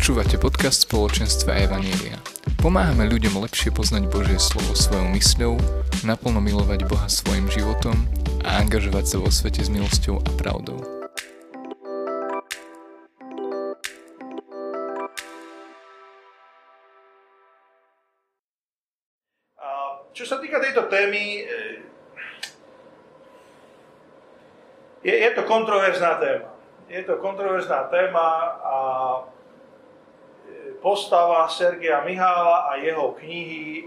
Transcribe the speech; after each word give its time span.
Počúvate 0.00 0.40
podcast 0.40 0.88
spoločenstva 0.88 1.60
Evanielia. 1.60 2.16
Pomáhame 2.56 3.04
ľuďom 3.12 3.44
lepšie 3.44 3.68
poznať 3.68 4.08
Božie 4.08 4.40
slovo 4.40 4.72
svojou 4.72 5.12
mysľou, 5.12 5.60
naplno 6.08 6.40
milovať 6.40 6.88
Boha 6.88 7.04
svojim 7.04 7.44
životom 7.52 8.08
a 8.40 8.64
angažovať 8.64 9.04
sa 9.04 9.16
vo 9.20 9.28
svete 9.28 9.60
s 9.60 9.68
milosťou 9.68 10.24
a 10.24 10.30
pravdou. 10.40 10.80
Čo 20.16 20.24
sa 20.24 20.40
týka 20.40 20.64
tejto 20.64 20.88
témy, 20.88 21.44
je, 25.04 25.12
je 25.12 25.30
to 25.36 25.44
kontroverzná 25.44 26.16
téma. 26.16 26.48
Je 26.88 27.04
to 27.04 27.20
kontroverzná 27.20 27.92
téma 27.92 28.59
postava 30.82 31.48
Sergeja 31.48 32.04
Mihála 32.04 32.72
a 32.72 32.80
jeho 32.80 33.12
knihy 33.16 33.64
e, 33.64 33.82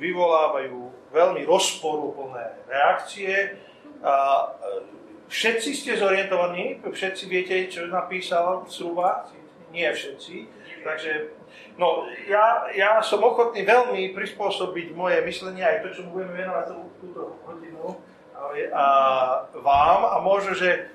vyvolávajú 0.00 1.12
veľmi 1.12 1.44
rozporuplné 1.44 2.64
reakcie. 2.68 3.32
E, 3.32 3.48
všetci 5.28 5.70
ste 5.76 5.92
zorientovaní, 6.00 6.80
všetci 6.80 7.24
viete, 7.28 7.54
čo 7.68 7.86
napísal 7.86 8.64
zhruba? 8.66 9.28
Nie 9.70 9.92
všetci. 9.92 10.48
Takže 10.84 11.12
no, 11.76 12.08
ja, 12.28 12.68
ja 12.72 13.00
som 13.00 13.24
ochotný 13.24 13.64
veľmi 13.64 14.12
prispôsobiť 14.12 14.92
moje 14.92 15.20
myslenie 15.24 15.64
aj 15.64 15.84
to, 15.84 15.88
čo 16.00 16.02
budeme 16.12 16.44
venovať 16.44 16.66
túto 17.00 17.40
hodinu 17.48 18.00
a 18.74 18.86
vám 19.54 20.00
a 20.04 20.16
možno, 20.20 20.54
že 20.54 20.90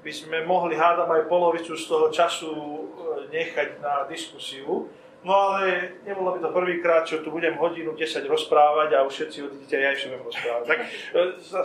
by 0.00 0.12
sme 0.12 0.44
mohli 0.48 0.76
hádať 0.76 1.08
aj 1.08 1.28
polovicu 1.28 1.76
z 1.76 1.84
toho 1.84 2.08
času 2.08 2.52
e, 2.52 2.80
nechať 3.28 3.84
na 3.84 4.08
diskusiu. 4.08 4.88
No 5.20 5.32
ale 5.36 6.00
nebolo 6.08 6.32
by 6.32 6.40
to 6.40 6.48
prvýkrát, 6.48 7.04
čo 7.04 7.20
tu 7.20 7.28
budem 7.28 7.52
hodinu 7.60 7.92
10 7.92 8.24
rozprávať 8.24 8.96
a 8.96 9.04
už 9.04 9.12
všetci 9.12 9.38
odídete, 9.44 9.76
ja 9.76 9.92
ešte 9.92 10.16
budem 10.16 10.24
rozprávať. 10.24 10.64
Tak 10.64 10.78
e, 10.80 10.88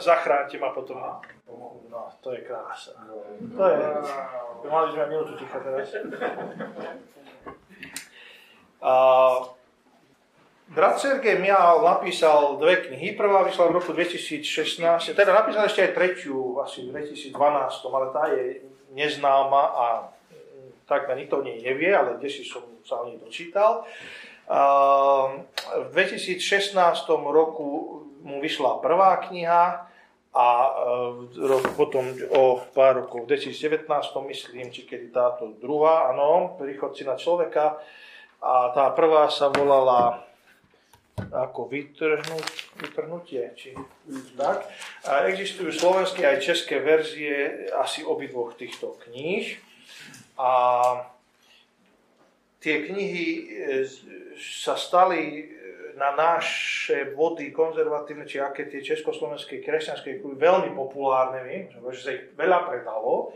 zachránte 0.03 0.55
ma 0.59 0.75
potom. 0.75 0.99
No, 1.87 2.11
to 2.19 2.35
je 2.35 2.43
krása. 2.43 2.91
To 3.55 3.63
je, 3.63 3.77
mali 4.67 4.87
sme 4.91 5.03
minútu 5.07 5.39
ticha 5.39 5.59
teraz. 5.63 5.87
A, 8.83 8.93
Brat 10.65 10.97
Sergej 10.97 11.37
Mial 11.37 11.85
napísal 11.85 12.57
dve 12.57 12.89
knihy. 12.89 13.13
Prvá 13.13 13.45
vyšla 13.45 13.69
v 13.69 13.75
roku 13.77 13.93
2016, 13.93 15.13
teda 15.13 15.31
napísal 15.33 15.69
ešte 15.69 15.85
aj 15.85 15.91
tretiu, 15.93 16.57
asi 16.57 16.89
v 16.89 16.97
2012, 17.05 17.37
ale 17.93 18.07
tá 18.09 18.23
je 18.33 18.65
neznáma 18.97 19.63
a 19.77 19.85
takmer 20.89 21.21
nikto 21.21 21.41
o 21.41 21.45
nej 21.45 21.61
nevie, 21.61 21.93
ale 21.93 22.17
kde 22.17 22.29
si 22.33 22.41
som 22.41 22.65
sa 22.81 23.05
o 23.05 23.05
nej 23.05 23.21
dočítal. 23.21 23.85
V 25.85 25.89
2016 25.93 26.73
roku 27.29 28.01
mu 28.25 28.41
vyšla 28.41 28.81
prvá 28.81 29.21
kniha 29.21 29.85
a 30.35 30.47
e, 30.65 31.61
potom 31.77 32.09
o 32.33 32.59
pár 32.73 33.05
rokov, 33.05 33.29
v 33.29 33.37
2019 33.37 33.87
myslím, 34.33 34.67
či 34.73 34.83
kedy 34.83 35.13
táto 35.13 35.53
druhá, 35.61 36.11
áno, 36.11 36.57
Príchodci 36.57 37.05
na 37.05 37.15
človeka. 37.15 37.79
A 38.43 38.75
tá 38.75 38.91
prvá 38.91 39.31
sa 39.31 39.47
volala 39.47 40.24
ako 41.15 41.71
vytrhnúť, 41.71 42.47
vytrhnutie, 42.79 43.43
či 43.55 43.71
tak. 44.35 44.67
A 45.07 45.31
existujú 45.31 45.71
slovenské 45.71 46.27
aj 46.27 46.43
české 46.43 46.83
verzie 46.83 47.71
asi 47.75 48.03
obidvoch 48.03 48.55
týchto 48.59 48.99
kníh. 49.07 49.55
A 50.35 50.51
tie 52.59 52.83
knihy 52.83 53.27
e, 53.27 53.43
sa 54.35 54.75
stali 54.75 55.55
na 55.95 56.11
naše 56.11 57.15
vody 57.15 57.55
konzervatívne, 57.55 58.27
či 58.27 58.43
aké 58.43 58.67
tie 58.67 58.83
československé 58.83 59.63
kresťanské 59.63 60.19
kruhy 60.19 60.35
veľmi 60.35 60.75
populárne, 60.75 61.71
že 61.95 62.01
sa 62.03 62.11
ich 62.11 62.35
veľa 62.35 62.67
predalo. 62.67 63.31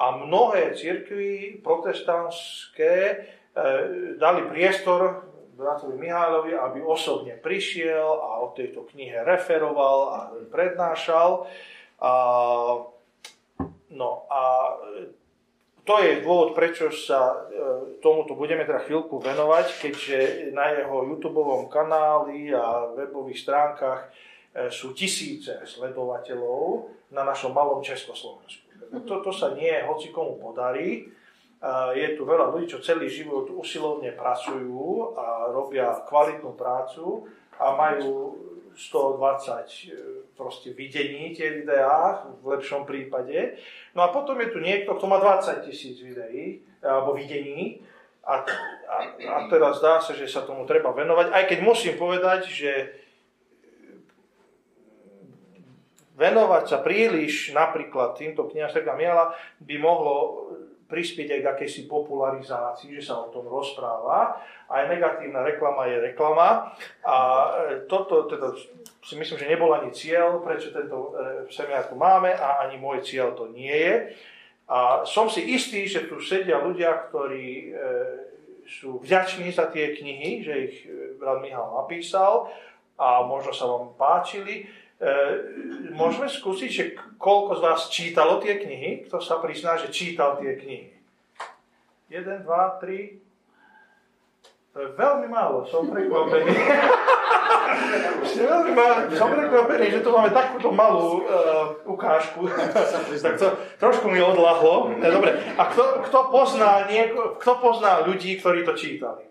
A 0.00 0.16
mnohé 0.16 0.72
cirkvy 0.72 1.60
protestantské 1.60 2.94
e, 2.96 3.16
dali 4.16 4.48
priestor 4.48 5.29
bratovi 5.60 6.00
Mihálovi, 6.00 6.56
aby 6.56 6.80
osobne 6.80 7.36
prišiel 7.36 8.08
a 8.08 8.40
o 8.40 8.56
tejto 8.56 8.88
knihe 8.88 9.20
referoval 9.20 9.98
a 10.08 10.18
prednášal. 10.48 11.44
A, 12.00 12.12
no 13.92 14.10
a 14.32 14.40
to 15.84 15.94
je 16.00 16.24
dôvod, 16.24 16.56
prečo 16.56 16.88
sa 16.88 17.20
e, 17.28 17.36
tomuto 18.00 18.32
budeme 18.32 18.64
teda 18.64 18.84
chvíľku 18.88 19.20
venovať, 19.20 19.66
keďže 19.84 20.18
na 20.56 20.72
jeho 20.72 21.04
YouTube 21.04 21.44
kanáli 21.68 22.52
a 22.54 22.94
webových 22.96 23.42
stránkach 23.44 24.00
e, 24.06 24.08
sú 24.72 24.96
tisíce 24.96 25.60
sledovateľov 25.66 26.88
na 27.12 27.26
našom 27.26 27.50
malom 27.50 27.82
Československu. 27.82 28.70
Toto 29.06 29.30
sa 29.30 29.54
nie 29.54 29.70
hoci 29.86 30.10
komu 30.10 30.38
podarí, 30.38 31.10
je 31.92 32.16
tu 32.16 32.24
veľa 32.24 32.56
ľudí, 32.56 32.72
čo 32.72 32.80
celý 32.80 33.04
život 33.12 33.52
usilovne 33.52 34.16
pracujú 34.16 35.12
a 35.12 35.52
robia 35.52 35.92
kvalitnú 36.08 36.56
prácu 36.56 37.28
a 37.60 37.76
majú 37.76 38.32
120 38.72 38.80
e, 38.80 39.98
proste 40.32 40.72
videní 40.72 41.36
tie 41.36 41.60
videá, 41.60 42.24
v 42.40 42.56
lepšom 42.56 42.88
prípade. 42.88 43.60
No 43.92 44.08
a 44.08 44.08
potom 44.08 44.40
je 44.40 44.48
tu 44.48 44.58
niekto, 44.62 44.96
kto 44.96 45.04
má 45.04 45.20
20 45.20 45.68
tisíc 45.68 46.00
videí, 46.00 46.64
alebo 46.80 47.12
videní 47.12 47.84
a, 48.24 48.40
a, 48.88 48.96
a 49.20 49.36
teraz 49.52 49.84
zdá 49.84 50.00
sa, 50.00 50.16
že 50.16 50.24
sa 50.24 50.48
tomu 50.48 50.64
treba 50.64 50.96
venovať, 50.96 51.28
aj 51.28 51.44
keď 51.44 51.58
musím 51.60 52.00
povedať, 52.00 52.48
že 52.48 52.72
venovať 56.16 56.64
sa 56.68 56.78
príliš 56.80 57.52
napríklad 57.52 58.16
týmto 58.16 58.48
Serga 58.48 58.96
Miela 58.96 59.32
by 59.60 59.76
mohlo 59.76 60.16
prispieť 60.90 61.38
aj 61.38 61.40
k 61.40 61.50
akejsi 61.54 61.82
popularizácii, 61.86 62.98
že 62.98 63.06
sa 63.06 63.22
o 63.22 63.30
tom 63.30 63.46
rozpráva. 63.46 64.42
Aj 64.66 64.82
negatívna 64.90 65.46
reklama 65.46 65.86
je 65.86 65.96
reklama. 66.02 66.74
A 67.06 67.16
e, 67.16 67.86
toto 67.86 68.26
teda 68.26 68.50
si 69.00 69.14
myslím, 69.14 69.38
že 69.38 69.50
nebol 69.50 69.70
ani 69.70 69.94
cieľ, 69.94 70.42
prečo 70.42 70.74
tento 70.74 71.14
e, 71.14 71.48
semiár 71.48 71.86
tu 71.86 71.94
máme 71.94 72.34
a 72.34 72.66
ani 72.66 72.76
môj 72.76 73.06
cieľ 73.06 73.38
to 73.38 73.48
nie 73.54 73.72
je. 73.72 74.18
A 74.66 75.06
som 75.06 75.30
si 75.30 75.46
istý, 75.54 75.86
že 75.86 76.10
tu 76.10 76.18
sedia 76.18 76.58
ľudia, 76.58 77.08
ktorí 77.08 77.48
e, 77.48 77.68
sú 78.66 78.98
vďační 78.98 79.54
za 79.54 79.70
tie 79.70 79.94
knihy, 79.94 80.42
že 80.42 80.54
ich 80.66 80.76
brat 81.18 81.42
Michal 81.42 81.70
napísal 81.74 82.50
a 83.00 83.24
možno 83.24 83.50
sa 83.56 83.64
vám 83.66 83.96
páčili. 83.96 84.68
Môžeme 85.96 86.28
skúsiť, 86.28 86.70
že 86.70 86.84
koľko 87.16 87.56
z 87.56 87.60
vás 87.64 87.80
čítalo 87.88 88.36
tie 88.36 88.60
knihy? 88.60 89.08
Kto 89.08 89.16
sa 89.24 89.40
prizná, 89.40 89.80
že 89.80 89.88
čítal 89.88 90.36
tie 90.36 90.60
knihy? 90.60 90.92
1, 92.12 92.44
2, 92.44 92.84
3. 92.84 93.16
To 94.70 94.78
je 94.78 94.88
veľmi 94.94 95.26
málo, 95.26 95.66
som 95.66 95.88
prekvapený. 95.88 96.52
veľmi 98.44 98.72
málo, 98.76 99.10
som 99.16 99.32
prekvapený, 99.32 99.98
že 99.98 100.04
tu 100.04 100.12
máme 100.12 100.30
takúto 100.30 100.68
malú 100.70 101.24
uh, 101.24 101.74
ukážku. 101.88 102.46
tak 103.24 103.34
to 103.40 103.56
trošku 103.80 104.06
mi 104.12 104.20
odlahlo. 104.20 104.94
Dobre, 105.00 105.32
a 105.56 105.62
kto, 105.64 106.06
kto, 106.06 106.18
pozná 106.28 106.86
nieko, 106.86 107.40
kto 107.40 107.52
pozná 107.58 108.04
ľudí, 108.04 108.36
ktorí 108.38 108.62
to 108.68 108.76
čítali? 108.76 109.24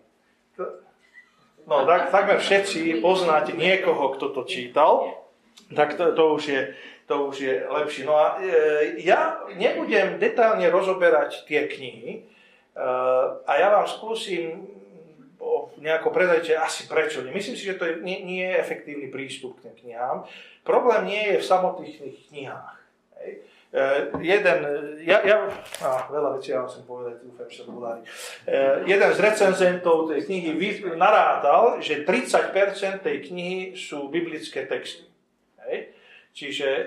No, 1.64 1.86
tak, 1.86 2.10
takmer 2.10 2.42
všetci 2.42 2.98
poznáte 2.98 3.54
niekoho, 3.54 4.18
kto 4.18 4.34
to 4.34 4.42
čítal. 4.44 5.19
Tak 5.70 5.94
to, 5.94 6.12
to 6.14 6.24
už 6.34 6.44
je 6.46 6.62
to 7.10 7.26
už 7.26 7.36
je 7.42 7.54
lepšie. 7.66 8.06
No 8.06 8.14
a 8.14 8.38
e, 8.38 9.02
ja 9.02 9.42
nebudem 9.58 10.22
detálne 10.22 10.62
rozoberať 10.70 11.42
tie 11.42 11.66
knihy 11.66 12.10
e, 12.14 12.20
a 13.42 13.52
ja 13.58 13.74
vám 13.74 13.90
skúsim 13.90 14.62
nejako 15.82 16.14
predať, 16.14 16.54
že 16.54 16.54
asi 16.54 16.86
prečo. 16.86 17.26
Myslím 17.26 17.58
si, 17.58 17.66
že 17.66 17.74
to 17.74 17.88
je, 17.88 17.94
nie, 18.06 18.22
nie 18.22 18.46
je 18.46 18.62
efektívny 18.62 19.10
prístup 19.10 19.58
k 19.58 19.66
tým 19.66 19.74
knihám. 19.82 20.22
Problém 20.62 21.10
nie 21.10 21.34
je 21.34 21.36
v 21.42 21.48
samotných 21.50 21.94
knihách. 22.30 22.78
Hej. 23.18 23.32
E, 23.70 23.82
jeden, 24.22 24.58
ja, 25.02 25.18
ja 25.26 25.50
á, 25.82 26.06
veľa 26.14 26.38
vecí 26.38 26.54
ja 26.54 26.62
musím 26.62 26.86
povedať, 26.86 27.26
dúfam, 27.26 27.48
že 27.50 27.66
to. 27.66 27.74
E, 27.74 28.02
jeden 28.86 29.10
z 29.10 29.18
recenzentov 29.18 30.14
tej 30.14 30.30
knihy 30.30 30.54
narátal, 30.94 31.82
že 31.82 32.06
30% 32.06 33.02
tej 33.02 33.16
knihy 33.26 33.74
sú 33.74 34.06
biblické 34.06 34.62
texty. 34.70 35.09
Čiže 36.30 36.68
e, 36.70 36.84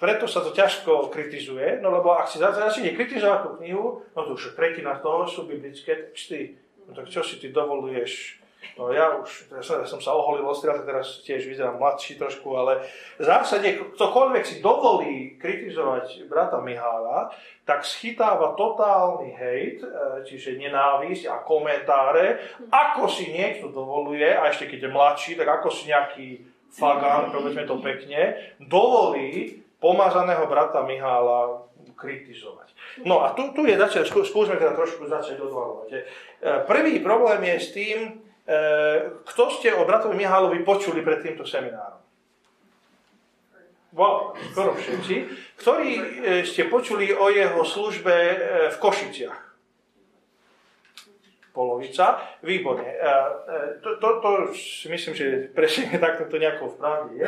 preto 0.00 0.24
sa 0.24 0.40
to 0.40 0.54
ťažko 0.54 1.12
kritizuje, 1.12 1.82
no 1.84 1.92
lebo 1.92 2.16
ak 2.16 2.30
si 2.30 2.40
začne 2.40 2.94
kritizovať 2.96 3.38
tú 3.44 3.50
knihu, 3.60 3.84
no 4.02 4.20
to 4.24 4.38
už 4.38 4.56
tretina 4.56 4.96
toho 4.98 5.28
sú 5.28 5.44
biblické 5.44 6.08
texty. 6.08 6.56
No 6.88 6.96
tak 6.96 7.12
čo 7.12 7.20
si 7.20 7.36
ty 7.36 7.52
dovoluješ 7.52 8.38
No 8.78 8.94
ja 8.94 9.10
už, 9.18 9.50
ja 9.50 9.62
som, 9.62 9.82
ja 9.82 9.86
som 9.90 9.98
sa 9.98 10.14
oholil 10.14 10.46
ostriať, 10.46 10.86
teraz 10.86 11.22
tiež 11.26 11.50
vyzerám 11.50 11.82
mladší 11.82 12.14
trošku, 12.14 12.46
ale 12.54 12.86
v 13.18 13.24
zásade 13.26 13.74
ktokoľvek 13.98 14.44
si 14.46 14.56
dovolí 14.62 15.34
kritizovať 15.34 16.30
brata 16.30 16.62
Mihála, 16.62 17.30
tak 17.66 17.82
schytáva 17.82 18.54
totálny 18.54 19.34
hejt, 19.34 19.82
e, 19.82 19.88
čiže 20.26 20.62
nenávisť 20.62 21.26
a 21.26 21.42
komentáre, 21.42 22.38
ako 22.70 23.10
si 23.10 23.34
niekto 23.34 23.70
dovoluje, 23.74 24.26
a 24.26 24.46
ešte 24.46 24.70
keď 24.70 24.86
je 24.86 24.94
mladší, 24.94 25.32
tak 25.34 25.48
ako 25.58 25.68
si 25.74 25.90
nejaký 25.90 26.28
fagan, 26.72 27.32
povedzme 27.32 27.64
to 27.64 27.80
pekne, 27.80 28.36
dovolí 28.62 29.62
pomazaného 29.78 30.44
brata 30.50 30.82
Mihála 30.82 31.64
kritizovať. 31.98 32.74
No 33.02 33.26
a 33.26 33.34
tu, 33.34 33.50
tu 33.54 33.66
je 33.66 33.74
začať, 33.74 34.06
skúsme 34.06 34.54
teda 34.54 34.74
trošku 34.74 35.06
začať 35.06 35.38
odvalovať. 35.42 35.88
E, 35.90 35.98
prvý 36.66 37.02
problém 37.02 37.42
je 37.42 37.56
s 37.58 37.68
tým, 37.74 37.98
Eh, 38.48 39.00
kto 39.28 39.52
ste 39.60 39.76
o 39.76 39.84
bratovi 39.84 40.16
Mihálovi 40.16 40.64
počuli 40.64 41.04
pred 41.04 41.20
týmto 41.20 41.44
seminárom? 41.44 42.00
Wow, 43.92 44.32
skoro 44.56 44.72
všetci. 44.72 45.14
Ktorí 45.60 45.90
eh, 45.92 46.02
ste 46.48 46.64
počuli 46.64 47.12
o 47.12 47.28
jeho 47.28 47.60
službe 47.60 48.16
v 48.72 48.76
Košiciach? 48.80 49.47
Polovica. 51.58 52.22
Výborne. 52.46 52.86
To, 53.82 53.98
to, 53.98 54.08
to 54.22 54.30
myslím, 54.94 55.14
že 55.18 55.50
presne 55.50 55.90
takto 56.04 56.30
to 56.30 56.38
nejako 56.38 56.70
v 56.70 56.76
pravde 56.78 57.12
je. 57.18 57.26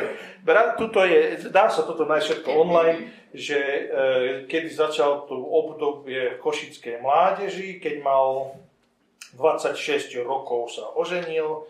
Tuto 0.79 1.03
je. 1.03 1.19
Dá 1.51 1.67
sa 1.67 1.83
toto 1.83 2.07
nájsť 2.07 2.25
všetko 2.31 2.49
online, 2.55 3.11
že 3.35 3.59
kedy 4.47 4.71
začal 4.71 5.27
to 5.27 5.35
obdobie 5.35 6.39
košickej 6.39 7.03
mládeži, 7.03 7.83
keď 7.83 7.99
mal 7.99 8.55
26 9.35 10.23
rokov 10.23 10.75
sa 10.75 10.87
oženil 10.95 11.67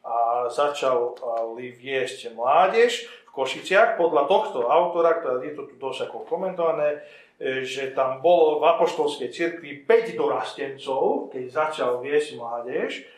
a 0.00 0.46
začal 0.48 1.14
viesť 1.54 2.32
mládež 2.32 3.06
v 3.30 3.30
Košiciach. 3.34 3.94
Podľa 3.94 4.26
tohto 4.26 4.66
autora, 4.66 5.18
ktoré 5.18 5.50
je 5.50 5.54
to 5.54 5.62
tu 5.70 5.74
dosť 5.78 6.10
ako 6.10 6.26
komentované, 6.26 6.98
e, 6.98 6.98
že 7.40 7.96
tam 7.96 8.20
bolo 8.20 8.60
v 8.60 8.68
apoštolskej 8.68 9.32
cirkvi 9.32 9.88
5 9.88 10.12
dorastencov, 10.12 11.32
keď 11.32 11.44
začal 11.48 12.04
viesť 12.04 12.36
mládež 12.36 13.08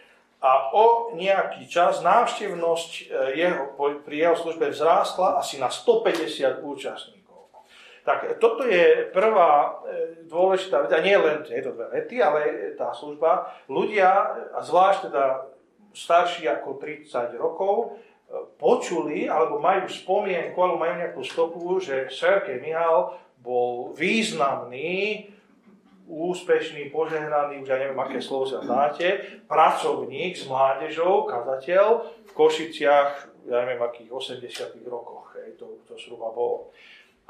a 0.43 0.75
o 0.75 1.15
nejaký 1.15 1.71
čas 1.71 2.03
návštevnosť 2.03 2.91
e, 2.91 3.03
jeho, 3.39 3.79
pri 4.03 4.17
jeho 4.27 4.35
službe 4.35 4.75
vzrástla 4.75 5.39
asi 5.39 5.63
na 5.63 5.71
150 5.71 6.67
účastníkov. 6.67 7.47
Tak 8.03 8.43
toto 8.43 8.67
je 8.67 9.07
prvá 9.15 9.83
e, 9.87 10.27
dôležitá 10.27 10.83
vec, 10.83 10.91
a 10.91 10.99
nie 10.99 11.15
len 11.15 11.47
tieto 11.47 11.71
dve 11.71 11.95
vety, 11.95 12.19
ale 12.19 12.75
tá 12.75 12.91
služba. 12.91 13.55
Ľudia, 13.71 14.11
a 14.51 14.59
zvlášť 14.59 15.15
teda 15.15 15.47
starší 15.95 16.51
ako 16.51 16.83
30 16.83 17.39
rokov, 17.39 17.75
e, 17.79 17.91
počuli 18.59 19.31
alebo 19.31 19.63
majú 19.63 19.87
spomienku 19.87 20.59
alebo 20.59 20.83
majú 20.83 20.95
nejakú 21.07 21.23
stopu, 21.23 21.79
že 21.79 22.11
Serkej 22.11 22.59
Mihal 22.59 23.15
bol 23.43 23.93
významný, 23.99 25.29
úspešný, 26.07 26.91
požehnaný, 26.91 27.63
už 27.63 27.69
ja 27.69 27.79
neviem, 27.79 27.99
aké 27.99 28.19
slovo 28.23 28.47
sa 28.47 28.63
dáte, 28.63 29.43
pracovník 29.47 30.35
s 30.39 30.47
mládežou, 30.47 31.27
kazateľ 31.27 31.87
v 32.27 32.33
Košiciach, 32.33 33.11
ja 33.49 33.57
neviem, 33.67 33.83
akých 33.83 34.11
80 34.11 34.83
rokoch, 34.87 35.35
hej, 35.39 35.59
to, 35.59 35.83
to 35.89 35.95
zhruba 35.99 36.31
bolo. 36.31 36.71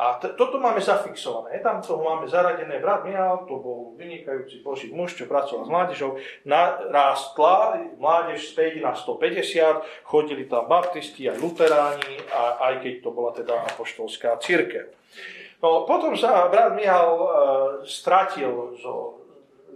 A 0.03 0.19
t- 0.19 0.35
toto 0.35 0.57
máme 0.57 0.81
zafixované. 0.81 1.61
Tam 1.61 1.85
toho 1.85 2.03
máme 2.03 2.25
zaradené. 2.25 2.81
Brat 2.81 3.05
Michal, 3.05 3.45
to 3.45 3.61
bol 3.61 3.93
vynikajúci 4.01 4.65
boží 4.65 4.89
muž, 4.89 5.15
čo 5.15 5.29
pracoval 5.29 5.69
s 5.69 5.71
mládežou. 5.71 6.11
Narástla 6.49 7.77
mládež 8.01 8.51
z 8.51 8.81
5 8.83 8.89
na 8.89 8.97
150, 8.97 9.85
chodili 10.03 10.49
tam 10.49 10.65
baptisti 10.67 11.29
aj 11.29 11.39
luteráni, 11.39 12.19
a, 12.33 12.73
aj 12.73 12.75
keď 12.83 12.95
to 13.05 13.11
bola 13.13 13.31
teda 13.37 13.55
apoštolská 13.77 14.41
církev. 14.41 14.91
No, 15.63 15.87
potom 15.87 16.19
sa 16.19 16.51
brat 16.51 16.75
Michal 16.75 17.23
e, 17.23 17.29
stratil 17.87 18.75
zo, 18.83 19.23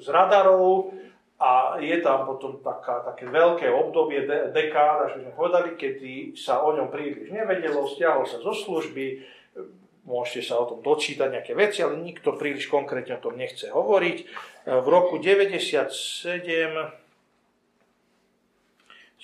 z 0.03 0.11
radarov 0.11 0.91
a 1.39 1.79
je 1.79 2.03
tam 2.03 2.27
potom 2.27 2.59
taká, 2.59 3.07
také 3.07 3.31
veľké 3.31 3.71
obdobie, 3.71 4.27
de, 4.27 4.51
dekád, 4.51 5.07
až 5.07 5.11
by 5.15 5.21
sme 5.23 5.33
povedali, 5.39 5.71
kedy 5.79 6.35
sa 6.35 6.67
o 6.67 6.75
ňom 6.75 6.91
príliš 6.91 7.31
nevedelo, 7.31 7.87
stiahol 7.87 8.27
sa 8.27 8.43
zo 8.43 8.51
služby, 8.51 9.23
môžete 10.11 10.51
sa 10.51 10.59
o 10.59 10.67
tom 10.67 10.83
dočítať 10.83 11.29
nejaké 11.31 11.55
veci, 11.55 11.87
ale 11.87 12.03
nikto 12.03 12.35
príliš 12.35 12.67
konkrétne 12.67 13.19
o 13.19 13.23
tom 13.23 13.39
nechce 13.39 13.71
hovoriť. 13.71 14.19
V 14.67 14.87
roku 14.91 15.23
97 15.23 16.19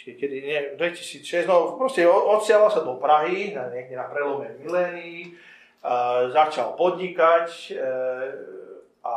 kedy, 0.03 0.37
nie, 0.43 0.61
2006, 0.75 1.47
no 1.47 1.79
proste 1.79 2.03
odsiala 2.11 2.67
sa 2.75 2.83
do 2.83 2.99
Prahy, 2.99 3.55
niekde 3.55 3.95
na 3.95 4.11
prelome 4.11 4.51
milénií, 4.59 5.39
začal 6.31 6.79
podnikať 6.79 7.75
e, 7.75 7.83
a 9.03 9.15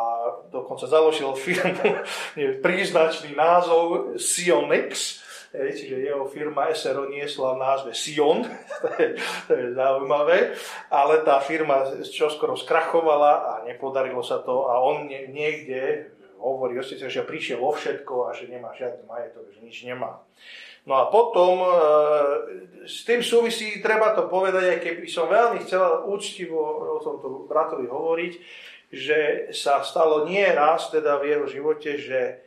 dokonca 0.50 0.90
založil 0.90 1.38
firmu, 1.38 2.02
príznačný 2.66 3.38
názov 3.38 4.18
Sionex, 4.18 5.22
čiže 5.54 6.10
jeho 6.10 6.26
firma 6.26 6.74
SRO 6.74 7.06
niesla 7.06 7.54
v 7.54 7.62
názve 7.62 7.92
Sion, 7.94 8.50
to 8.82 8.88
je, 8.98 9.08
to 9.46 9.52
je 9.54 9.66
zaujímavé, 9.78 10.58
ale 10.90 11.22
tá 11.22 11.38
firma 11.38 11.86
čoskoro 12.02 12.58
skrachovala 12.58 13.34
a 13.46 13.54
nepodarilo 13.70 14.26
sa 14.26 14.42
to 14.42 14.66
a 14.66 14.82
on 14.82 15.06
niekde 15.10 16.10
hovorí 16.42 16.78
že 16.82 17.26
prišiel 17.26 17.62
o 17.62 17.72
všetko 17.72 18.30
a 18.30 18.30
že 18.34 18.50
nemá 18.50 18.74
žiadny 18.74 19.06
majetok, 19.06 19.50
že 19.54 19.60
nič 19.62 19.78
nemá. 19.86 20.22
No 20.86 20.94
a 21.02 21.04
potom 21.10 21.66
e, 21.66 21.70
s 22.86 23.02
tým 23.06 23.26
súvisí, 23.26 23.82
treba 23.82 24.14
to 24.14 24.30
povedať, 24.30 24.78
aj 24.78 24.80
keby 24.86 25.06
som 25.10 25.26
veľmi 25.26 25.66
chcel 25.66 26.06
úctivo 26.06 26.62
o 26.96 26.98
tomto 27.02 27.50
bratovi 27.50 27.90
hovoriť, 27.90 28.34
že 28.94 29.50
sa 29.50 29.82
stalo 29.82 30.30
nie 30.30 30.46
raz 30.46 30.94
teda 30.94 31.18
v 31.18 31.34
jeho 31.34 31.46
živote, 31.50 31.92
že 31.98 32.46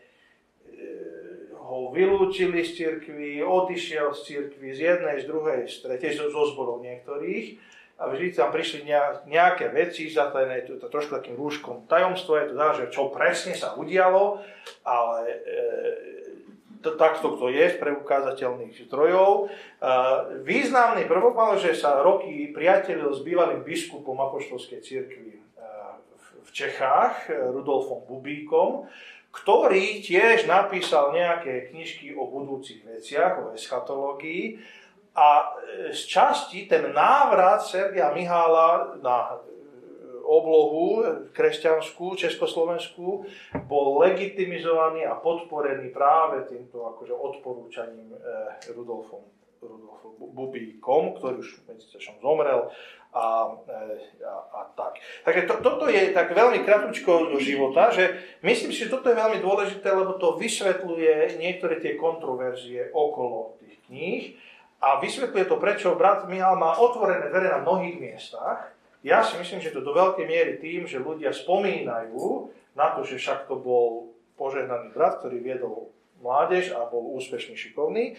ho 1.69 1.93
vylúčili 1.93 2.65
z 2.65 2.71
cirkvi, 2.81 3.45
odišiel 3.45 4.17
z 4.17 4.21
cirkvi 4.25 4.73
z 4.73 4.81
jednej, 4.89 5.21
z 5.21 5.29
druhej, 5.29 5.69
z 5.69 5.85
tretej, 5.85 6.17
zo 6.17 6.43
zborov 6.49 6.81
niektorých 6.81 7.61
a 8.01 8.09
vždy 8.09 8.33
tam 8.33 8.49
prišli 8.55 8.89
nejaké 9.29 9.69
veci, 9.75 10.09
zatajené 10.09 10.65
to 10.65 10.89
trošku 10.89 11.19
takým 11.19 11.37
rúškom 11.37 11.85
tajomstva, 11.85 12.47
je 12.47 12.49
to 12.49 12.55
dá, 12.57 12.69
že 12.73 12.95
čo 12.95 13.13
presne 13.13 13.53
sa 13.53 13.77
udialo, 13.77 14.41
ale 14.87 15.21
e, 15.29 15.37
takto 16.79 17.35
to 17.39 17.51
je 17.51 17.75
z 17.75 17.77
preukázateľných 17.83 18.87
zdrojov. 18.87 19.31
E, 19.31 19.45
významný 20.43 21.05
prvok 21.11 21.35
mal, 21.35 21.53
že 21.59 21.75
sa 21.75 22.01
roky 22.01 22.51
priatelil 22.55 23.11
s 23.11 23.21
bývalým 23.27 23.67
biskupom 23.67 24.15
apoštolskej 24.19 24.81
cirkvi 24.83 25.37
e, 25.37 25.41
v 26.43 26.51
Čechách, 26.55 27.29
Rudolfom 27.29 28.07
Bubíkom, 28.07 28.87
ktorý 29.29 30.01
tiež 30.01 30.49
napísal 30.49 31.13
nejaké 31.13 31.69
knižky 31.71 32.17
o 32.17 32.27
budúcich 32.27 32.81
veciach, 32.83 33.39
o 33.39 33.45
eschatológii 33.53 34.59
a 35.19 35.29
e, 35.43 35.47
z 35.93 36.01
časti 36.07 36.71
ten 36.71 36.95
návrat 36.95 37.67
Sergia 37.67 38.15
Mihála 38.15 38.99
na 39.03 39.35
e, 39.35 39.58
oblohu 40.29 41.01
kresťanskú, 41.33 42.13
československú, 42.21 43.25
bol 43.65 43.87
legitimizovaný 44.05 45.09
a 45.09 45.17
podporený 45.17 45.89
práve 45.89 46.45
týmto 46.45 46.85
akože 46.85 47.17
odporúčaním 47.17 48.13
e, 48.13 48.19
Rudolfom, 48.77 49.25
Rudolfom 49.65 50.13
Bubíkom, 50.37 51.17
ktorý 51.17 51.41
už 51.41 51.65
medzi 51.65 51.89
zomrel 52.21 52.69
a, 53.17 53.57
e, 53.65 54.21
a, 54.21 54.37
a 54.53 54.61
tak. 54.77 55.01
Takže 55.25 55.49
to, 55.49 55.55
toto 55.65 55.89
je 55.89 56.13
tak 56.13 56.29
veľmi 56.37 56.61
kratučko 56.61 57.33
do 57.33 57.41
života, 57.41 57.89
že 57.89 58.21
myslím 58.45 58.69
si, 58.69 58.85
že 58.85 58.93
toto 58.93 59.09
je 59.09 59.17
veľmi 59.17 59.41
dôležité, 59.41 59.89
lebo 59.89 60.21
to 60.21 60.37
vysvetľuje 60.37 61.41
niektoré 61.41 61.81
tie 61.81 61.97
kontroverzie 61.97 62.93
okolo 62.93 63.57
tých 63.65 63.77
kníh 63.89 64.23
a 64.79 65.01
vysvetľuje 65.01 65.45
to, 65.49 65.57
prečo 65.57 65.97
brat 65.99 66.29
Michal 66.29 66.55
má 66.61 66.77
otvorené 66.77 67.33
dvere 67.33 67.49
na 67.51 67.65
mnohých 67.65 67.97
miestach. 67.99 68.78
Ja 69.07 69.23
si 69.23 69.39
myslím, 69.39 69.63
že 69.63 69.71
to 69.71 69.85
do 69.85 69.95
veľkej 69.95 70.27
miery 70.27 70.59
tým, 70.59 70.85
že 70.85 70.99
ľudia 70.99 71.31
spomínajú 71.31 72.51
na 72.75 72.95
to, 72.99 73.07
že 73.07 73.19
však 73.19 73.47
to 73.47 73.59
bol 73.59 74.11
požehnaný 74.35 74.91
brat, 74.95 75.23
ktorý 75.23 75.39
viedol 75.39 75.91
mládež 76.19 76.75
a 76.75 76.87
bol 76.87 77.15
úspešný, 77.15 77.55
šikovný. 77.55 78.19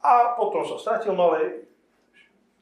A 0.00 0.38
potom 0.38 0.62
sa 0.62 0.78
stratil, 0.78 1.14
no 1.18 1.34
ale 1.34 1.66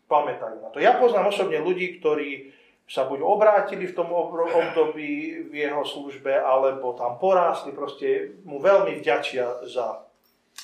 pamätajú 0.09 0.65
na 0.65 0.69
to. 0.73 0.81
Ja 0.81 0.97
poznám 0.97 1.29
osobne 1.29 1.61
ľudí, 1.61 2.01
ktorí 2.01 2.57
sa 2.89 3.05
buď 3.05 3.21
obrátili 3.21 3.85
v 3.85 3.97
tom 3.97 4.09
období 4.09 5.45
v 5.45 5.53
jeho 5.53 5.85
službe, 5.85 6.33
alebo 6.33 6.97
tam 6.97 7.21
porástli, 7.21 7.77
proste 7.77 8.41
mu 8.49 8.57
veľmi 8.65 8.97
vďačia 8.97 9.69
za, 9.69 10.09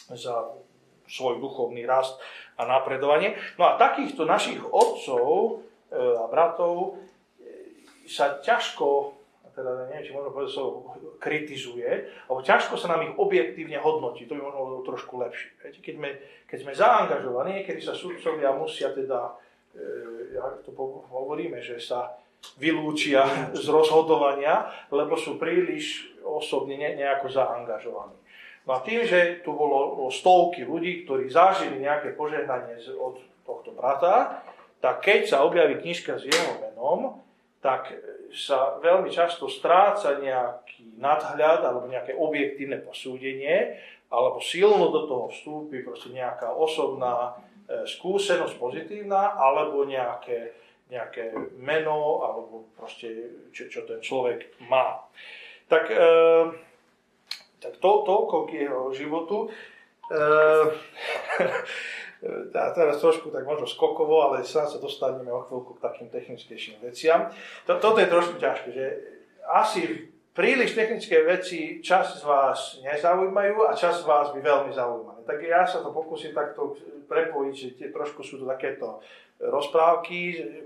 za 0.08 0.56
svoj 1.04 1.36
duchovný 1.36 1.84
rast 1.84 2.16
a 2.56 2.64
napredovanie. 2.64 3.36
No 3.60 3.68
a 3.68 3.76
takýchto 3.76 4.24
našich 4.24 4.64
otcov 4.64 5.60
a 5.94 6.24
bratov 6.26 6.98
e, 7.40 8.06
sa 8.10 8.42
ťažko 8.42 9.14
teda 9.54 9.86
neviem, 9.86 10.02
či 10.02 10.10
možno 10.10 10.34
povedať, 10.34 10.50
kritizuje, 11.22 11.86
alebo 12.26 12.42
ťažko 12.42 12.74
sa 12.74 12.90
nám 12.90 13.06
ich 13.06 13.14
objektívne 13.14 13.78
hodnotí, 13.78 14.26
to 14.26 14.34
by 14.34 14.42
možno 14.42 14.60
bolo 14.66 14.82
trošku 14.82 15.14
lepšie. 15.22 15.54
Keď, 15.78 15.94
sme, 15.94 16.10
keď 16.50 16.58
sme 16.58 16.72
zaangažovaní, 16.74 17.62
keď 17.62 17.76
sa 17.78 17.94
sudcovia 17.94 18.50
musia 18.50 18.90
teda, 18.90 19.38
e, 19.78 19.82
jak 20.34 20.66
to 20.66 20.74
hovoríme, 21.06 21.62
že 21.62 21.78
sa 21.78 22.18
vylúčia 22.58 23.24
z 23.54 23.66
rozhodovania, 23.70 24.68
lebo 24.90 25.14
sú 25.14 25.38
príliš 25.38 26.12
osobne 26.26 26.74
ne, 26.76 26.98
nejako 26.98 27.30
zaangažovaní. 27.30 28.18
No 28.64 28.80
a 28.80 28.82
tým, 28.82 29.04
že 29.04 29.44
tu 29.44 29.52
bolo 29.52 30.08
stovky 30.08 30.64
ľudí, 30.64 31.04
ktorí 31.04 31.28
zažili 31.28 31.84
nejaké 31.84 32.16
požehnanie 32.16 32.80
od 32.96 33.20
tohto 33.44 33.76
brata, 33.76 34.40
tak 34.84 35.00
keď 35.00 35.20
sa 35.24 35.48
objaví 35.48 35.80
knižka 35.80 36.20
s 36.20 36.28
jeho 36.28 36.60
menom, 36.60 37.24
tak 37.64 37.96
sa 38.36 38.76
veľmi 38.84 39.08
často 39.08 39.48
stráca 39.48 40.20
nejaký 40.20 41.00
nadhľad 41.00 41.64
alebo 41.64 41.88
nejaké 41.88 42.12
objektívne 42.12 42.84
posúdenie, 42.84 43.80
alebo 44.12 44.44
silno 44.44 44.92
do 44.92 45.08
toho 45.08 45.32
vstúpi 45.32 45.80
proste 45.80 46.12
nejaká 46.12 46.52
osobná 46.52 47.32
e, 47.64 47.88
skúsenosť 47.88 48.60
pozitívna, 48.60 49.32
alebo 49.32 49.88
nejaké, 49.88 50.52
nejaké 50.92 51.32
meno, 51.56 52.20
alebo 52.20 52.68
proste 52.76 53.32
čo, 53.56 53.72
čo 53.72 53.88
ten 53.88 54.04
človek 54.04 54.60
má. 54.68 55.00
Tak, 55.72 55.88
e, 55.88 56.12
tak 57.56 57.72
to, 57.80 57.90
toľko 58.04 58.36
k 58.52 58.68
jeho 58.68 58.92
životu. 58.92 59.48
E, 60.12 60.20
a 62.54 62.68
teraz 62.72 63.00
trošku 63.02 63.28
tak 63.34 63.44
možno 63.44 63.66
skokovo, 63.66 64.30
ale 64.30 64.46
sa 64.46 64.64
sa 64.64 64.78
dostaneme 64.78 65.28
o 65.32 65.44
chvíľku 65.44 65.76
k 65.76 65.84
takým 65.84 66.08
technickejším 66.08 66.80
veciam. 66.84 67.28
Toto 67.66 67.98
je 68.00 68.08
trošku 68.08 68.36
ťažké, 68.40 68.68
že 68.72 68.86
asi 69.44 70.08
príliš 70.34 70.74
technické 70.74 71.22
veci 71.22 71.78
čas 71.84 72.18
z 72.18 72.22
vás 72.26 72.82
nezaujímajú 72.82 73.70
a 73.70 73.76
čas 73.76 74.02
z 74.02 74.08
vás 74.08 74.34
by 74.34 74.40
veľmi 74.42 74.72
zaujímali. 74.74 75.22
Tak 75.22 75.38
ja 75.44 75.62
sa 75.62 75.80
to 75.80 75.94
pokúsim 75.94 76.34
takto 76.34 76.74
prepojiť, 77.06 77.54
že 77.54 77.68
tie 77.78 77.88
trošku 77.94 78.24
sú 78.24 78.42
to 78.42 78.44
takéto 78.48 78.98
rozprávky, 79.42 80.18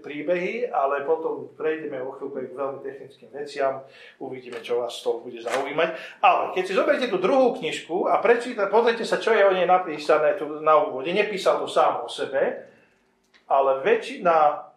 príbehy, 0.05 0.69
ale 0.69 1.03
potom 1.09 1.51
prejdeme 1.57 2.05
o 2.05 2.13
chvíľku 2.15 2.37
k 2.37 2.53
veľmi 2.53 2.81
technickým 2.85 3.31
veciam, 3.33 3.81
uvidíme, 4.21 4.61
čo 4.61 4.85
vás 4.85 5.01
toho 5.01 5.25
bude 5.25 5.41
zaujímať. 5.41 6.21
Ale 6.21 6.53
keď 6.53 6.65
si 6.69 6.77
zoberiete 6.77 7.09
tú 7.09 7.19
druhú 7.19 7.57
knižku 7.57 8.07
a 8.07 8.21
prečíta, 8.21 8.69
pozrite 8.69 9.09
sa, 9.09 9.17
čo 9.17 9.33
je 9.33 9.43
o 9.43 9.57
nej 9.57 9.65
napísané 9.65 10.37
tu 10.37 10.61
na 10.61 10.77
úvode. 10.79 11.11
Nepísal 11.11 11.65
to 11.65 11.67
sám 11.67 12.05
o 12.05 12.09
sebe, 12.13 12.69
ale 13.49 13.81
väčšina 13.81 14.69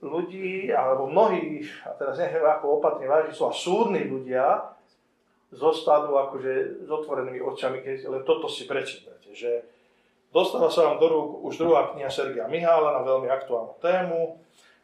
ľudí, 0.00 0.72
alebo 0.72 1.10
mnohí, 1.10 1.66
a 1.84 1.92
teraz 1.98 2.16
neviem 2.16 2.46
ako 2.46 2.80
opatrne 2.80 3.10
váži 3.10 3.34
sú, 3.34 3.50
a 3.50 3.52
súdni 3.52 4.06
ľudia, 4.08 4.72
zostanú 5.52 6.16
akože 6.16 6.84
s 6.84 6.88
otvorenými 6.88 7.40
očami, 7.40 7.80
keď 7.80 8.08
len 8.08 8.22
toto 8.24 8.48
si 8.48 8.68
prečítate. 8.68 9.32
Že 9.32 9.77
Dostáva 10.28 10.68
sa 10.68 10.92
vám 10.92 11.00
do 11.00 11.08
rúk 11.08 11.30
už 11.48 11.56
druhá 11.56 11.88
kniha 11.96 12.12
Sergia 12.12 12.44
Mihála 12.44 13.00
na 13.00 13.02
veľmi 13.04 13.32
aktuálnu 13.32 13.80
tému. 13.80 14.36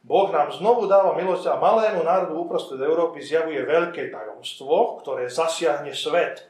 Boh 0.05 0.29
nám 0.33 0.53
znovu 0.53 0.89
dáva 0.89 1.17
milosť 1.17 1.53
a 1.53 1.61
malému 1.61 2.01
národu 2.05 2.37
uprostred 2.37 2.81
Európy 2.81 3.21
zjavuje 3.21 3.61
veľké 3.65 4.09
tajomstvo, 4.09 5.01
ktoré 5.05 5.29
zasiahne 5.29 5.93
svet. 5.93 6.49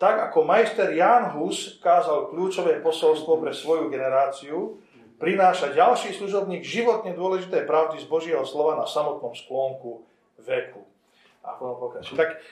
Tak 0.00 0.32
ako 0.32 0.44
majster 0.48 0.92
Jan 0.92 1.36
Hus 1.36 1.76
kázal 1.80 2.32
kľúčové 2.32 2.80
posolstvo 2.80 3.40
pre 3.40 3.52
svoju 3.52 3.92
generáciu, 3.92 4.80
prináša 5.20 5.70
ďalší 5.76 6.16
služobník 6.16 6.64
životne 6.66 7.14
dôležité 7.14 7.62
pravdy 7.68 8.00
z 8.02 8.06
Božieho 8.08 8.42
slova 8.48 8.80
na 8.80 8.88
samotnom 8.88 9.36
sklonku 9.36 10.02
veku. 10.42 10.82
A 11.44 11.54
potom 11.54 11.94
Tak 11.94 12.42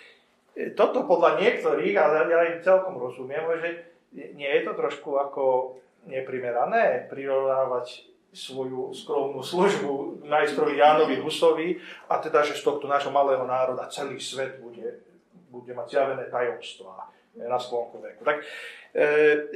e, 0.55 0.71
toto 0.77 1.09
podľa 1.09 1.43
niektorých, 1.43 1.95
ale 1.99 2.31
ja 2.31 2.41
im 2.55 2.63
celkom 2.63 2.95
rozumiem, 3.01 3.43
že 3.59 3.91
nie 4.13 4.51
je 4.51 4.63
to 4.67 4.73
trošku 4.75 5.17
ako 5.19 5.77
neprimerané 6.07 7.07
prirovnávať 7.07 8.11
svoju 8.31 8.95
skromnú 8.95 9.43
službu 9.43 10.23
majstrovi 10.23 10.79
Jánovi 10.79 11.19
Husovi 11.19 11.69
a 12.07 12.23
teda, 12.23 12.47
že 12.47 12.55
z 12.55 12.63
tohto 12.63 12.87
nášho 12.87 13.11
malého 13.11 13.43
národa 13.43 13.91
celý 13.91 14.23
svet 14.23 14.63
bude, 14.63 15.03
bude 15.51 15.75
mať 15.75 15.99
zjavené 15.99 16.25
tajomstvá 16.31 17.11
na 17.35 17.59
sklonku 17.59 17.99
veku. 17.99 18.23
Tak 18.23 18.37
e, 18.39 18.45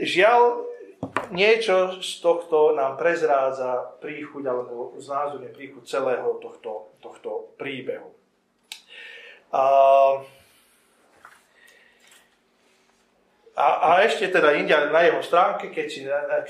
žiaľ, 0.02 0.66
niečo 1.30 2.02
z 2.02 2.18
tohto 2.18 2.74
nám 2.74 2.98
prezrádza 2.98 3.94
príchuť 4.02 4.42
alebo 4.42 4.98
znázorne 4.98 5.54
príchuť 5.54 5.86
celého 5.86 6.42
tohto, 6.42 6.98
tohto 6.98 7.54
príbehu. 7.54 8.10
A, 9.54 9.62
A, 13.54 13.66
a 13.78 13.88
ešte 14.02 14.34
teda 14.34 14.50
India 14.58 14.90
na 14.90 15.06
jeho 15.06 15.22
stránke, 15.22 15.70
keď 15.70 15.86
si 15.86 16.02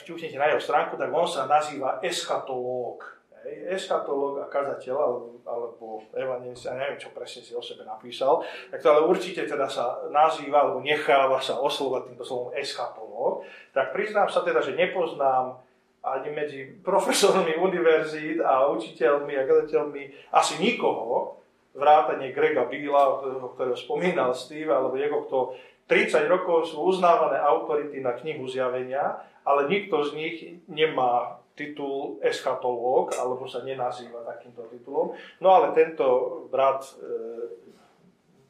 čuchnete 0.09 0.41
na 0.41 0.49
jeho 0.49 0.61
stránku, 0.61 0.97
tak 0.97 1.13
on 1.13 1.29
sa 1.29 1.45
nazýva 1.45 2.01
eschatológ. 2.01 3.05
Eschatológ 3.45 4.41
a 4.41 4.49
kazateľ, 4.49 4.97
alebo, 4.97 5.27
alebo 5.45 5.87
evangelista, 6.17 6.73
neviem, 6.73 6.97
čo 6.97 7.13
presne 7.13 7.45
si 7.45 7.53
o 7.53 7.61
sebe 7.61 7.85
napísal, 7.85 8.41
tak 8.73 8.81
to 8.81 8.89
ale 8.89 9.05
určite 9.05 9.45
teda 9.45 9.69
sa 9.69 10.01
nazýva, 10.09 10.65
alebo 10.65 10.81
necháva 10.81 11.37
sa 11.45 11.61
oslovať 11.61 12.09
týmto 12.09 12.25
slovom 12.25 12.57
eschatológ. 12.57 13.45
Tak 13.77 13.93
priznám 13.93 14.33
sa 14.33 14.41
teda, 14.41 14.65
že 14.65 14.73
nepoznám 14.73 15.61
ani 16.01 16.33
medzi 16.33 16.73
profesormi 16.81 17.53
univerzít 17.61 18.41
a 18.41 18.65
učiteľmi 18.73 19.37
a 19.37 19.45
kazateľmi 19.45 20.33
asi 20.33 20.57
nikoho, 20.57 21.37
vrátane 21.75 22.33
Grega 22.33 22.65
Bíla, 22.65 23.21
ktorého 23.57 23.77
spomínal 23.77 24.33
Steve, 24.33 24.73
alebo 24.73 24.97
jeho, 24.97 25.27
kto 25.27 25.39
30 25.87 26.33
rokov 26.33 26.73
sú 26.73 26.81
uznávané 26.81 27.37
autority 27.37 28.01
na 28.01 28.17
knihu 28.17 28.49
zjavenia, 28.49 29.21
ale 29.45 29.69
nikto 29.69 30.01
z 30.01 30.11
nich 30.17 30.37
nemá 30.65 31.45
titul 31.55 32.19
eschatológ, 32.19 33.15
alebo 33.15 33.47
sa 33.47 33.63
nenazýva 33.63 34.27
takýmto 34.27 34.67
titulom. 34.73 35.15
No 35.39 35.55
ale 35.55 35.71
tento 35.71 36.49
brat 36.51 36.83
e, 36.83 37.07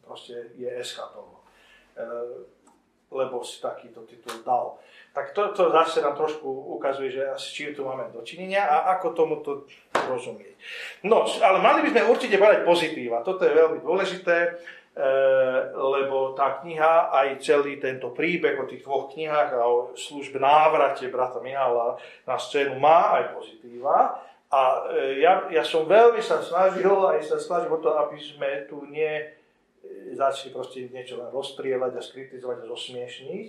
proste 0.00 0.56
je 0.56 0.70
eschatológ, 0.80 1.44
e, 1.98 2.04
lebo 3.12 3.44
si 3.44 3.60
takýto 3.60 4.08
titul 4.08 4.40
dal. 4.40 4.80
Tak 5.12 5.30
to, 5.30 5.52
to 5.54 5.70
zase 5.70 6.02
nám 6.02 6.16
trošku 6.16 6.48
ukazuje, 6.74 7.12
že 7.12 7.22
s 7.36 7.52
čím 7.52 7.76
tu 7.76 7.84
máme 7.84 8.10
dočinenia 8.10 8.66
a 8.66 8.98
ako 8.98 9.14
tomuto 9.14 9.50
rozumieť. 9.94 10.58
No, 11.06 11.22
ale 11.28 11.62
mali 11.62 11.86
by 11.86 11.88
sme 11.94 12.10
určite 12.10 12.40
povedať 12.40 12.66
pozitíva. 12.66 13.22
Toto 13.22 13.46
je 13.46 13.54
veľmi 13.54 13.78
dôležité. 13.84 14.58
Eh, 14.94 15.60
lebo 15.74 16.38
tá 16.38 16.62
kniha, 16.62 17.10
aj 17.10 17.42
celý 17.42 17.82
tento 17.82 18.14
príbeh 18.14 18.54
o 18.62 18.62
tých 18.62 18.86
dvoch 18.86 19.10
knihách 19.10 19.50
a 19.58 19.66
o 19.66 19.90
službe 19.98 20.38
návrate 20.38 21.10
brata 21.10 21.42
Mihala 21.42 21.98
na 22.22 22.38
scénu 22.38 22.78
má 22.78 23.18
aj 23.18 23.34
pozitíva. 23.34 24.22
A 24.54 24.86
eh, 24.94 25.18
ja, 25.18 25.50
ja 25.50 25.66
som 25.66 25.90
veľmi 25.90 26.22
sa 26.22 26.38
snažil, 26.38 26.94
aj 27.10 27.26
sa 27.26 27.42
snažil 27.42 27.74
o 27.74 27.82
to, 27.82 27.90
aby 27.90 28.22
sme 28.22 28.70
tu 28.70 28.86
nie 28.86 29.18
eh, 29.18 29.34
začali 30.14 30.54
proste 30.54 30.86
niečo 30.86 31.18
len 31.18 31.26
rozstrieľať 31.34 31.92
a 31.98 32.02
skritizovať 32.02 32.62
a 32.62 32.70
zosmiešniť, 32.70 33.46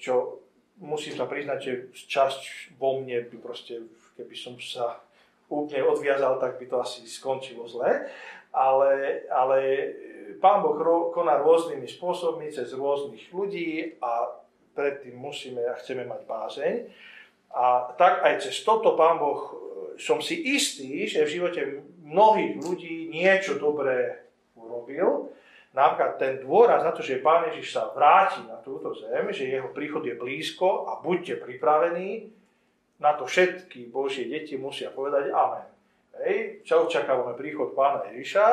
čo 0.00 0.40
musím 0.80 1.20
sa 1.20 1.28
priznať, 1.28 1.58
že 1.60 1.72
časť 1.92 2.40
vo 2.80 2.96
mne 3.00 3.28
by 3.28 3.36
proste, 3.44 3.88
keby 4.16 4.36
som 4.36 4.56
sa 4.56 5.04
úplne 5.52 5.84
odviazal, 5.84 6.40
tak 6.40 6.56
by 6.56 6.64
to 6.64 6.76
asi 6.80 7.04
skončilo 7.04 7.68
zle. 7.68 8.08
Ale, 8.54 9.26
ale 9.34 9.58
Pán 10.38 10.62
Boh 10.62 10.78
koná 11.10 11.42
rôznymi 11.42 11.90
spôsobmi, 11.90 12.54
cez 12.54 12.70
rôznych 12.70 13.26
ľudí 13.34 13.98
a 13.98 14.30
predtým 14.74 15.18
musíme 15.18 15.62
a 15.66 15.78
chceme 15.78 16.06
mať 16.06 16.20
bázeň. 16.26 16.74
A 17.54 17.94
tak 17.94 18.26
aj 18.26 18.46
cez 18.46 18.62
toto 18.66 18.98
Pán 18.98 19.18
Boh, 19.22 19.40
e, 19.40 19.50
som 20.02 20.18
si 20.18 20.54
istý, 20.54 21.06
že 21.06 21.22
v 21.22 21.34
živote 21.38 21.62
mnohých 22.02 22.58
ľudí 22.58 23.08
niečo 23.10 23.58
dobré 23.62 24.26
urobil. 24.58 25.30
Napríklad 25.74 26.18
ten 26.18 26.38
dôraz 26.42 26.86
na 26.86 26.94
to, 26.94 27.02
že 27.02 27.22
Pán 27.22 27.50
Ježiš 27.50 27.74
sa 27.74 27.90
vráti 27.90 28.42
na 28.46 28.58
túto 28.62 28.94
zem, 28.94 29.30
že 29.30 29.50
jeho 29.50 29.70
príchod 29.74 30.06
je 30.06 30.14
blízko 30.14 30.86
a 30.90 31.02
buďte 31.02 31.42
pripravení, 31.42 32.30
na 33.02 33.18
to 33.18 33.26
všetky 33.26 33.90
Božie 33.90 34.30
deti 34.30 34.54
musia 34.54 34.94
povedať 34.94 35.34
Amen. 35.34 35.73
Hej, 36.22 36.62
čo 36.62 36.86
očakávame 36.86 37.34
príchod 37.34 37.74
Pána 37.74 38.06
Ježiša 38.14 38.46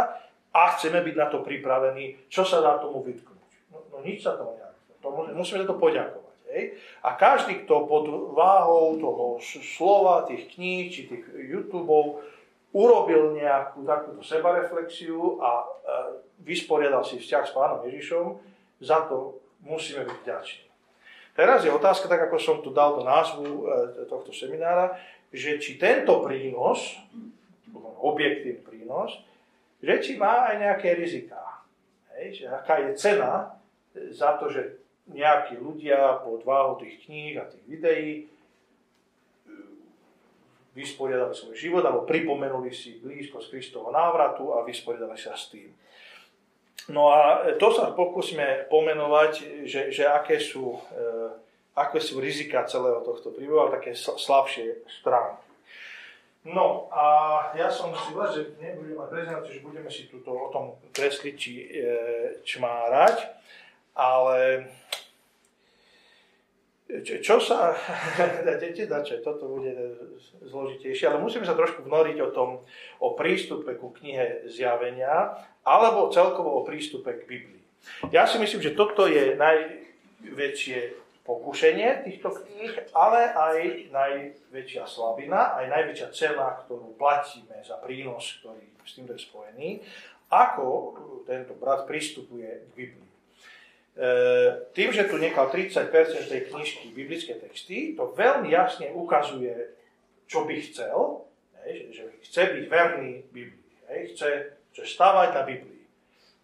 a 0.51 0.61
chceme 0.75 1.05
byť 1.05 1.15
na 1.15 1.27
to 1.29 1.45
pripravení, 1.45 2.17
čo 2.27 2.41
sa 2.41 2.59
dá 2.59 2.81
tomu 2.81 3.05
vytknúť. 3.05 3.51
No, 3.69 3.77
no 3.93 3.97
nič 4.01 4.25
sa 4.25 4.35
nedá. 4.35 4.73
To, 5.01 5.07
musíme 5.37 5.61
za 5.61 5.69
to 5.69 5.77
poďakovať. 5.77 6.37
Hej? 6.51 6.63
A 7.05 7.15
každý, 7.15 7.63
kto 7.63 7.87
pod 7.87 8.05
váhou 8.35 8.99
toho 8.99 9.25
slova, 9.41 10.27
tých 10.27 10.51
kníh 10.53 10.91
či 10.91 11.07
tých 11.07 11.25
YouTube 11.31 12.21
urobil 12.71 13.35
nejakú 13.35 13.83
takúto 13.83 14.23
sebareflexiu 14.23 15.39
a 15.43 15.51
e, 15.59 15.65
vysporiadal 16.43 17.03
si 17.03 17.19
vzťah 17.19 17.43
s 17.43 17.51
pánom 17.55 17.79
Ježišom, 17.87 18.39
za 18.79 19.07
to 19.07 19.39
musíme 19.63 20.07
byť 20.07 20.17
vďační. 20.23 20.67
Teraz 21.31 21.63
je 21.63 21.71
otázka, 21.71 22.11
tak 22.11 22.27
ako 22.27 22.37
som 22.39 22.57
tu 22.59 22.75
dal 22.75 22.99
do 22.99 23.03
názvu 23.03 23.43
e, 23.43 23.61
tohto 24.07 24.31
seminára, 24.35 24.95
že 25.31 25.59
či 25.63 25.79
tento 25.79 26.19
prínos, 26.23 26.99
objektívny 28.01 28.61
prínos, 28.65 29.13
že 29.81 29.93
či 30.01 30.11
má 30.17 30.49
aj 30.49 30.55
nejaké 30.61 30.97
riziká. 30.97 31.65
Hej, 32.17 32.43
že 32.43 32.45
aká 32.49 32.81
je 32.85 32.91
cena 32.97 33.57
za 34.13 34.37
to, 34.37 34.49
že 34.49 34.81
nejakí 35.09 35.57
ľudia 35.57 36.21
pod 36.21 36.45
váhu 36.45 36.77
tých 36.79 37.01
kníh 37.05 37.35
a 37.41 37.49
tých 37.49 37.65
videí 37.65 38.11
vysporiadali 40.71 41.35
svoj 41.35 41.55
život 41.57 41.83
alebo 41.83 42.07
pripomenuli 42.07 42.71
si 42.71 43.01
blízko 43.03 43.43
z 43.43 43.51
Kristovho 43.51 43.91
návratu 43.91 44.55
a 44.55 44.63
vysporiadali 44.63 45.19
sa 45.19 45.35
s 45.35 45.51
tým. 45.51 45.67
No 46.89 47.11
a 47.11 47.51
to 47.59 47.69
sa 47.75 47.91
pokúsime 47.91 48.65
pomenovať, 48.71 49.63
že, 49.67 49.91
že 49.91 50.07
aké, 50.07 50.39
sú, 50.39 50.79
e, 50.95 51.03
aké 51.77 51.99
sú 51.99 52.23
rizika 52.23 52.63
celého 52.65 53.03
tohto 53.03 53.35
príbehu, 53.35 53.69
také 53.69 53.93
slabšie 53.95 54.87
stránky. 54.87 55.50
No 56.41 56.89
a 56.89 57.05
ja 57.53 57.69
som 57.69 57.93
si 57.93 58.17
povedal, 58.17 58.33
že 58.33 58.57
nebudem 58.57 58.97
mať 58.97 59.09
prezentáciu, 59.13 59.53
že 59.61 59.65
budeme 59.65 59.89
si 59.93 60.09
túto 60.09 60.33
o 60.33 60.49
tom 60.49 60.73
kresliť 60.89 61.35
či 61.37 61.53
e, 61.53 61.65
čmárať, 62.41 63.29
ale 63.93 64.65
čo, 66.99 67.39
sa, 67.39 67.71
dajte 68.59 68.89
dače, 68.89 69.23
toto 69.23 69.47
bude 69.47 69.71
zložitejšie, 70.43 71.07
ale 71.07 71.23
musíme 71.23 71.47
sa 71.47 71.55
trošku 71.55 71.87
vnoriť 71.87 72.17
o 72.19 72.29
tom, 72.35 72.49
o 72.99 73.13
prístupe 73.15 73.79
ku 73.79 73.95
knihe 73.95 74.49
zjavenia, 74.51 75.31
alebo 75.63 76.11
celkovo 76.11 76.57
o 76.59 76.65
prístupe 76.67 77.21
k 77.21 77.27
Biblii. 77.29 77.63
Ja 78.11 78.27
si 78.27 78.41
myslím, 78.41 78.65
že 78.65 78.75
toto 78.75 79.07
je 79.07 79.39
najväčšie 79.39 81.00
pokušenie 81.37 82.03
týchto 82.03 82.35
kníh, 82.35 82.73
ale 82.91 83.31
aj 83.31 83.57
najväčšia 83.93 84.83
slabina, 84.83 85.55
aj 85.55 85.71
najväčšia 85.71 86.09
cena, 86.11 86.59
ktorú 86.63 86.99
platíme 86.99 87.55
za 87.63 87.79
prínos, 87.79 88.41
ktorý 88.43 88.65
s 88.83 88.91
tým 88.99 89.07
je 89.07 89.19
spojený, 89.21 89.69
ako 90.27 90.67
tento 91.23 91.55
brat 91.55 91.87
pristupuje 91.87 92.47
k 92.47 92.71
Biblii. 92.75 93.11
E, 93.11 94.09
tým, 94.75 94.89
že 94.91 95.07
tu 95.07 95.15
nechal 95.15 95.47
30% 95.47 95.87
tej 96.27 96.41
knižky 96.51 96.91
biblické 96.91 97.39
texty, 97.39 97.95
to 97.95 98.11
veľmi 98.11 98.51
jasne 98.51 98.91
ukazuje, 98.91 99.75
čo 100.27 100.43
by 100.43 100.55
chcel, 100.67 101.27
že 101.67 102.03
chce 102.27 102.41
byť 102.57 102.65
verný 102.67 103.23
Biblii, 103.31 103.71
chce, 104.15 104.59
chce 104.71 104.83
stavať 104.83 105.29
na 105.35 105.43
Biblii. 105.47 105.83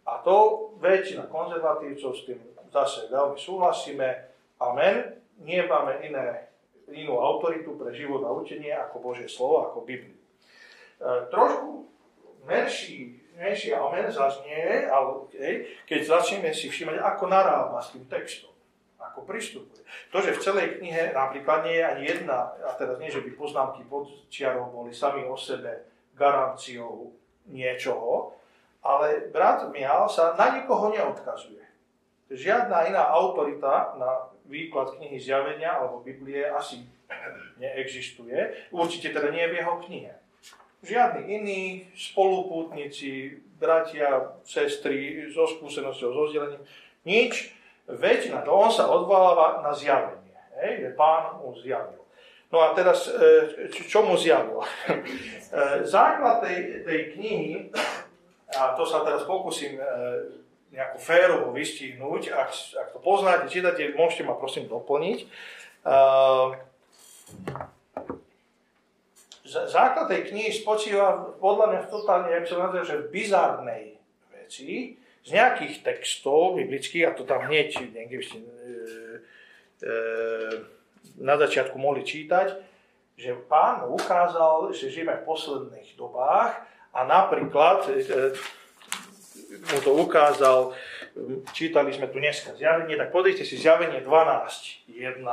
A 0.08 0.24
to 0.24 0.72
väčšina 0.80 1.28
konzervatívcov 1.28 2.12
s 2.16 2.24
tým 2.24 2.40
zase 2.72 3.08
veľmi 3.12 3.38
súhlasíme. 3.40 4.37
Amen. 4.58 5.18
Nie 5.38 5.70
máme 5.70 6.02
iné, 6.02 6.50
inú 6.90 7.22
autoritu 7.22 7.78
pre 7.78 7.94
život 7.94 8.26
a 8.26 8.34
učenie 8.34 8.74
ako 8.74 9.00
Božie 9.00 9.30
slovo, 9.30 9.70
ako 9.70 9.86
Bibliu. 9.86 10.18
E, 10.18 11.30
trošku 11.30 11.86
menší 12.50 13.28
menší 13.38 13.74
amen 13.74 14.12
zaznie, 14.12 14.90
ale, 14.90 15.30
keď 15.86 16.00
začneme 16.02 16.50
si 16.50 16.68
všímať, 16.68 16.98
ako 16.98 17.30
narába 17.30 17.78
s 17.78 17.94
tým 17.94 18.10
textom, 18.10 18.50
ako 18.98 19.24
pristupuje. 19.30 19.86
To, 20.10 20.18
že 20.18 20.34
v 20.34 20.44
celej 20.44 20.68
knihe 20.82 21.14
napríklad 21.14 21.70
nie 21.70 21.78
je 21.78 21.86
ani 21.86 22.04
jedna, 22.10 22.58
a 22.66 22.74
teraz 22.74 22.98
nie, 22.98 23.14
že 23.14 23.22
by 23.22 23.38
poznámky 23.38 23.86
pod 23.86 24.10
čiarou 24.34 24.74
boli 24.74 24.90
sami 24.90 25.22
o 25.24 25.38
sebe 25.38 25.86
garanciou 26.18 27.14
niečoho, 27.48 28.34
ale 28.82 29.30
brat 29.30 29.70
Mial 29.70 30.10
sa 30.10 30.34
na 30.34 30.58
nikoho 30.58 30.90
neodkazuje. 30.90 31.62
Žiadna 32.28 32.92
iná 32.92 33.08
autorita 33.14 33.96
na 33.96 34.34
výklad 34.48 34.96
knihy 34.98 35.20
Zjavenia 35.20 35.78
alebo 35.78 36.02
Biblie 36.02 36.48
asi 36.48 36.84
neexistuje. 37.60 38.72
Určite 38.72 39.14
teda 39.14 39.32
nie 39.32 39.48
v 39.48 39.58
jeho 39.60 39.76
knihe. 39.84 40.14
Žiadni 40.84 41.22
iní 41.28 41.62
spolupútnici, 41.98 43.42
bratia, 43.58 44.38
sestry 44.46 45.26
so 45.34 45.50
skúsenosťou, 45.50 46.10
so 46.14 46.24
vzdelením, 46.30 46.64
nič. 47.04 47.58
Väčšina, 47.88 48.44
to 48.44 48.52
on 48.52 48.68
sa 48.68 48.92
odvoláva 48.92 49.64
na 49.64 49.72
zjavenie, 49.72 50.36
hej, 50.60 50.74
že 50.84 50.90
pán 51.00 51.40
mu 51.40 51.56
zjavil. 51.56 52.04
No 52.52 52.60
a 52.60 52.76
teraz, 52.76 53.08
e, 53.08 53.72
čo 53.72 54.04
mu 54.04 54.20
zjavil? 54.20 54.60
E, 55.48 55.88
základ 55.88 56.44
tej, 56.44 56.84
tej 56.84 57.16
knihy, 57.16 57.72
a 58.52 58.76
to 58.76 58.84
sa 58.84 59.00
teraz 59.08 59.24
pokúsim 59.24 59.80
e, 59.80 59.84
nejako 60.72 60.98
férovo 61.00 61.48
vystihnúť, 61.56 62.34
ak, 62.34 62.50
ak 62.76 62.88
to 62.92 63.00
poznáte, 63.00 63.48
čítate, 63.48 63.96
môžete 63.96 64.28
ma 64.28 64.36
prosím 64.36 64.68
doplniť. 64.68 65.28
Základ 69.48 70.12
tej 70.12 70.28
knihy 70.28 70.52
spočíva 70.52 71.40
podľa 71.40 71.66
mňa 71.72 71.80
v 71.88 71.92
totálne, 71.92 72.30
jak 72.36 72.46
som 72.52 72.60
nazval, 72.60 72.84
že 72.84 73.08
bizarnej 73.08 73.96
veci, 74.36 75.00
z 75.28 75.30
nejakých 75.36 75.84
textov 75.84 76.56
biblických, 76.56 77.04
a 77.04 77.12
to 77.12 77.28
tam 77.28 77.44
hneď 77.52 77.92
niekde 77.92 78.16
by 78.16 78.24
ste 78.24 78.38
e, 78.40 78.48
e, 78.48 79.96
na 81.20 81.36
začiatku 81.36 81.76
mohli 81.76 82.08
čítať, 82.08 82.56
že 83.20 83.36
pán 83.52 83.92
ukázal, 83.92 84.72
že 84.72 84.88
žijeme 84.88 85.20
v 85.20 85.28
posledných 85.28 86.00
dobách 86.00 86.64
a 86.96 87.04
napríklad 87.04 87.92
e, 87.92 88.08
mu 89.74 89.80
to 89.82 89.92
ukázal, 89.94 90.74
čítali 91.54 91.94
sme 91.94 92.08
tu 92.10 92.22
dneska 92.22 92.54
zjavenie, 92.54 92.98
tak 92.98 93.10
pozrite 93.10 93.44
si 93.44 93.58
zjavenie 93.58 94.06
12.1, 94.06 95.24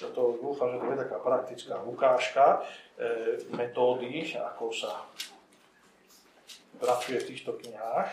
toto 0.00 0.40
dúfam, 0.40 0.72
že 0.72 0.78
to 0.80 0.86
je 0.96 1.02
taká 1.04 1.18
praktická 1.20 1.74
ukážka 1.84 2.44
e, 2.56 2.58
metódy, 3.52 4.32
ako 4.32 4.72
sa 4.72 5.04
pracuje 6.80 7.20
v 7.20 7.28
týchto 7.28 7.60
knihách. 7.60 8.08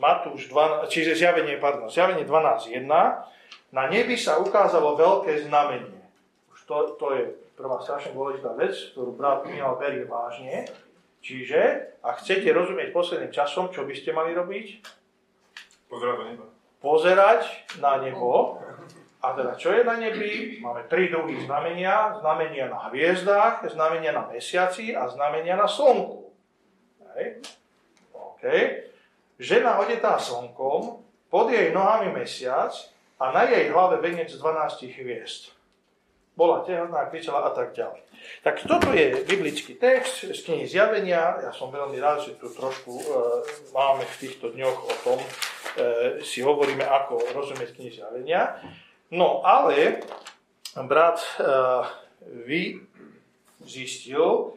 Matúš 0.00 0.48
12, 0.48 0.88
čiže 0.88 1.12
zjavenie, 1.20 1.60
pardon, 1.60 1.92
zjavenie 1.92 2.24
12.1. 2.24 2.88
Na 3.72 3.84
nebi 3.92 4.16
sa 4.16 4.40
ukázalo 4.40 4.96
veľké 4.96 5.44
znamenie. 5.44 6.00
Už 6.48 6.64
to, 6.64 6.96
to 6.96 7.06
je 7.12 7.22
prvá 7.52 7.76
strašne 7.84 8.16
dôležitá 8.16 8.56
vec, 8.56 8.72
ktorú 8.96 9.12
brat 9.12 9.44
Michal 9.44 9.76
berie 9.76 10.08
vážne. 10.08 10.64
Čiže, 11.22 11.60
ak 12.02 12.20
chcete 12.20 12.50
rozumieť 12.50 12.90
posledným 12.90 13.30
časom, 13.30 13.70
čo 13.70 13.86
by 13.86 13.94
ste 13.94 14.10
mali 14.10 14.34
robiť? 14.34 14.66
Pozerať 15.86 16.18
na 16.18 16.24
nebo. 16.26 16.44
Pozerať 16.82 17.42
na 17.78 17.92
nebo 18.02 18.58
a 19.22 19.38
teda 19.38 19.54
čo 19.54 19.70
je 19.70 19.86
na 19.86 19.94
nebi? 20.02 20.58
Máme 20.58 20.90
tri 20.90 21.06
druhy 21.06 21.46
znamenia. 21.46 22.18
Znamenia 22.18 22.66
na 22.66 22.90
hviezdách, 22.90 23.70
znamenia 23.70 24.10
na 24.10 24.26
mesiaci 24.26 24.98
a 24.98 25.06
znamenia 25.06 25.54
na 25.54 25.70
slnku. 25.70 26.34
Hej. 27.14 27.38
OK. 28.10 28.42
Žena 29.38 29.78
odetá 29.78 30.18
slnkom, 30.18 31.06
pod 31.30 31.46
jej 31.54 31.70
nohami 31.70 32.10
mesiac 32.10 32.74
a 33.22 33.30
na 33.30 33.46
jej 33.46 33.70
hlave 33.70 34.02
venec 34.02 34.34
12 34.34 34.90
hviezd. 34.90 35.54
Bola 36.32 36.64
tehotná, 36.64 37.12
kričala 37.12 37.48
a 37.48 37.52
tak 37.52 37.76
ďalej. 37.76 38.00
Tak 38.46 38.64
toto 38.64 38.94
je 38.94 39.26
biblický 39.26 39.76
text 39.76 40.24
z 40.30 40.40
knihy 40.46 40.64
Zjavenia. 40.64 41.42
Ja 41.42 41.52
som 41.52 41.68
veľmi 41.68 41.98
rád, 41.98 42.24
že 42.24 42.38
tu 42.38 42.48
trošku 42.48 42.92
e, 42.94 43.04
máme 43.74 44.06
v 44.06 44.18
týchto 44.22 44.54
dňoch 44.54 44.78
o 44.78 44.94
tom, 45.04 45.18
e, 45.20 45.28
si 46.22 46.40
hovoríme, 46.40 46.86
ako 46.86 47.20
rozumieť 47.34 47.76
knihy 47.76 47.92
Zjavenia. 47.98 48.62
No 49.12 49.44
ale 49.44 50.00
brat 50.80 51.20
uh, 51.36 51.84
vy 52.48 52.80
zistil, 53.60 54.56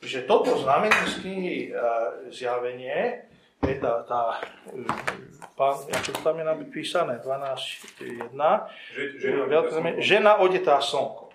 že 0.00 0.24
toto 0.24 0.56
znamenie 0.56 1.04
z 1.04 1.14
knihy 1.20 1.56
uh, 1.68 1.76
Zjavenie 2.32 3.28
je 3.66 3.76
tá, 3.76 3.92
tá 4.08 4.40
pán, 5.56 5.76
ako 5.92 6.10
to 6.16 6.20
tam 6.24 6.36
je 6.40 6.44
napísané, 6.44 7.20
12.1, 7.20 8.32
žena, 9.20 9.60
žena 10.00 10.32
odetá 10.40 10.80
slnko. 10.80 11.28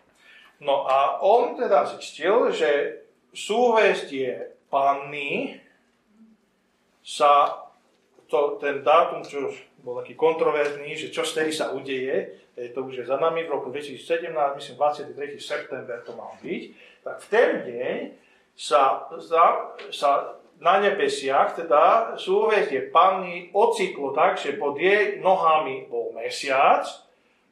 No 0.63 0.87
a 0.89 1.21
on 1.21 1.59
teda 1.59 1.85
zistil, 1.85 2.49
že 2.49 3.03
súvestie 3.35 4.55
panny 4.71 5.59
sa, 7.05 7.61
to, 8.25 8.57
ten 8.57 8.81
dátum, 8.81 9.21
čo 9.21 9.53
bol 9.85 10.01
taký 10.01 10.17
kontroverzný, 10.17 10.97
že 10.97 11.13
čo 11.13 11.21
vtedy 11.21 11.53
sa 11.53 11.69
udeje, 11.75 12.41
to 12.55 12.87
už 12.87 13.03
je 13.03 13.05
za 13.05 13.19
nami, 13.19 13.45
v 13.45 13.53
roku 13.53 13.69
2017, 13.69 14.31
myslím 14.33 14.75
23. 14.79 15.37
september 15.37 16.01
to 16.01 16.15
mal 16.17 16.33
byť, 16.41 16.63
tak 17.03 17.15
v 17.21 17.27
ten 17.29 17.49
deň 17.61 17.97
sa, 18.55 19.11
za, 19.19 19.75
sa 19.91 20.39
na 20.59 20.79
nebesiach, 20.79 21.55
teda 21.55 22.15
súhvezdie 22.15 22.89
Panny 22.89 23.51
ocitlo 23.51 24.15
tak, 24.15 24.39
že 24.39 24.55
pod 24.55 24.79
jej 24.79 25.19
nohami 25.19 25.85
bol 25.91 26.15
mesiac, 26.15 26.87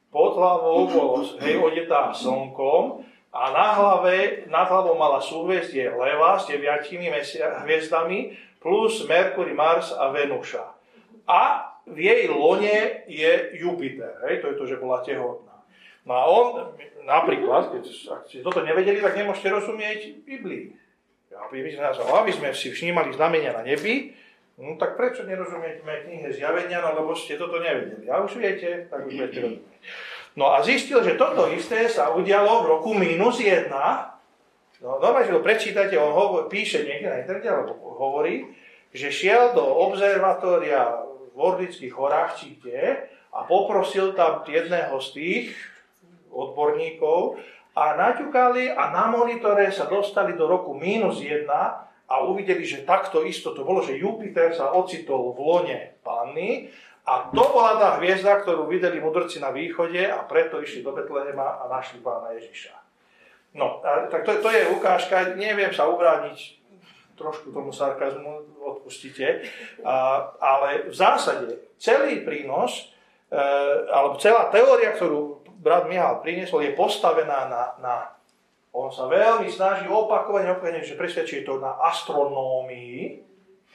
pod 0.08 0.38
hlavou 0.38 0.88
bol 0.88 1.12
hej, 1.42 1.60
odetá 1.60 2.14
slnkom 2.14 3.04
a 3.34 3.42
na 3.50 3.68
hlave, 3.74 4.46
nad 4.46 4.70
hlavou 4.70 4.94
mala 4.94 5.18
súhvezdie 5.18 5.90
Leva 5.90 6.38
s 6.38 6.46
deviatimi 6.46 7.10
hviezdami 7.66 8.38
plus 8.62 9.04
Merkury, 9.04 9.52
Mars 9.52 9.92
a 9.92 10.08
Venuša. 10.08 10.64
A 11.28 11.72
v 11.84 11.98
jej 12.00 12.22
lone 12.32 13.04
je 13.04 13.60
Jupiter. 13.60 14.16
Hej? 14.24 14.40
To 14.40 14.46
je 14.48 14.56
to, 14.56 14.64
že 14.64 14.80
bola 14.80 15.04
tehotná. 15.04 15.52
No 16.04 16.12
a 16.16 16.22
on, 16.28 16.46
napríklad, 17.04 17.76
keď 17.76 17.84
ak 18.12 18.22
ste 18.28 18.44
toto 18.44 18.60
nevedeli, 18.64 19.00
tak 19.00 19.16
nemôžete 19.16 19.48
rozumieť 19.52 20.00
Biblii. 20.24 20.83
My 21.50 21.70
sme, 21.70 21.86
aby 21.90 22.32
sme 22.32 22.48
si 22.54 22.70
všímali 22.70 23.14
znamenia 23.14 23.54
na 23.54 23.62
nebi, 23.62 24.14
no 24.58 24.78
tak 24.78 24.94
prečo 24.94 25.26
nerozumiete 25.26 25.82
knihe 25.82 26.30
zjavenia, 26.30 26.82
no 26.82 26.98
lebo 26.98 27.12
ste 27.14 27.38
toto 27.38 27.58
nevedeli. 27.58 28.06
A 28.06 28.22
už 28.22 28.38
viete, 28.38 28.86
tak 28.90 29.06
už 29.06 29.12
budete. 29.14 29.62
No 30.34 30.50
a 30.50 30.62
zistil, 30.66 30.98
že 31.02 31.14
toto 31.14 31.46
isté 31.50 31.86
sa 31.86 32.10
udialo 32.10 32.66
v 32.66 32.70
roku 32.78 32.90
minus 32.94 33.38
jedna. 33.38 34.18
No, 34.82 34.98
normálne, 34.98 35.30
že 35.30 35.36
ho 35.38 35.42
prečítate, 35.42 35.94
on 35.94 36.10
hovor, 36.10 36.50
píše 36.50 36.82
niekde 36.82 37.06
na 37.06 37.22
internete, 37.22 37.48
alebo 37.48 37.78
hovorí, 37.94 38.50
že 38.90 39.14
šiel 39.14 39.54
do 39.54 39.62
observatória 39.62 41.06
v 41.34 41.38
Ordických 41.38 41.94
horách, 41.94 42.38
či 42.38 42.58
kde, 42.58 43.10
a 43.34 43.42
poprosil 43.42 44.14
tam 44.14 44.46
jedného 44.46 44.94
z 45.02 45.08
tých 45.14 45.46
odborníkov 46.30 47.42
a 47.74 47.98
naťukali 47.98 48.70
a 48.70 48.94
na 48.94 49.10
monitore 49.10 49.66
sa 49.74 49.90
dostali 49.90 50.38
do 50.38 50.46
roku 50.46 50.78
minus 50.78 51.18
jedna 51.18 51.90
a 52.06 52.22
uvideli, 52.22 52.62
že 52.62 52.86
takto 52.86 53.26
isto 53.26 53.50
to 53.50 53.66
bolo, 53.66 53.82
že 53.82 53.98
Jupiter 53.98 54.54
sa 54.54 54.70
ocitol 54.70 55.34
v 55.34 55.38
lone 55.42 55.78
Panny 56.06 56.70
a 57.04 57.28
to 57.34 57.44
bola 57.50 57.76
tá 57.76 57.88
hviezda, 57.98 58.40
ktorú 58.40 58.70
videli 58.70 59.02
mudrci 59.02 59.42
na 59.42 59.50
východe 59.50 60.00
a 60.06 60.22
preto 60.24 60.62
išli 60.62 60.86
do 60.86 60.94
Betlehema 60.94 61.60
a 61.60 61.68
našli 61.68 62.00
pána 62.00 62.32
Ježiša. 62.38 62.72
No, 63.58 63.82
a, 63.82 64.06
tak 64.06 64.22
to, 64.22 64.38
to 64.38 64.48
je 64.48 64.70
ukážka, 64.70 65.34
neviem 65.34 65.74
sa 65.74 65.90
ubrániť 65.90 66.62
trošku 67.14 67.54
tomu 67.54 67.70
sarkazmu, 67.70 68.58
odpustite, 68.58 69.46
a, 69.82 70.26
ale 70.38 70.90
v 70.90 70.94
zásade 70.94 71.74
celý 71.78 72.22
prínos, 72.22 72.93
alebo 73.90 74.14
celá 74.22 74.54
teória, 74.54 74.94
ktorú 74.94 75.42
brat 75.58 75.90
Mihal 75.90 76.22
priniesol, 76.22 76.62
je 76.62 76.76
postavená 76.76 77.50
na, 77.50 77.62
na 77.80 77.94
on 78.74 78.90
sa 78.90 79.06
veľmi 79.06 79.46
snaží 79.46 79.86
opakovať, 79.86 80.50
opakovane, 80.50 80.82
že 80.82 80.98
presvedčí 80.98 81.46
to 81.46 81.62
na 81.62 81.78
astronómii, 81.88 83.22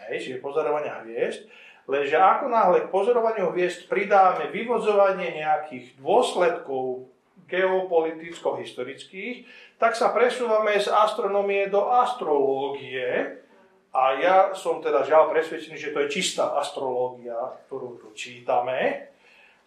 hej, 0.07 0.15
čiže 0.19 0.43
pozorovania 0.43 1.03
hviezd, 1.03 1.47
Lenže 1.89 2.21
ako 2.21 2.53
náhle 2.53 2.85
k 2.85 2.93
pozorovaniu 2.93 3.49
hviezd 3.49 3.89
pridáme 3.89 4.53
vyvodzovanie 4.53 5.41
nejakých 5.41 5.97
dôsledkov 5.97 7.09
geopoliticko-historických, 7.49 9.49
tak 9.81 9.97
sa 9.97 10.13
presúvame 10.13 10.77
z 10.77 10.93
astronomie 10.93 11.65
do 11.65 11.89
astrológie. 11.89 13.41
A 13.89 14.21
ja 14.21 14.53
som 14.53 14.85
teda 14.85 15.01
žiaľ 15.01 15.33
presvedčený, 15.33 15.81
že 15.81 15.89
to 15.89 16.05
je 16.05 16.13
čistá 16.13 16.53
astrológia, 16.61 17.57
ktorú 17.65 17.97
tu 17.97 18.13
čítame, 18.13 19.09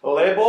lebo 0.03 0.47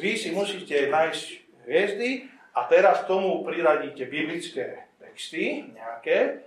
vy 0.00 0.16
si 0.16 0.32
musíte 0.32 0.88
nájsť 0.88 1.24
hviezdy 1.68 2.26
a 2.56 2.64
teraz 2.66 3.04
k 3.04 3.08
tomu 3.12 3.44
priradíte 3.44 4.08
biblické 4.08 4.88
texty 4.96 5.68
nejaké. 5.70 6.42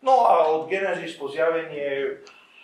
No 0.00 0.24
a 0.24 0.48
od 0.48 0.66
Genesis 0.72 1.14
po 1.20 1.28
zjavenie 1.28 2.18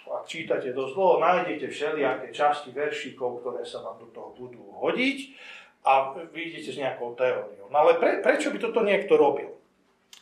ak 0.07 0.25
čítate 0.31 0.71
dosť 0.71 0.93
dlho, 0.95 1.15
nájdete 1.19 1.67
všelijaké 1.67 2.31
časti 2.31 2.71
veršíkov, 2.71 3.43
ktoré 3.43 3.67
sa 3.67 3.83
vám 3.83 3.99
do 3.99 4.09
toho 4.15 4.31
budú 4.39 4.63
hodiť 4.79 5.35
a 5.83 6.15
vidíte 6.31 6.71
s 6.75 6.79
nejakou 6.79 7.19
teóriou. 7.19 7.67
No 7.71 7.77
ale 7.83 7.99
pre, 7.99 8.23
prečo 8.23 8.55
by 8.55 8.59
toto 8.63 8.87
niekto 8.87 9.19
robil? 9.19 9.51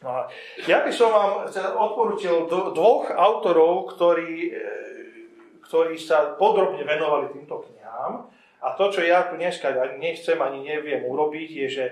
No, 0.00 0.28
ja 0.68 0.84
by 0.84 0.92
som 0.92 1.08
vám 1.12 1.32
odporučil 1.80 2.48
dvoch 2.48 3.08
autorov, 3.08 3.96
ktorí, 3.96 4.52
e, 4.52 4.60
ktorí 5.64 5.96
sa 5.96 6.36
podrobne 6.36 6.84
venovali 6.84 7.32
týmto 7.32 7.64
knihám. 7.64 8.28
A 8.64 8.72
to, 8.72 8.88
čo 8.88 9.04
ja 9.04 9.28
tu 9.28 9.36
dneska 9.36 9.76
nechcem 10.00 10.40
ani 10.40 10.64
neviem 10.64 11.04
urobiť, 11.04 11.48
je, 11.52 11.66
že 11.68 11.84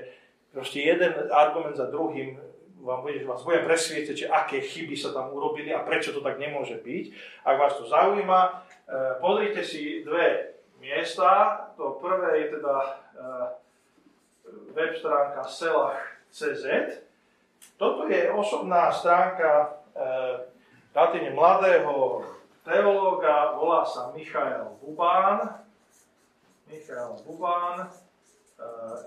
proste 0.56 0.80
jeden 0.80 1.28
argument 1.28 1.76
za 1.76 1.92
druhým 1.92 2.40
vám, 2.82 3.06
vás 3.06 3.46
budem 3.46 3.62
presvietiť, 3.62 4.16
že 4.16 4.26
aké 4.26 4.58
chyby 4.58 4.98
sa 4.98 5.14
tam 5.14 5.30
urobili 5.30 5.70
a 5.70 5.87
prečo 5.87 6.11
to 6.11 6.18
tak 6.18 6.42
nemôže 6.42 6.82
byť. 6.82 7.04
Ak 7.46 7.56
vás 7.61 7.78
to 7.78 7.87
zaujíma, 7.87 8.40
e, 8.42 8.52
pozrite 9.22 9.62
si 9.62 10.02
dve 10.02 10.58
miesta. 10.82 11.62
To 11.78 12.02
prvé 12.02 12.42
je 12.42 12.46
teda 12.58 12.76
e, 12.82 12.90
web 14.74 14.92
stránka 14.98 15.46
selach.cz. 15.46 16.66
Toto 17.78 18.11
je 18.11 18.32
osobná 18.35 18.90
stránka 18.90 19.78
e, 19.94 21.30
mladého 21.30 22.26
teológa, 22.66 23.54
volá 23.54 23.87
sa 23.87 24.11
Michael 24.11 24.82
Bubán. 24.82 25.62
Michael 26.72 27.20
Bubán. 27.28 27.85
E, 27.85 27.92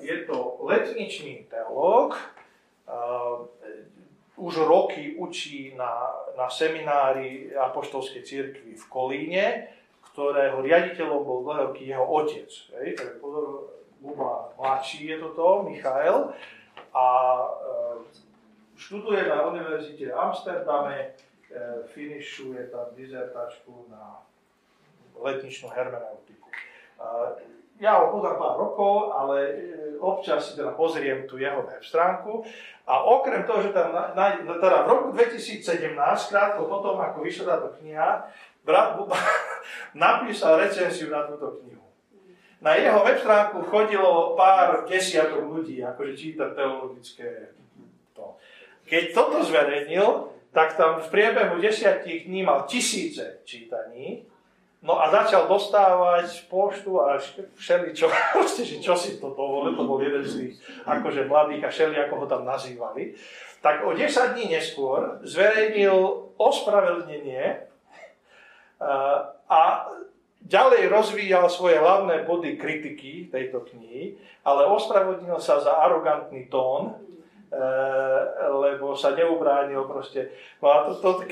je 0.05 0.17
to 0.29 0.61
letničný 0.61 1.49
teológ, 1.49 2.13
už 4.35 4.55
roky 4.57 5.15
učí 5.15 5.73
na, 5.75 6.11
na 6.37 6.49
seminári 6.49 7.55
Apoštolskej 7.55 8.23
cirkvi 8.23 8.75
v 8.75 8.85
Kolíne, 8.91 9.45
ktorého 10.11 10.59
riaditeľom 10.59 11.21
bol 11.23 11.39
dlhé 11.43 11.63
jeho 11.81 12.05
otec. 12.05 12.51
Hej, 12.79 12.99
takže 12.99 13.15
pozor, 13.23 13.71
Buba 14.05 14.53
mladší 14.59 15.07
je 15.07 15.17
toto, 15.17 15.65
Michael, 15.65 16.35
a 16.93 17.05
e, 17.33 17.49
študuje 18.77 19.23
na 19.25 19.49
univerzite 19.49 20.11
v 20.11 20.13
Amsterdame, 20.13 20.97
e, 21.01 21.07
finišuje 21.89 22.69
tam 22.69 22.93
dizertačku 22.93 23.89
na 23.89 24.21
letničnú 25.15 25.73
hermeneutiku. 25.73 26.47
E, 26.53 26.55
ja 27.79 27.99
ho 27.99 28.11
poznám 28.11 28.39
pár 28.39 28.55
rokov, 28.55 29.11
ale 29.11 29.37
e, 29.43 29.53
občas 29.99 30.51
si 30.51 30.51
teda 30.55 30.71
pozriem 30.75 31.27
tú 31.27 31.35
jeho 31.35 31.63
web 31.67 31.83
stránku 31.83 32.47
a 32.87 33.03
okrem 33.03 33.43
toho, 33.43 33.65
že 33.67 33.75
tam 33.75 33.91
na, 33.91 34.15
na, 34.15 34.39
teda 34.61 34.87
v 34.87 34.91
roku 34.91 35.07
2017, 35.11 35.95
krátko 36.31 36.71
potom, 36.71 36.95
ako 37.01 37.19
vyšla 37.19 37.45
táto 37.57 37.69
kniha, 37.81 38.31
brat 38.63 38.95
Buba 38.95 39.19
napísal 39.97 40.61
recenziu 40.61 41.11
na 41.11 41.27
túto 41.27 41.59
knihu. 41.61 41.83
Na 42.63 42.79
jeho 42.79 43.03
web 43.03 43.19
stránku 43.19 43.67
chodilo 43.67 44.33
pár 44.39 44.87
desiatok 44.87 45.43
ľudí, 45.43 45.83
akože 45.83 46.13
čítať 46.15 46.49
teologické 46.55 47.53
to. 48.15 48.39
Keď 48.87 49.03
toto 49.11 49.43
zverejnil, 49.43 50.31
tak 50.55 50.79
tam 50.79 51.03
v 51.03 51.07
priebehu 51.11 51.59
desiatich 51.59 52.31
dní 52.31 52.47
mal 52.47 52.63
tisíce 52.63 53.43
čítaní 53.43 54.23
No 54.85 55.01
a 55.01 55.09
začal 55.09 55.49
dostávať 55.49 56.45
poštu 56.45 57.01
a 57.01 57.17
všeličo, 57.57 58.05
proste, 58.37 58.61
že 58.61 58.77
čo 58.77 58.93
si 58.93 59.17
to 59.17 59.33
dovolil, 59.33 59.73
to 59.73 59.81
bol 59.81 59.97
jeden 59.97 60.21
z 60.21 60.33
tých 60.37 60.53
akože 60.85 61.25
mladých 61.25 61.65
a 61.65 61.73
všeli, 61.73 61.95
ako 62.05 62.13
ho 62.21 62.25
tam 62.29 62.45
nazývali. 62.45 63.17
Tak 63.65 63.81
o 63.81 63.97
10 63.97 64.37
dní 64.37 64.53
neskôr 64.53 65.25
zverejnil 65.25 66.29
ospravedlnenie 66.37 67.65
a 69.49 69.61
ďalej 70.45 70.93
rozvíjal 70.93 71.49
svoje 71.49 71.81
hlavné 71.81 72.21
body 72.29 72.53
kritiky 72.61 73.33
tejto 73.33 73.65
knihy, 73.65 74.21
ale 74.45 74.69
ospravedlnil 74.69 75.41
sa 75.41 75.57
za 75.57 75.81
arogantný 75.81 76.45
tón, 76.45 76.93
Eh, 76.93 77.04
lebo 78.51 78.95
sa 78.97 79.15
neubránil 79.15 79.87
proste. 79.87 80.33
No 80.59 80.67
a 80.71 80.77
to, 80.87 80.99
to 80.99 81.23
tak, 81.23 81.31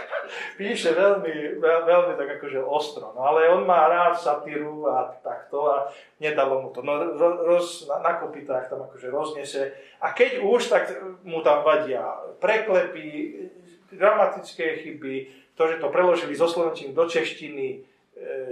píše 0.60 0.94
veľmi, 0.94 1.58
veľ, 1.58 1.80
veľmi 1.86 2.12
tak 2.14 2.28
akože 2.38 2.60
ostro. 2.62 3.10
No 3.16 3.26
ale 3.26 3.50
on 3.50 3.66
má 3.66 3.88
rád 3.90 4.14
satíru 4.14 4.86
a 4.86 5.10
takto 5.22 5.66
a 5.66 5.90
nedalo 6.22 6.62
mu 6.62 6.68
to. 6.70 6.82
No 6.86 6.98
roz, 7.18 7.90
na, 7.90 8.02
na 8.02 8.12
kopitách 8.20 8.70
tam 8.70 8.86
akože 8.86 9.08
roznese. 9.10 9.62
A 10.02 10.12
keď 10.14 10.44
už, 10.44 10.70
tak 10.70 10.92
mu 11.26 11.42
tam 11.42 11.66
vadia 11.66 12.04
preklepy, 12.38 13.06
gramatické 13.90 14.82
chyby, 14.82 15.14
to, 15.56 15.62
že 15.72 15.80
to 15.80 15.88
preložili 15.88 16.36
zo 16.36 16.46
slovenčiny 16.46 16.92
do 16.92 17.08
češtiny, 17.08 17.68
e, 17.72 17.78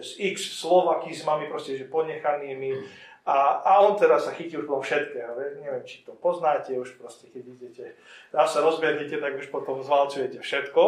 s 0.00 0.16
x 0.16 0.64
slovakizmami, 0.64 1.52
proste, 1.52 1.76
že 1.76 1.90
ponechanými 1.92 2.72
a, 3.24 3.64
a 3.64 3.72
on 3.80 3.96
teraz 3.96 4.28
sa 4.28 4.36
chytí 4.36 4.60
už 4.60 4.68
po 4.68 4.84
všetkého. 4.84 5.32
Neviem, 5.64 5.84
či 5.88 6.04
to 6.04 6.12
poznáte, 6.12 6.76
už 6.76 7.00
proste, 7.00 7.32
keď 7.32 7.42
idete, 7.56 7.84
a 8.36 8.44
sa 8.44 8.60
rozbehnete, 8.60 9.16
tak 9.16 9.40
už 9.40 9.48
potom 9.48 9.80
zvalčujete 9.80 10.44
všetko. 10.44 10.82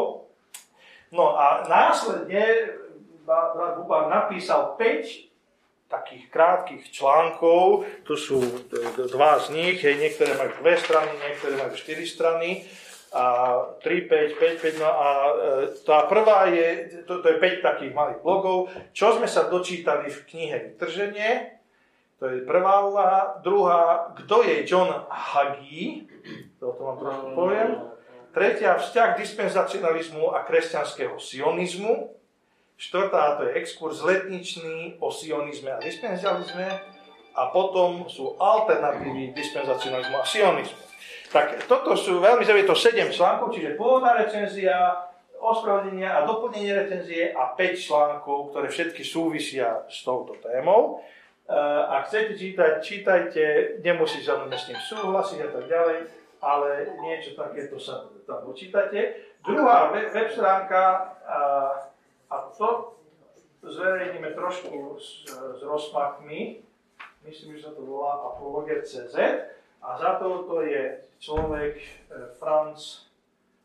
No 1.17 1.33
a 1.33 1.65
následne 1.65 2.77
brat 3.25 3.81
Buba 3.81 4.13
napísal 4.13 4.77
5 4.77 5.89
takých 5.89 6.25
krátkých 6.35 6.85
článkov, 6.91 7.87
tu 8.03 8.19
sú 8.19 8.43
dva 9.07 9.39
z 9.39 9.55
nich, 9.55 9.79
hej, 9.81 9.97
niektoré 9.97 10.35
majú 10.35 10.51
dve 10.61 10.75
strany, 10.77 11.15
niektoré 11.15 11.55
majú 11.57 11.73
štyri 11.79 12.05
strany, 12.05 12.67
a 13.17 13.25
3, 13.81 14.13
5, 14.13 14.37
5, 14.37 14.77
5, 14.77 14.83
no 14.83 14.91
a 14.93 15.09
e, 15.09 15.33
tá 15.89 16.05
prvá 16.05 16.53
je, 16.53 17.01
to, 17.09 17.23
to 17.25 17.33
je 17.33 17.39
5 17.39 17.65
takých 17.65 17.97
malých 17.97 18.21
blogov, 18.21 18.69
čo 18.93 19.17
sme 19.17 19.25
sa 19.25 19.49
dočítali 19.49 20.13
v 20.13 20.21
knihe 20.27 20.57
Vytrženie, 20.75 21.56
to 22.17 22.25
je 22.33 22.49
prvá 22.49 22.81
úvaha. 22.89 23.41
Druhá, 23.45 24.13
kto 24.17 24.43
je 24.43 24.65
John 24.65 24.89
Hagee, 25.09 26.09
to 26.57 26.73
o 26.73 26.77
tom 26.77 26.85
vám 26.95 26.99
trošku 26.99 27.27
poviem. 27.37 27.71
Tretia, 28.33 28.77
vzťah 28.77 29.17
dispenzacionalizmu 29.17 30.33
a 30.33 30.45
kresťanského 30.45 31.17
sionizmu. 31.17 32.13
Štvrtá, 32.77 33.41
to 33.41 33.49
je 33.49 33.57
exkurs 33.57 34.05
letničný 34.05 35.01
o 35.01 35.09
sionizme 35.09 35.73
a 35.73 35.81
dispenzacionalizme. 35.81 36.69
A 37.37 37.43
potom 37.53 38.09
sú 38.09 38.37
alternatívy 38.37 39.33
dispenzacionalizmu 39.33 40.17
a 40.21 40.25
sionizmu. 40.25 40.85
Tak 41.33 41.69
toto 41.69 41.97
sú 41.97 42.21
veľmi 42.21 42.45
zaujímavé, 42.45 42.69
to 42.69 42.77
7 42.77 43.13
článkov, 43.13 43.53
čiže 43.53 43.77
pôvodná 43.77 44.17
recenzia, 44.17 45.05
ospravedlenia 45.37 46.17
a 46.17 46.25
doplnenie 46.25 46.73
recenzie 46.73 47.33
a 47.33 47.53
5 47.53 47.77
článkov, 47.77 48.53
ktoré 48.53 48.73
všetky 48.73 49.05
súvisia 49.05 49.85
s 49.89 50.01
touto 50.01 50.37
témou. 50.41 51.05
Eh, 51.47 51.83
ak 51.87 52.11
chcete 52.11 52.35
čítať, 52.35 52.73
čítajte, 52.83 53.43
nemusíte 53.79 54.27
samozrejme 54.27 54.59
s 54.59 54.67
ním 54.67 54.81
súhlasiť 54.83 55.39
a 55.47 55.51
tak 55.55 55.65
ďalej, 55.71 55.99
ale 56.43 56.69
niečo 57.07 57.39
takéto 57.39 57.79
sa 57.79 58.11
tam 58.27 58.43
počítate. 58.43 59.23
Druhá 59.47 59.95
web, 59.95 60.11
web 60.11 60.27
stránka, 60.27 61.15
a, 61.23 61.39
a 62.35 62.37
to 62.51 62.99
zverejníme 63.63 64.35
trošku 64.35 64.99
s, 64.99 65.23
s 65.31 65.61
rozmachmi, 65.63 66.67
myslím, 67.23 67.55
že 67.55 67.71
sa 67.71 67.79
to 67.79 67.87
volá 67.87 68.27
apologia.cz 68.35 69.15
a 69.79 69.89
za 70.03 70.19
toto 70.19 70.67
je 70.67 70.99
človek 71.23 71.79
e, 71.79 71.89
Franz 72.43 73.07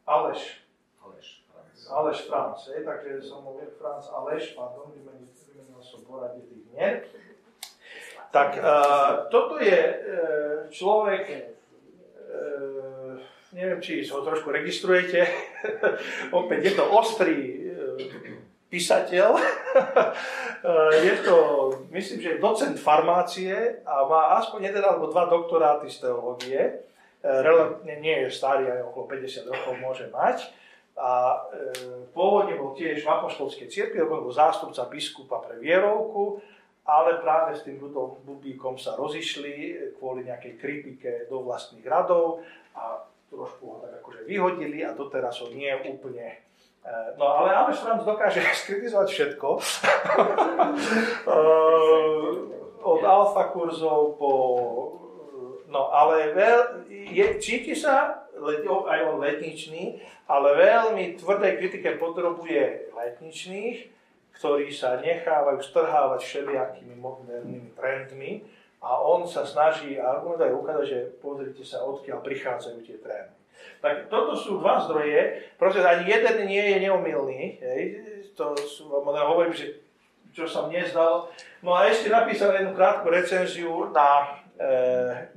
Aleš. 0.05 0.61
Aleš. 1.01 1.41
Aleš 1.89 2.29
Franz, 2.29 2.69
je, 2.69 2.85
takže 2.85 3.25
som 3.25 3.41
mu 3.41 3.57
Franz 3.81 4.05
Aleš, 4.13 4.53
pardon, 4.53 4.93
vymenil, 4.93 5.25
vymenil 5.25 5.81
som 5.81 6.05
poradie 6.05 6.45
tých 6.45 6.61
mien. 6.69 7.01
Tak 8.31 8.49
uh, 8.57 9.27
toto 9.27 9.59
je 9.59 9.75
uh, 9.75 9.99
človek, 10.71 11.23
uh, 11.27 13.19
neviem, 13.51 13.83
či 13.83 14.07
ho 14.07 14.23
trošku 14.23 14.55
registrujete, 14.55 15.27
opäť 16.39 16.71
je 16.71 16.73
to 16.79 16.83
ostrý 16.95 17.37
uh, 17.59 17.99
písateľ. 18.71 19.35
je 21.07 21.15
to, 21.27 21.37
myslím, 21.91 22.19
že 22.23 22.39
docent 22.39 22.79
farmácie 22.79 23.83
a 23.83 24.07
má 24.07 24.39
aspoň 24.39 24.71
jeden 24.71 24.83
alebo 24.83 25.11
dva 25.11 25.27
doktoráty 25.27 25.91
z 25.91 26.07
teológie. 26.07 26.87
Relatívne 27.21 27.99
nie 27.99 28.15
je 28.25 28.29
starý, 28.31 28.71
aj 28.71 28.87
okolo 28.87 29.11
50 29.11 29.51
rokov 29.51 29.73
môže 29.77 30.07
mať. 30.09 30.49
A 31.01 31.11
e, 31.13 31.67
pôvodne 32.11 32.59
bol 32.59 32.75
tiež 32.75 33.01
v 33.01 33.09
apoštolskej 33.09 33.71
cirkvi, 33.71 34.03
bol 34.03 34.27
zástupca 34.33 34.85
biskupa 34.91 35.39
pre 35.39 35.57
vierovku, 35.57 36.43
ale 36.85 37.21
práve 37.21 37.57
s 37.57 37.65
tým 37.65 37.77
Rudom 37.77 38.21
Bubíkom 38.25 38.77
sa 38.77 38.97
rozišli 38.97 39.77
kvôli 40.01 40.25
nejakej 40.25 40.53
kritike 40.57 41.11
do 41.29 41.45
vlastných 41.45 41.85
radov 41.85 42.41
a 42.73 43.05
trošku 43.29 43.63
ho 43.63 43.77
tak 43.79 44.01
akože 44.01 44.27
vyhodili 44.27 44.83
a 44.83 44.97
doteraz 44.97 45.39
ho 45.39 45.47
nie 45.53 45.71
úplne 45.87 46.41
Eh, 46.81 47.13
no 47.17 47.25
ale 47.29 47.53
Aleš 47.53 47.85
Franz 47.85 48.01
dokáže 48.01 48.41
skritizovať 48.65 49.07
všetko. 49.09 49.49
Eh, 51.21 52.29
od 52.81 53.01
alfa 53.05 53.53
kurzov 53.53 54.17
po... 54.17 54.31
No 55.69 55.93
ale 55.93 56.33
veľ, 56.33 56.89
je, 56.89 57.25
cíti 57.37 57.77
sa 57.77 58.25
aj 58.41 58.99
on 59.05 59.21
letničný, 59.21 60.01
ale 60.25 60.57
veľmi 60.57 61.15
tvrdej 61.21 61.61
kritike 61.61 62.01
podrobuje 62.01 62.89
letničných, 62.91 63.90
ktorí 64.41 64.73
sa 64.73 64.97
nechávajú 64.97 65.61
strhávať 65.61 66.25
všelijakými 66.25 66.97
modernými 66.97 67.77
trendmi 67.77 68.41
a 68.81 68.97
on 68.97 69.21
sa 69.29 69.45
snaží 69.45 70.01
argumentovať 70.01 70.51
ukázať, 70.57 70.85
že 70.89 70.99
pozrite 71.21 71.61
sa, 71.61 71.85
odkiaľ 71.85 72.25
prichádzajú 72.25 72.81
tie 72.81 72.97
trendy. 72.97 73.37
Tak 73.77 74.09
toto 74.09 74.33
sú 74.33 74.57
dva 74.57 74.81
zdroje, 74.81 75.45
pretože 75.61 75.85
ani 75.85 76.09
jeden 76.09 76.49
nie 76.49 76.63
je 76.73 76.77
neomilný. 76.89 77.41
Hej. 77.61 77.81
To 78.33 78.57
sú, 78.57 78.89
hovorím, 79.05 79.53
že 79.53 79.77
čo 80.33 80.49
sa 80.49 80.65
mne 80.65 80.89
zdalo. 80.89 81.29
No 81.61 81.77
a 81.77 81.85
ešte 81.85 82.09
napísal 82.09 82.57
jednu 82.57 82.73
krátku 82.73 83.13
recenziu 83.13 83.93
na, 83.93 84.41
e, 84.57 84.73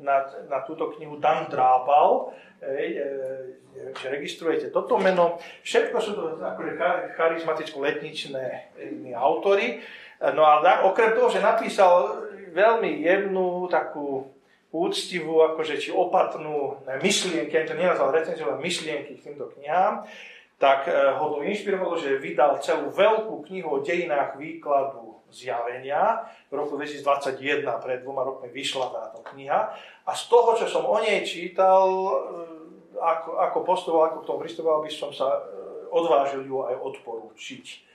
na, 0.01 0.25
na 0.49 0.59
túto 0.65 0.97
knihu 0.97 1.21
Dan 1.21 1.53
Drápal, 1.53 2.33
e, 2.63 3.03
že 3.75 4.07
registrujete 4.11 4.71
toto 4.71 4.99
meno. 4.99 5.39
Všetko 5.67 5.97
sú 5.99 6.11
to 6.15 6.25
akože 6.39 6.73
charizmaticko-letničné 7.19 8.45
autory. 9.19 9.83
No 10.23 10.47
a 10.47 10.63
okrem 10.87 11.13
toho, 11.13 11.29
že 11.29 11.43
napísal 11.43 12.25
veľmi 12.55 13.03
jemnú 13.03 13.67
takú 13.67 14.31
úctivú, 14.75 15.43
akože 15.55 15.79
či 15.79 15.91
opatrnú 15.91 16.83
myšlienky, 17.03 17.55
ani 17.55 17.69
to 17.69 17.79
nenazval 17.79 18.11
recenziu, 18.11 18.51
ale 18.51 18.63
myšlienky 18.63 19.19
k 19.19 19.25
týmto 19.31 19.51
knihám, 19.55 20.07
tak 20.59 20.89
eh, 20.89 20.95
ho 20.95 21.25
to 21.35 21.45
inšpirovalo, 21.45 21.99
že 21.99 22.23
vydal 22.23 22.63
celú 22.63 22.89
veľkú 22.95 23.45
knihu 23.51 23.69
o 23.69 23.83
dejinách 23.85 24.39
výkladu 24.39 25.04
zjavenia. 25.35 26.31
V 26.49 26.55
roku 26.55 26.79
2021, 26.79 27.67
pred 27.83 28.07
dvoma 28.07 28.23
rokmi, 28.23 28.47
vyšla 28.55 28.87
táto 28.95 29.19
kniha. 29.35 29.75
A 30.07 30.11
z 30.15 30.23
toho, 30.31 30.55
čo 30.55 30.71
som 30.71 30.87
o 30.87 30.97
nej 31.03 31.27
čítal, 31.27 31.91
eh, 31.91 33.03
ako, 33.03 33.43
ako 33.43 33.59
postupoval, 33.67 34.05
ako 34.15 34.19
k 34.23 34.29
tomu 34.31 34.39
pristupoval, 34.47 34.79
by 34.87 34.91
som 34.95 35.11
sa 35.11 35.27
eh, 35.27 35.43
odvážil 35.91 36.47
ju 36.47 36.63
aj 36.63 36.79
odporúčiť. 36.79 37.91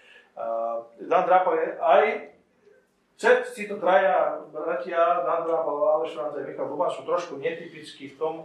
Dan 1.04 1.28
Drapal 1.28 1.60
je 1.60 1.67
aj 1.84 2.04
Všetci 3.19 3.67
to 3.67 3.75
traja 3.84 4.39
bratia, 4.47 5.28
Nandra, 5.28 5.60
Aleš 5.67 6.15
Franz 6.15 6.39
Michal 6.39 6.71
Duman 6.71 6.88
sú 6.88 7.04
trošku 7.04 7.36
netypickí 7.36 8.15
v 8.15 8.15
tom, 8.15 8.36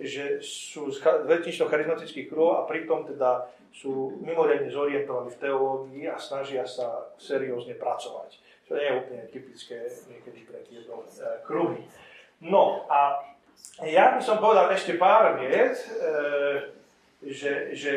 že 0.00 0.40
sú 0.40 0.88
z 0.88 1.04
letnično-charizmatických 1.04 2.32
kruhov 2.32 2.56
a 2.56 2.62
pritom 2.64 3.04
teda 3.04 3.44
sú 3.74 4.22
mimoriadne 4.22 4.70
zorientovaní 4.70 5.34
v 5.34 5.40
teológii 5.42 6.06
a 6.06 6.14
snažia 6.14 6.62
sa 6.62 7.10
seriózne 7.18 7.74
pracovať. 7.74 8.38
Čo 8.64 8.78
nie 8.78 8.86
je 8.86 8.98
úplne 9.02 9.22
typické 9.34 9.90
niekedy 10.06 10.46
pre 10.46 10.62
tieto 10.62 11.02
e, 11.02 11.42
kruhy. 11.42 11.82
No 12.38 12.86
a 12.86 13.18
ja 13.82 14.14
by 14.14 14.22
som 14.22 14.38
povedal 14.38 14.70
ešte 14.70 14.94
pár 14.94 15.42
vied, 15.42 15.74
e, 15.74 15.86
že, 17.26 17.74
že, 17.74 17.92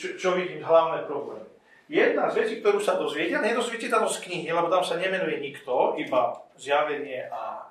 čo, 0.00 0.16
čo 0.16 0.28
vidím 0.32 0.64
hlavné 0.64 1.04
problémy. 1.04 1.52
Jedna 1.84 2.32
z 2.32 2.40
vecí, 2.40 2.54
ktorú 2.64 2.80
sa 2.80 2.96
dozviete, 2.96 3.36
nedozviete 3.36 3.92
to 3.92 4.08
z 4.08 4.24
knihy, 4.24 4.48
lebo 4.48 4.72
tam 4.72 4.80
sa 4.80 4.96
nemenuje 4.96 5.36
nikto, 5.36 6.00
iba 6.00 6.32
zjavenie 6.56 7.28
a 7.28 7.60
e, 7.60 7.68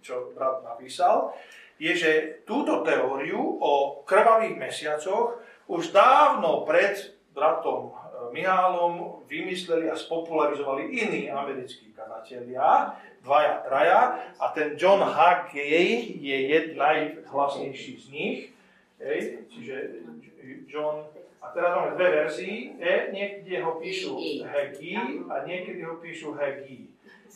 čo 0.00 0.32
brat 0.32 0.64
napísal, 0.64 1.36
je, 1.76 1.92
že 1.92 2.12
túto 2.48 2.80
teóriu 2.80 3.60
o 3.60 4.00
krvavých 4.08 4.56
mesiacoch 4.56 5.44
už 5.66 5.92
dávno 5.92 6.64
pred 6.68 7.14
bratom 7.34 7.90
e, 7.90 7.92
Mihálom 8.34 9.24
vymysleli 9.28 9.90
a 9.90 9.96
spopularizovali 9.96 10.90
iní 10.90 11.30
americkí 11.30 11.92
kazatelia, 11.92 12.98
dvaja, 13.22 13.54
traja, 13.68 14.00
a 14.38 14.48
ten 14.52 14.76
John 14.76 15.00
Hagee 15.00 16.18
je 16.20 16.74
najhlasnejší 16.74 17.92
z 18.00 18.06
nich, 18.10 18.40
hej, 18.98 19.44
čiže 19.48 19.74
John 20.68 21.08
a 21.44 21.52
teraz 21.52 21.76
máme 21.76 21.92
dve 22.00 22.08
verzii. 22.24 22.80
E, 22.80 23.12
niekde 23.12 23.60
ho 23.60 23.76
píšu 23.76 24.16
Hegi 24.48 24.96
a 25.28 25.44
niekedy 25.44 25.84
ho 25.84 26.00
píšu 26.00 26.32
Hegi. 26.32 26.88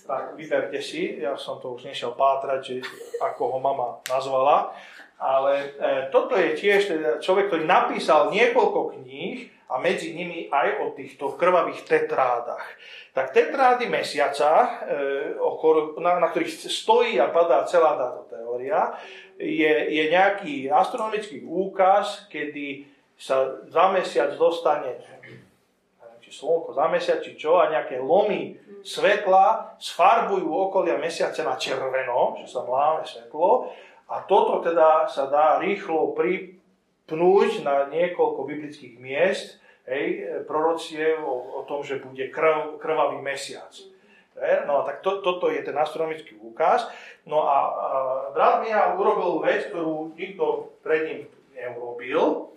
Tak 0.08 0.40
vyberte 0.40 0.80
si, 0.80 1.20
ja 1.20 1.36
som 1.36 1.60
to 1.60 1.76
už 1.76 1.84
nešiel 1.84 2.16
pátrať, 2.16 2.60
že 2.64 2.74
ako 3.20 3.52
ho 3.52 3.58
mama 3.60 4.00
nazvala. 4.08 4.72
Ale 5.18 5.52
e, 5.54 5.66
toto 6.14 6.38
je 6.38 6.54
tiež 6.54 6.80
teda 6.94 7.10
človek, 7.18 7.50
ktorý 7.50 7.64
napísal 7.66 8.30
niekoľko 8.30 9.02
kníh 9.02 9.50
a 9.68 9.82
medzi 9.82 10.14
nimi 10.14 10.46
aj 10.46 10.68
o 10.80 10.86
týchto 10.94 11.34
krvavých 11.34 11.82
tetrádach. 11.82 12.62
Tak 13.12 13.34
tetrády 13.34 13.90
mesiaca, 13.90 14.80
e, 14.86 15.34
okolo, 15.42 15.98
na, 15.98 16.22
na 16.22 16.30
ktorých 16.30 16.70
stojí 16.70 17.18
a 17.18 17.34
padá 17.34 17.66
celá 17.66 17.98
táto 17.98 18.30
teória, 18.30 18.94
je, 19.38 19.74
je 19.90 20.04
nejaký 20.10 20.70
astronomický 20.70 21.42
úkaz, 21.42 22.30
kedy 22.30 22.86
sa 23.18 23.66
za 23.66 23.90
mesiac 23.90 24.38
dostane 24.38 25.02
či 26.28 26.44
slnko 26.44 26.76
za 26.76 26.84
mesiac, 26.92 27.24
či 27.24 27.32
čo, 27.40 27.56
a 27.56 27.72
nejaké 27.72 27.96
lomy 28.04 28.52
svetla 28.84 29.80
sfarbujú 29.80 30.44
okolia 30.44 31.00
mesiace 31.00 31.40
na 31.40 31.56
červeno, 31.56 32.36
že 32.44 32.52
sa 32.52 32.68
mláme 32.68 33.08
svetlo, 33.08 33.72
a 34.08 34.24
toto 34.24 34.64
teda 34.64 35.04
sa 35.06 35.28
dá 35.28 35.60
rýchlo 35.60 36.16
pripnúť 36.16 37.62
na 37.62 37.86
niekoľko 37.92 38.40
biblických 38.48 38.96
miest, 38.96 39.60
hej, 39.84 40.24
prorocie 40.48 41.16
o, 41.20 41.60
o 41.60 41.68
tom, 41.68 41.84
že 41.84 42.00
bude 42.00 42.32
krv, 42.32 42.80
krvavý 42.80 43.20
mesiac. 43.20 43.72
No 44.38 44.80
a 44.80 44.82
tak 44.86 45.02
to, 45.02 45.18
toto 45.18 45.50
je 45.50 45.58
ten 45.66 45.74
astronomický 45.74 46.38
úkaz. 46.38 46.86
No 47.26 47.42
a, 47.42 47.58
a 47.58 47.88
brat 48.30 48.62
Michal 48.62 48.94
urobil 48.94 49.42
vec, 49.42 49.66
ktorú 49.66 50.14
nikto 50.14 50.78
pred 50.78 51.02
ním 51.10 51.20
neurobil. 51.58 52.54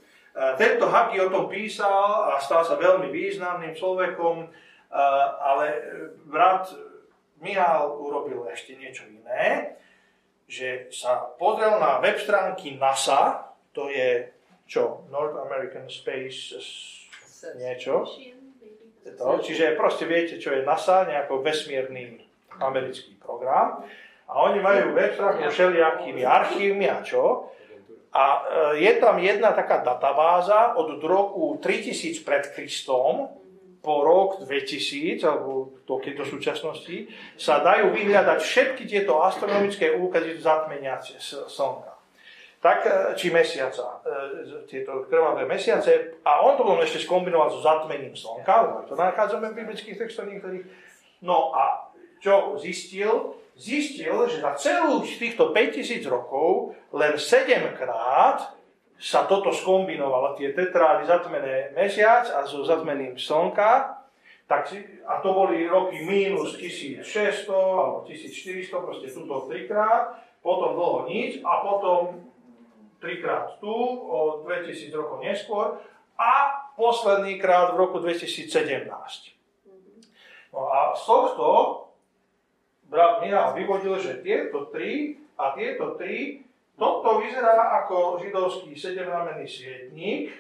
Tento 0.62 0.86
Hagi 0.88 1.18
o 1.20 1.34
tom 1.34 1.50
písal 1.50 2.32
a 2.32 2.40
stal 2.40 2.62
sa 2.62 2.78
veľmi 2.78 3.10
významným 3.10 3.74
človekom, 3.74 4.48
ale 5.42 5.66
brat 6.30 6.70
Michal 7.42 7.98
urobil 7.98 8.46
ešte 8.54 8.78
niečo 8.78 9.10
iné, 9.10 9.74
že 10.52 10.92
sa 10.92 11.32
pozrel 11.40 11.80
na 11.80 12.04
web 12.04 12.20
stránky 12.20 12.76
NASA, 12.76 13.56
to 13.72 13.88
je 13.88 14.28
čo, 14.68 15.08
North 15.08 15.40
American 15.40 15.88
Space 15.88 16.52
niečo, 17.56 18.04
to, 19.02 19.42
čiže 19.42 19.80
proste 19.80 20.06
viete, 20.06 20.38
čo 20.38 20.54
je 20.54 20.68
NASA, 20.68 21.08
nejaký 21.08 21.40
vesmírny 21.42 22.22
americký 22.62 23.18
program. 23.18 23.82
A 24.30 24.48
oni 24.52 24.62
majú 24.62 24.94
web 24.94 25.16
stránku 25.18 25.50
všelijakými 25.50 26.22
archívmi 26.22 26.86
a 26.86 27.02
čo. 27.02 27.50
A 28.12 28.24
e, 28.24 28.40
je 28.84 28.92
tam 29.00 29.18
jedna 29.18 29.56
taká 29.56 29.82
databáza 29.82 30.76
od 30.78 31.00
roku 31.02 31.58
3000 31.64 32.22
pred 32.28 32.44
Kristom 32.54 33.41
po 33.82 34.06
rok 34.06 34.46
2000, 34.46 35.26
alebo 35.26 35.82
to, 35.90 35.98
keď 35.98 36.22
do 36.22 36.26
súčasnosti, 36.26 37.10
sa 37.34 37.66
dajú 37.66 37.90
vyhľadať 37.90 38.40
všetky 38.40 38.86
tieto 38.86 39.26
astronomické 39.26 39.90
úkazy 39.98 40.38
zatmenia 40.38 41.02
slnka. 41.50 41.98
Tak, 42.62 42.80
e, 42.86 42.90
či 43.18 43.34
mesiaca, 43.34 44.06
e, 44.06 44.70
tieto 44.70 45.10
krvavé 45.10 45.50
mesiace. 45.50 46.22
A 46.22 46.46
on 46.46 46.54
to 46.54 46.62
bol 46.62 46.78
ešte 46.78 47.02
skombinovať 47.02 47.50
so 47.58 47.60
zatmením 47.66 48.14
slnka, 48.14 48.86
to 48.86 48.94
nachádzame 48.94 49.50
v 49.50 49.66
biblických 49.66 49.98
textoch 49.98 50.30
niektorých. 50.30 50.62
No 51.26 51.50
a 51.58 51.90
čo 52.22 52.62
zistil? 52.62 53.34
Zistil, 53.58 54.14
že 54.30 54.46
za 54.46 54.54
celú 54.62 55.02
týchto 55.02 55.50
5000 55.54 56.06
rokov 56.06 56.78
len 56.94 57.18
7 57.18 57.78
krát 57.78 58.61
sa 59.02 59.26
toto 59.26 59.50
skombinovalo, 59.50 60.38
tie 60.38 60.54
tetrády 60.54 61.10
zatmené 61.10 61.74
mesiac 61.74 62.30
a 62.30 62.46
so 62.46 62.62
zatmeným 62.62 63.18
slnka, 63.18 63.98
tak 64.46 64.70
a 65.10 65.14
to 65.26 65.30
boli 65.34 65.66
roky 65.66 66.06
minus 66.06 66.54
1600 66.54 67.50
alebo 67.50 68.06
1400, 68.06 68.70
proste 68.70 69.10
tuto 69.10 69.50
trikrát, 69.50 70.22
potom 70.46 70.78
dlho 70.78 71.10
nič 71.10 71.42
a 71.42 71.66
potom 71.66 72.30
trikrát 73.02 73.58
tu, 73.58 73.74
o 74.06 74.46
2000 74.46 74.94
rokov 74.94 75.26
neskôr 75.26 75.82
a 76.14 76.32
posledný 76.78 77.42
krát 77.42 77.74
v 77.74 77.82
roku 77.82 77.98
2017. 77.98 78.86
No 80.54 80.62
a 80.70 80.94
z 80.94 81.04
tohto 81.10 81.48
brat 82.86 83.26
Michal 83.26 83.58
vyvodil, 83.58 83.98
že 83.98 84.22
tieto 84.22 84.70
tri 84.70 85.18
a 85.40 85.58
tieto 85.58 85.98
tri 85.98 86.46
toto 86.82 87.22
vyzerá 87.22 87.86
ako 87.86 88.18
židovský 88.18 88.74
sedemramenný 88.74 89.46
svietník 89.46 90.34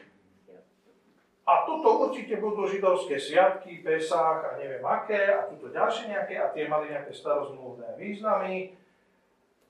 a 1.45 1.69
toto 1.69 2.09
určite 2.09 2.41
budú 2.41 2.65
židovské 2.65 3.21
sviatky, 3.21 3.85
Pesách 3.85 4.41
a 4.49 4.57
neviem 4.57 4.81
aké 4.81 5.29
a 5.29 5.45
tuto 5.45 5.69
ďalšie 5.69 6.09
nejaké 6.09 6.41
a 6.41 6.49
tie 6.49 6.65
mali 6.65 6.89
nejaké 6.89 7.13
starozmluvné 7.13 7.93
významy 7.93 8.73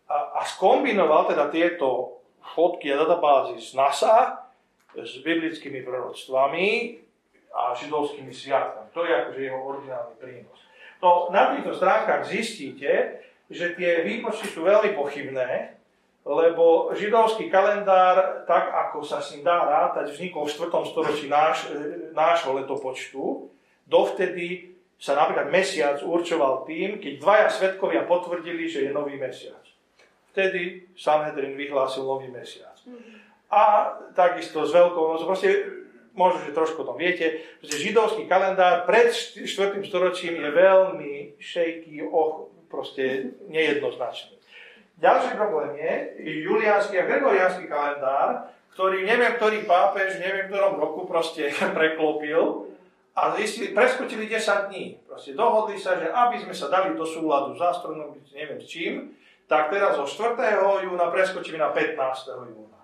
a, 0.08 0.40
a 0.40 0.48
skombinoval 0.48 1.28
teda 1.28 1.52
tieto 1.52 2.24
fotky 2.56 2.96
a 2.96 3.04
databázy 3.04 3.60
z 3.60 3.76
NASA 3.76 4.48
s 4.96 5.20
biblickými 5.28 5.84
proroctvami 5.84 6.68
a 7.52 7.76
židovskými 7.76 8.32
sviatkami. 8.32 8.96
To 8.96 9.04
je 9.04 9.12
akože 9.12 9.40
jeho 9.44 9.60
originálny 9.60 10.16
prínos. 10.24 10.60
No, 11.04 11.28
na 11.36 11.52
týchto 11.52 11.76
stránkach 11.76 12.24
zistíte, 12.24 13.20
že 13.52 13.76
tie 13.76 14.08
výpočty 14.08 14.48
sú 14.48 14.64
veľmi 14.64 14.96
pochybné, 14.96 15.81
lebo 16.22 16.94
židovský 16.94 17.50
kalendár, 17.50 18.46
tak 18.46 18.70
ako 18.70 19.02
sa 19.02 19.18
s 19.18 19.34
ním 19.34 19.46
dá 19.46 19.66
rátať, 19.66 20.14
vznikol 20.14 20.46
v 20.46 20.54
4. 20.54 20.92
storočí 20.94 21.26
náš, 21.26 21.66
e, 21.74 22.14
nášho 22.14 22.54
letopočtu. 22.54 23.50
Dovtedy 23.90 24.78
sa 25.02 25.18
napríklad 25.18 25.50
mesiac 25.50 25.98
určoval 26.06 26.62
tým, 26.70 27.02
keď 27.02 27.14
dvaja 27.18 27.48
svetkovia 27.50 28.06
potvrdili, 28.06 28.70
že 28.70 28.86
je 28.86 28.92
nový 28.94 29.18
mesiac. 29.18 29.66
Vtedy 30.30 30.94
Sanhedrin 30.94 31.58
vyhlásil 31.58 32.06
nový 32.06 32.30
mesiac. 32.30 32.78
A 33.52 33.92
takisto 34.14 34.64
s 34.64 34.72
veľkou 34.72 35.02
nocou, 35.12 35.28
proste 35.28 35.50
možno, 36.14 36.46
že 36.46 36.56
trošku 36.56 36.86
to 36.86 36.94
viete, 36.96 37.44
že 37.66 37.82
židovský 37.82 38.30
kalendár 38.30 38.86
pred 38.86 39.12
4. 39.12 39.82
storočím 39.84 40.38
je 40.38 40.50
veľmi 40.54 41.14
shaky, 41.42 42.06
och, 42.06 42.54
proste 42.72 43.36
nejednoznačný. 43.52 44.41
Ďalší 45.02 45.34
problém 45.34 45.74
je 45.82 45.94
juliánsky 46.46 47.02
a 47.02 47.10
gregoriánsky 47.10 47.66
kalendár, 47.66 48.54
ktorý 48.78 49.02
neviem, 49.02 49.34
ktorý 49.34 49.66
pápež, 49.66 50.22
neviem, 50.22 50.46
v 50.46 50.54
ktorom 50.54 50.78
roku 50.78 51.10
proste 51.10 51.50
preklopil 51.78 52.70
a 53.18 53.34
zistili, 53.34 53.74
preskočili 53.74 54.30
10 54.30 54.70
dní. 54.70 55.02
Proste 55.10 55.34
dohodli 55.34 55.82
sa, 55.82 55.98
že 55.98 56.06
aby 56.06 56.38
sme 56.46 56.54
sa 56.54 56.70
dali 56.70 56.94
do 56.94 57.02
súladu 57.02 57.58
s 57.58 57.62
astronomickým, 57.66 58.38
neviem 58.38 58.62
s 58.62 58.70
čím, 58.70 58.94
tak 59.50 59.74
teraz 59.74 59.98
zo 59.98 60.06
4. 60.06 60.38
júna 60.86 61.10
preskočíme 61.10 61.58
na 61.58 61.74
15. 61.74 61.98
júna. 62.54 62.81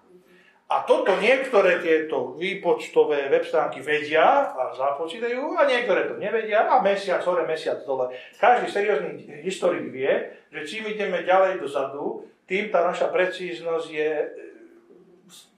A 0.68 0.84
toto 0.84 1.16
niektoré 1.24 1.80
tieto 1.80 2.36
výpočtové 2.36 3.32
web 3.32 3.48
stránky 3.48 3.80
vedia 3.80 4.52
a 4.52 4.76
započítajú 4.76 5.56
a 5.56 5.64
niektoré 5.64 6.12
to 6.12 6.20
nevedia 6.20 6.68
a 6.68 6.84
mesiac 6.84 7.24
hore, 7.24 7.48
mesiac 7.48 7.80
dole. 7.88 8.12
Každý 8.36 8.68
seriózny 8.68 9.42
historik 9.48 9.88
vie, 9.88 10.12
že 10.52 10.68
čím 10.68 10.92
ideme 10.92 11.24
ďalej 11.24 11.64
dozadu, 11.64 12.28
tým 12.44 12.68
tá 12.68 12.84
naša 12.84 13.08
precíznosť 13.16 13.88
je 13.88 14.12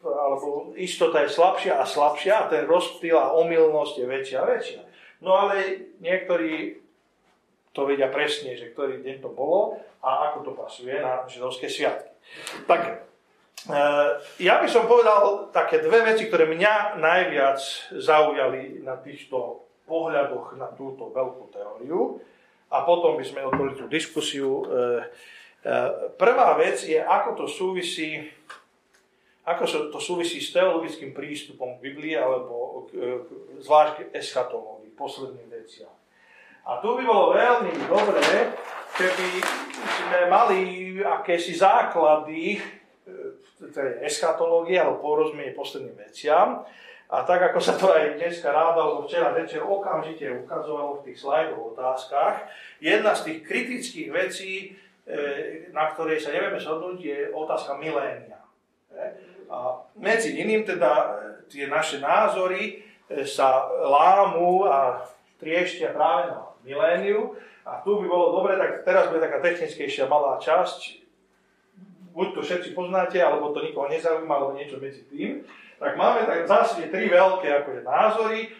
alebo 0.02 0.74
istota 0.78 1.26
je 1.26 1.30
slabšia 1.34 1.78
a 1.78 1.86
slabšia 1.86 2.34
a 2.34 2.50
ten 2.50 2.66
rozptýl 2.66 3.18
a 3.18 3.34
omylnosť 3.38 3.94
je 4.02 4.06
väčšia 4.06 4.38
a 4.42 4.50
väčšia. 4.50 4.82
No 5.26 5.36
ale 5.38 5.90
niektorí 6.02 6.82
to 7.74 7.86
vedia 7.86 8.10
presne, 8.10 8.58
že 8.58 8.74
ktorý 8.74 9.02
deň 9.02 9.18
to 9.22 9.30
bolo 9.30 9.78
a 10.02 10.32
ako 10.32 10.38
to 10.46 10.52
pasuje 10.58 10.96
na 10.98 11.26
židovské 11.30 11.70
sviatky. 11.70 12.14
Tak 12.66 13.09
ja 14.40 14.56
by 14.64 14.68
som 14.72 14.88
povedal 14.88 15.52
také 15.52 15.84
dve 15.84 16.08
veci, 16.08 16.32
ktoré 16.32 16.48
mňa 16.48 16.96
najviac 16.96 17.60
zaujali 18.00 18.80
na 18.80 18.96
týchto 18.96 19.68
pohľadoch 19.90 20.56
na 20.56 20.72
túto 20.72 21.10
veľkú 21.10 21.50
teóriu 21.52 22.22
a 22.70 22.86
potom 22.86 23.18
by 23.18 23.26
sme 23.26 23.44
otvorili 23.44 23.76
tú 23.76 23.90
diskusiu. 23.90 24.64
Eh, 24.64 25.02
eh, 25.66 25.90
prvá 26.16 26.54
vec 26.56 26.86
je, 26.86 27.02
ako 27.02 27.44
to 27.44 27.46
súvisí 27.50 28.30
ako 29.50 29.90
to 29.90 29.98
súvisí 29.98 30.38
s 30.38 30.54
teologickým 30.54 31.10
prístupom 31.10 31.82
k 31.82 31.90
Biblii 31.90 32.14
alebo 32.14 32.86
zvlášť 33.58 33.94
k 33.98 34.00
eschatológii, 34.14 34.94
posledným 34.94 35.50
veciam. 35.50 35.90
A 36.70 36.78
tu 36.78 36.94
by 36.94 37.02
bolo 37.02 37.34
veľmi 37.34 37.74
dobré, 37.90 38.54
keby 38.94 39.30
sme 39.74 40.20
mali 40.30 40.60
akési 41.02 41.58
základy 41.58 42.62
tej 43.60 44.08
eschatológie 44.08 44.80
alebo 44.80 45.04
porozumie 45.04 45.52
posledným 45.52 46.00
veciam. 46.00 46.64
A 47.10 47.26
tak, 47.26 47.42
ako 47.42 47.60
sa 47.60 47.74
to 47.74 47.90
aj 47.90 48.22
dneska 48.22 48.54
ráda, 48.54 48.86
alebo 48.86 49.10
včera 49.10 49.34
večer 49.34 49.66
okamžite 49.66 50.30
ukazovalo 50.46 51.02
v 51.02 51.10
tých 51.10 51.18
slajdov 51.18 51.74
otázkach, 51.74 52.46
jedna 52.78 53.18
z 53.18 53.22
tých 53.26 53.40
kritických 53.50 54.10
vecí, 54.14 54.52
e, 54.62 54.68
na 55.74 55.90
ktorej 55.90 56.22
sa 56.22 56.30
nevieme 56.30 56.62
zhodnúť, 56.62 57.02
je 57.02 57.20
otázka 57.34 57.82
milénia. 57.82 58.38
E, 58.94 59.26
a 59.50 59.82
medzi 59.98 60.38
iným 60.38 60.62
teda 60.62 60.92
e, 60.94 61.10
tie 61.50 61.66
naše 61.66 61.98
názory 61.98 62.86
sa 63.26 63.66
lámu 63.74 64.70
a 64.70 65.02
trieštia 65.42 65.90
práve 65.98 66.30
na 66.30 66.46
miléniu. 66.62 67.34
A 67.66 67.82
tu 67.82 67.98
by 67.98 68.06
bolo 68.06 68.38
dobre, 68.38 68.54
tak 68.54 68.86
teraz 68.86 69.10
bude 69.10 69.26
taká 69.26 69.42
technickejšia 69.42 70.06
malá 70.06 70.38
časť, 70.38 70.99
buď 72.14 72.34
to 72.36 72.42
všetci 72.42 72.74
poznáte, 72.74 73.22
alebo 73.22 73.54
to 73.54 73.62
nikoho 73.64 73.88
nezaujíma, 73.90 74.36
alebo 74.36 74.54
niečo 74.58 74.80
medzi 74.82 75.04
tým, 75.10 75.44
tak 75.80 75.96
máme 75.96 76.26
tak 76.28 76.44
v 76.44 76.48
tri 76.92 77.08
veľké 77.08 77.48
akože, 77.64 77.82
názory. 77.88 78.52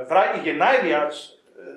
vraj 0.07 0.38
ich 0.38 0.46
je 0.46 0.55
najviac 0.55 1.14
e, 1.14 1.27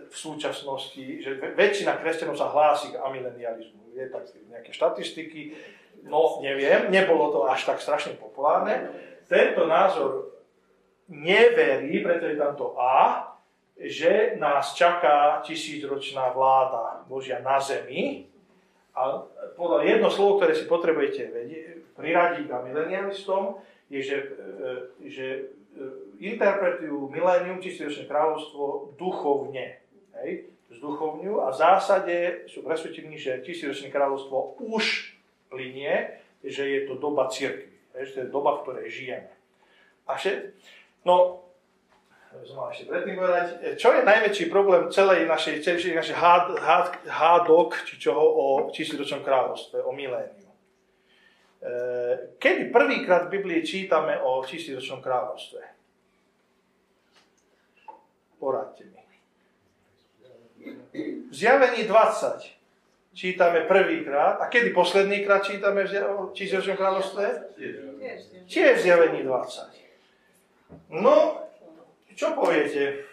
v 0.09 0.15
súčasnosti, 0.15 1.05
že 1.21 1.37
väčšina 1.37 1.97
kresťanov 1.97 2.37
sa 2.37 2.49
hlási 2.49 2.93
k 2.93 3.01
amilenializmu. 3.01 3.93
Je 3.93 4.05
tak 4.09 4.25
nejaké 4.49 4.69
štatistiky, 4.73 5.41
No, 6.05 6.37
neviem, 6.41 6.93
nebolo 6.93 7.33
to 7.33 7.39
až 7.49 7.65
tak 7.65 7.81
strašne 7.81 8.13
populárne. 8.21 8.93
Tento 9.25 9.65
názor 9.65 10.37
neverí, 11.09 12.05
preto 12.05 12.29
je 12.29 12.37
tam 12.37 12.53
to 12.53 12.77
A, 12.77 13.25
že 13.75 14.37
nás 14.39 14.77
čaká 14.77 15.41
tisícročná 15.41 16.31
vláda 16.31 17.03
Božia 17.09 17.41
na 17.41 17.59
zemi. 17.59 18.29
A 18.95 19.25
podľa 19.59 19.83
jedno 19.83 20.07
slovo, 20.07 20.39
ktoré 20.39 20.55
si 20.55 20.69
potrebujete 20.69 21.27
priradiť 21.97 22.47
a 22.53 22.63
milenialistom, 22.63 23.59
je, 23.91 24.01
že, 24.01 24.17
e, 25.03 25.09
že 25.09 25.27
e, 25.35 25.41
interpretujú 26.31 27.11
milénium, 27.11 27.59
tisícročné 27.59 28.07
kráľovstvo 28.07 28.95
duchovne. 28.95 29.83
Hej? 30.23 30.47
Zduchovňujú 30.71 31.35
a 31.43 31.51
v 31.51 31.59
zásade 31.59 32.15
sú 32.47 32.63
presvedčení, 32.63 33.19
že 33.19 33.43
tisícročné 33.43 33.91
kráľovstvo 33.91 34.63
už 34.63 35.14
plinie, 35.55 36.19
že 36.43 36.67
je 36.67 36.81
to 36.83 36.99
doba 36.99 37.31
cirkvi. 37.31 37.71
Že 37.95 38.11
to 38.11 38.19
je 38.19 38.27
doba, 38.27 38.59
v 38.59 38.61
ktorej 38.67 38.87
žijeme. 38.91 39.31
A 40.05 40.19
že, 40.19 40.51
no, 41.07 41.47
som 42.43 42.67
ešte 42.67 42.91
predtým 42.91 43.15
povedať, 43.15 43.79
čo 43.79 43.95
je 43.95 44.03
najväčší 44.03 44.51
problém 44.51 44.91
celej 44.91 45.23
našej, 45.23 45.63
celej 45.63 45.95
našej 45.95 46.17
hád, 46.19 46.59
hád, 46.59 46.87
hádok, 47.07 47.79
či 47.87 47.95
čoho 47.95 48.19
o 48.19 48.45
tisícročnom 48.75 49.23
kráľovstve, 49.23 49.79
o 49.79 49.95
miléniu. 49.95 50.51
E, 51.63 51.71
kedy 52.35 52.75
prvýkrát 52.75 53.31
v 53.31 53.39
Biblii 53.39 53.63
čítame 53.63 54.19
o 54.19 54.43
tisícročnom 54.43 54.99
kráľovstve? 54.99 55.63
Poradte 58.35 58.83
mi. 58.83 59.03
V 61.31 61.33
zjavení 61.33 61.87
20 61.87 62.54
čítame 63.15 63.63
prvýkrát. 63.63 64.43
A 64.43 64.51
kedy 64.51 64.75
poslednýkrát 64.75 65.47
čítame 65.47 65.87
o 66.03 66.35
tisícročnom 66.35 66.75
kráľovstve? 66.75 67.25
Tiež 68.45 68.71
v 68.77 68.83
zjavení 68.83 69.23
20. 69.23 70.91
No, 70.91 71.47
čo 72.13 72.35
poviete? 72.35 73.07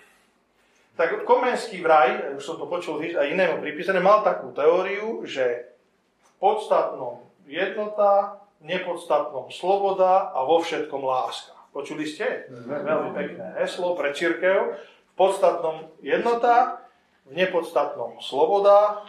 Tak 0.93 1.25
Komenský 1.25 1.81
vraj, 1.81 2.37
už 2.37 2.43
som 2.45 2.61
to 2.61 2.69
počul 2.69 3.01
aj 3.01 3.33
inému 3.33 3.65
pripísané, 3.65 4.03
mal 4.03 4.21
takú 4.21 4.53
teóriu, 4.53 5.25
že 5.25 5.73
v 6.21 6.31
podstatnom 6.37 7.25
jednota, 7.49 8.43
v 8.61 8.77
nepodstatnom 8.77 9.49
sloboda 9.49 10.35
a 10.37 10.45
vo 10.45 10.61
všetkom 10.61 11.01
láska. 11.01 11.57
Počuli 11.73 12.05
ste? 12.05 12.47
Mm. 12.53 12.85
Veľmi 12.85 13.11
pekné 13.17 13.47
heslo 13.65 13.97
pre 13.97 14.13
církev. 14.13 14.77
V 14.77 15.15
podstatnom 15.17 15.89
jednota, 16.05 16.85
v 17.25 17.41
nepodstatnom 17.41 18.21
sloboda, 18.21 19.09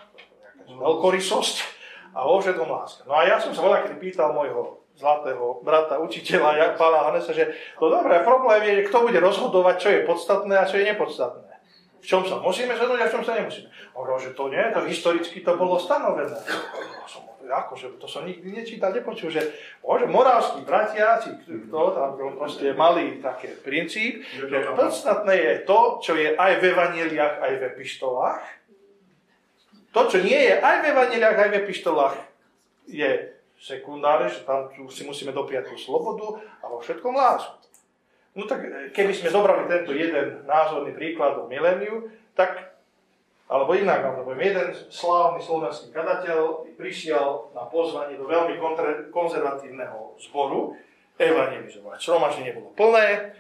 veľkorysosť 0.70 1.56
a 2.14 2.30
vo 2.30 2.38
všetkom 2.40 2.70
láska. 2.70 3.02
No 3.10 3.18
a 3.18 3.26
ja 3.26 3.42
som 3.42 3.52
sa 3.52 3.66
veľa 3.66 3.88
kedy 3.88 3.96
pýtal 3.98 4.32
môjho 4.38 4.84
zlatého 4.94 5.62
brata, 5.66 5.98
učiteľa 5.98 6.78
pána 6.78 7.10
Hanesa, 7.10 7.34
že 7.34 7.50
to 7.82 7.90
dobré 7.90 8.22
problém 8.22 8.62
je, 8.62 8.86
kto 8.86 9.10
bude 9.10 9.18
rozhodovať, 9.18 9.76
čo 9.82 9.90
je 9.90 10.06
podstatné 10.06 10.54
a 10.54 10.70
čo 10.70 10.78
je 10.78 10.86
nepodstatné. 10.94 11.54
V 12.04 12.06
čom 12.06 12.22
sa 12.28 12.38
musíme 12.44 12.76
zhodnúť 12.76 13.00
a 13.00 13.08
v 13.08 13.14
čom 13.16 13.24
sa 13.24 13.40
nemusíme. 13.40 13.72
Hovoril, 13.96 14.20
že 14.20 14.36
to 14.36 14.52
nie, 14.52 14.60
to 14.76 14.84
historicky 14.86 15.40
to 15.40 15.56
bolo 15.56 15.80
stanovené. 15.80 16.36
Som, 17.08 17.24
akože, 17.48 17.96
to 17.96 18.12
som 18.12 18.28
nikdy 18.28 18.52
nečítal, 18.52 18.92
nepočul, 18.92 19.32
že 19.32 19.56
môže 19.80 20.12
moravskí 20.12 20.68
bratia, 20.68 21.16
či 21.24 21.32
kto 21.40 21.80
tam 21.96 22.20
proste 22.36 22.76
mali 22.76 23.24
také 23.24 23.56
princíp, 23.56 24.20
že 24.36 24.68
podstatné 24.76 25.32
je 25.32 25.54
to, 25.64 26.04
čo 26.04 26.14
je 26.20 26.36
aj 26.36 26.60
v 26.60 26.76
evaneliách, 26.76 27.36
aj 27.40 27.52
v 27.56 27.62
epištolách. 27.72 28.44
To, 29.94 30.10
čo 30.10 30.26
nie 30.26 30.36
je 30.50 30.58
aj 30.58 30.76
v 30.82 30.90
evaneliách, 30.90 31.38
aj 31.38 31.50
v 31.54 31.58
epištolách, 31.64 32.18
je 32.90 33.38
sekundárne, 33.62 34.28
že 34.28 34.44
tam 34.44 34.68
si 34.92 35.06
musíme 35.08 35.32
dopriať 35.32 35.72
tú 35.72 35.78
slobodu 35.80 36.42
a 36.60 36.68
vo 36.68 36.82
všetkom 36.82 37.14
lásku. 37.16 37.64
No 38.34 38.50
tak 38.50 38.66
e, 38.66 38.90
keby 38.90 39.14
sme 39.14 39.30
zobrali 39.30 39.70
tento 39.70 39.94
jeden 39.94 40.44
názorný 40.50 40.92
príklad 40.98 41.38
o 41.38 41.46
miléniu, 41.46 42.10
tak, 42.34 42.74
alebo 43.46 43.78
inak 43.78 44.02
poviem, 44.26 44.42
jeden 44.42 44.74
slávny 44.90 45.40
slovenský 45.40 45.94
kadateľ 45.94 46.74
prišiel 46.74 47.54
na 47.54 47.70
pozvanie 47.70 48.18
do 48.18 48.26
veľmi 48.26 48.58
konzervatívneho 49.14 50.18
zboru 50.18 50.74
evangelizovať. 51.22 52.02
Šromaždenie 52.02 52.58
bolo 52.58 52.74
plné 52.74 53.38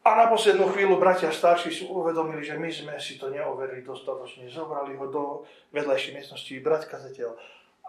a 0.00 0.16
na 0.16 0.32
poslednú 0.32 0.72
chvíľu 0.72 0.96
bratia 0.96 1.28
starší 1.28 1.68
si 1.68 1.84
uvedomili, 1.84 2.40
že 2.40 2.56
my 2.56 2.72
sme 2.72 2.96
si 2.96 3.20
to 3.20 3.28
neoverili 3.28 3.84
dostatočne, 3.84 4.48
zobrali 4.48 4.96
ho 4.96 5.06
do 5.12 5.24
vedľajšej 5.76 6.16
miestnosti, 6.16 6.64
brat 6.64 6.88
kazateľ, 6.88 7.36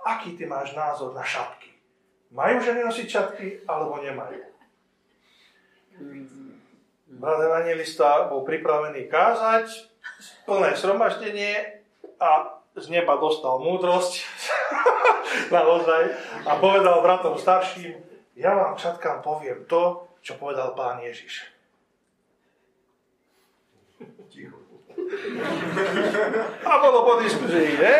aký 0.04 0.36
ty 0.36 0.44
máš 0.44 0.76
názor 0.76 1.16
na 1.16 1.24
šatky? 1.24 1.72
Majú 2.36 2.60
ženy 2.60 2.84
nosiť 2.84 3.08
šatky, 3.08 3.48
alebo 3.64 4.04
nemajú? 4.04 4.44
Brat 7.16 7.40
evangelista 7.48 8.28
bol 8.28 8.44
pripravený 8.44 9.08
kázať, 9.08 9.72
plné 10.44 10.76
sromaždenie 10.76 11.80
a 12.20 12.60
z 12.76 12.92
neba 12.92 13.16
dostal 13.20 13.60
múdrosť 13.64 14.20
naozaj 15.56 16.12
a 16.44 16.52
povedal 16.60 17.00
bratom 17.04 17.40
starším, 17.40 17.96
ja 18.36 18.52
vám 18.52 18.76
šatkám 18.76 19.24
poviem 19.24 19.64
to, 19.68 20.08
čo 20.24 20.36
povedal 20.36 20.76
pán 20.76 21.00
Ježiš. 21.04 21.61
A 26.64 26.72
bolo 26.80 27.04
po 27.04 27.14
diskuzii, 27.20 27.76
ne? 27.78 27.96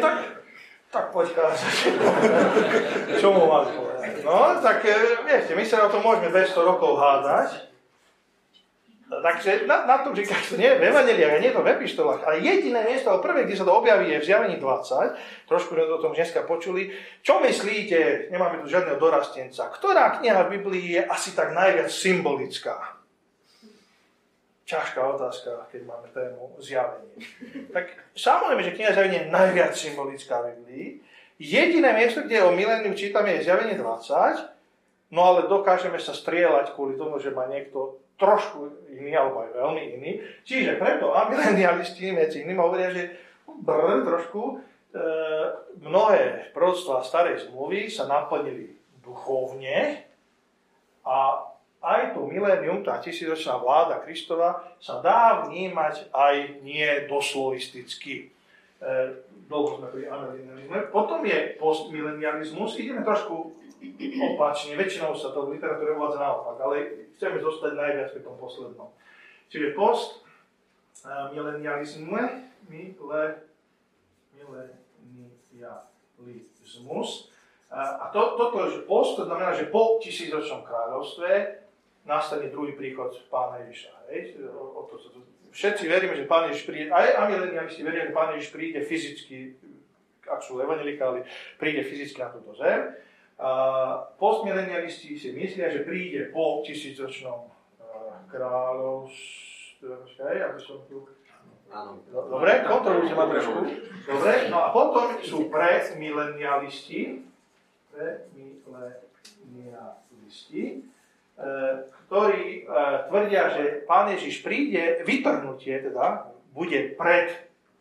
Tak 0.00 0.42
tak 0.92 1.08
poď 1.08 1.32
kázať. 1.32 1.76
Čo 3.16 3.32
mu 3.32 3.48
mám 3.48 3.64
povedať? 3.64 4.20
No, 4.28 4.60
tak 4.60 4.84
e, 4.84 4.92
viete, 5.24 5.56
my 5.56 5.64
sa 5.64 5.88
o 5.88 5.92
tom 5.92 6.04
môžeme 6.04 6.28
200 6.28 6.68
rokov 6.68 7.00
hádať. 7.00 7.72
Takže 9.12 9.64
na, 9.68 9.84
na 9.88 10.00
tom 10.04 10.16
říká, 10.16 10.36
že 10.40 10.56
nie 10.56 10.72
v 10.72 10.88
Evangeliách, 10.88 11.40
nie 11.40 11.52
to 11.52 11.60
v 11.60 11.72
epištolách, 11.76 12.24
ale 12.24 12.40
jediné 12.40 12.80
miesto, 12.84 13.12
prvé, 13.20 13.44
kde 13.44 13.60
sa 13.60 13.68
to 13.68 13.76
objaví, 13.76 14.08
je 14.08 14.20
v 14.20 14.28
zjavení 14.28 14.56
20. 14.56 15.48
Trošku 15.48 15.76
sme 15.76 15.84
o 15.84 16.00
tom 16.00 16.16
dneska 16.16 16.44
počuli. 16.48 16.92
Čo 17.20 17.40
myslíte, 17.44 18.28
nemáme 18.32 18.64
tu 18.64 18.72
žiadneho 18.72 18.96
dorastenca, 18.96 19.68
ktorá 19.72 20.16
kniha 20.20 20.48
v 20.48 20.60
Biblii 20.60 20.96
je 20.96 21.02
asi 21.08 21.36
tak 21.36 21.52
najviac 21.52 21.92
symbolická? 21.92 23.01
Ťažká 24.72 25.00
otázka, 25.04 25.68
keď 25.68 25.80
máme 25.84 26.08
tému 26.16 26.56
zjavenie. 26.56 27.20
Tak 27.76 27.92
samozrejme, 28.16 28.64
že 28.64 28.74
kniha 28.74 28.96
zjavenie 28.96 29.18
je 29.28 29.34
najviac 29.34 29.72
symbolická 29.76 30.40
v 30.40 30.46
Biblii. 30.56 30.86
Jediné 31.36 31.92
miesto, 31.92 32.24
kde 32.24 32.40
o 32.40 32.56
miléniu 32.56 32.96
čítame, 32.96 33.36
je 33.36 33.44
zjavenie 33.44 33.76
20, 33.76 35.12
no 35.12 35.20
ale 35.20 35.50
dokážeme 35.50 36.00
sa 36.00 36.16
strieľať 36.16 36.72
kvôli 36.72 36.96
tomu, 36.96 37.20
že 37.20 37.34
má 37.34 37.44
niekto 37.44 38.00
trošku 38.16 38.88
iný, 38.88 39.12
alebo 39.12 39.44
aj 39.44 39.50
veľmi 39.52 39.82
iný. 39.98 40.10
Čiže 40.46 40.78
preto 40.78 41.12
amilenialisti 41.12 42.14
medzi 42.14 42.46
iným 42.46 42.62
hovoria, 42.62 42.94
že 42.94 43.18
brr, 43.44 44.06
trošku 44.06 44.40
e, 44.46 44.54
mnohé 45.82 46.54
prorodstva 46.54 47.02
starej 47.02 47.50
zmluvy 47.50 47.90
sa 47.90 48.06
naplnili 48.06 48.78
duchovne 49.02 50.06
a 51.02 51.50
aj 51.82 52.14
to 52.14 52.30
milénium, 52.30 52.86
tá 52.86 53.02
tisícročná 53.02 53.58
vláda 53.58 53.98
Kristova, 54.06 54.62
sa 54.78 55.02
dá 55.02 55.50
vnímať 55.50 56.14
aj 56.14 56.62
nie 56.62 56.86
doslovisticky. 57.10 58.30
E, 58.78 59.18
dlho 59.50 59.82
sme 59.82 59.90
pri 59.90 60.06
amilenializme. 60.06 60.94
Potom 60.94 61.26
je 61.26 61.58
postmilenializmus, 61.58 62.78
ideme 62.78 63.02
trošku 63.02 63.58
opačne, 64.34 64.78
väčšinou 64.78 65.10
sa 65.18 65.34
to 65.34 65.50
v 65.50 65.58
literatúre 65.58 65.98
uvádza 65.98 66.22
naopak, 66.22 66.54
ale 66.62 67.10
chceme 67.18 67.42
zostať 67.42 67.74
najviac 67.74 68.14
pri 68.14 68.22
tom 68.22 68.38
poslednom. 68.38 68.86
Čiže 69.50 69.74
post 69.74 70.22
milenializme, 71.34 72.46
mile, 72.70 73.22
milenializmus. 74.38 77.34
A 77.72 78.04
to, 78.12 78.36
toto, 78.38 78.70
že 78.70 78.86
post, 78.86 79.16
to 79.18 79.24
znamená, 79.26 79.50
že 79.56 79.72
po 79.72 79.96
tisícročnom 79.98 80.62
kráľovstve 80.62 81.61
nastane 82.04 82.50
druhý 82.50 82.72
príchod 82.74 83.14
Pána 83.30 83.62
Ježiša. 83.66 83.92
Hej? 84.10 84.42
O, 84.50 84.82
o 84.82 84.90
to, 84.90 84.98
to, 84.98 85.22
všetci 85.54 85.86
veríme, 85.86 86.16
že 86.18 86.26
Pán 86.26 86.50
Ježiš 86.50 86.66
príde, 86.66 86.90
aj 86.90 87.14
amilenialisti 87.28 87.82
veria, 87.86 88.06
že 88.10 88.16
Pán 88.16 88.34
Ježiš 88.34 88.50
príde 88.50 88.80
fyzicky, 88.82 89.54
ak 90.26 90.42
sú 90.42 90.58
evangelikáli, 90.58 91.22
príde 91.58 91.86
fyzicky 91.86 92.18
na 92.18 92.30
túto 92.34 92.54
zem. 92.58 92.94
A 93.42 93.50
postmilenialisti 94.18 95.18
si 95.18 95.32
myslia, 95.34 95.70
že 95.70 95.82
príde 95.82 96.30
po 96.30 96.62
tisícročnom 96.62 97.50
kráľovstve, 98.30 100.22
aby 100.22 100.60
som 100.62 100.78
tu... 100.86 101.06
Dobre, 102.12 102.68
kontrolujte 102.68 103.16
ma 103.16 103.32
trošku. 103.32 103.64
Dobre, 104.04 104.52
no 104.52 104.60
a 104.60 104.68
potom 104.76 105.16
sú 105.24 105.48
premilenialisti, 105.48 107.24
premilenialisti, 107.88 108.52
E, 110.52 110.91
ktorí 112.08 112.42
e, 112.44 112.76
tvrdia, 113.08 113.42
že 113.56 113.62
Pán 113.88 114.12
Ježiš 114.12 114.44
príde, 114.44 115.00
vytrhnutie 115.08 115.80
teda, 115.80 116.28
bude 116.52 116.92
pred 116.92 117.32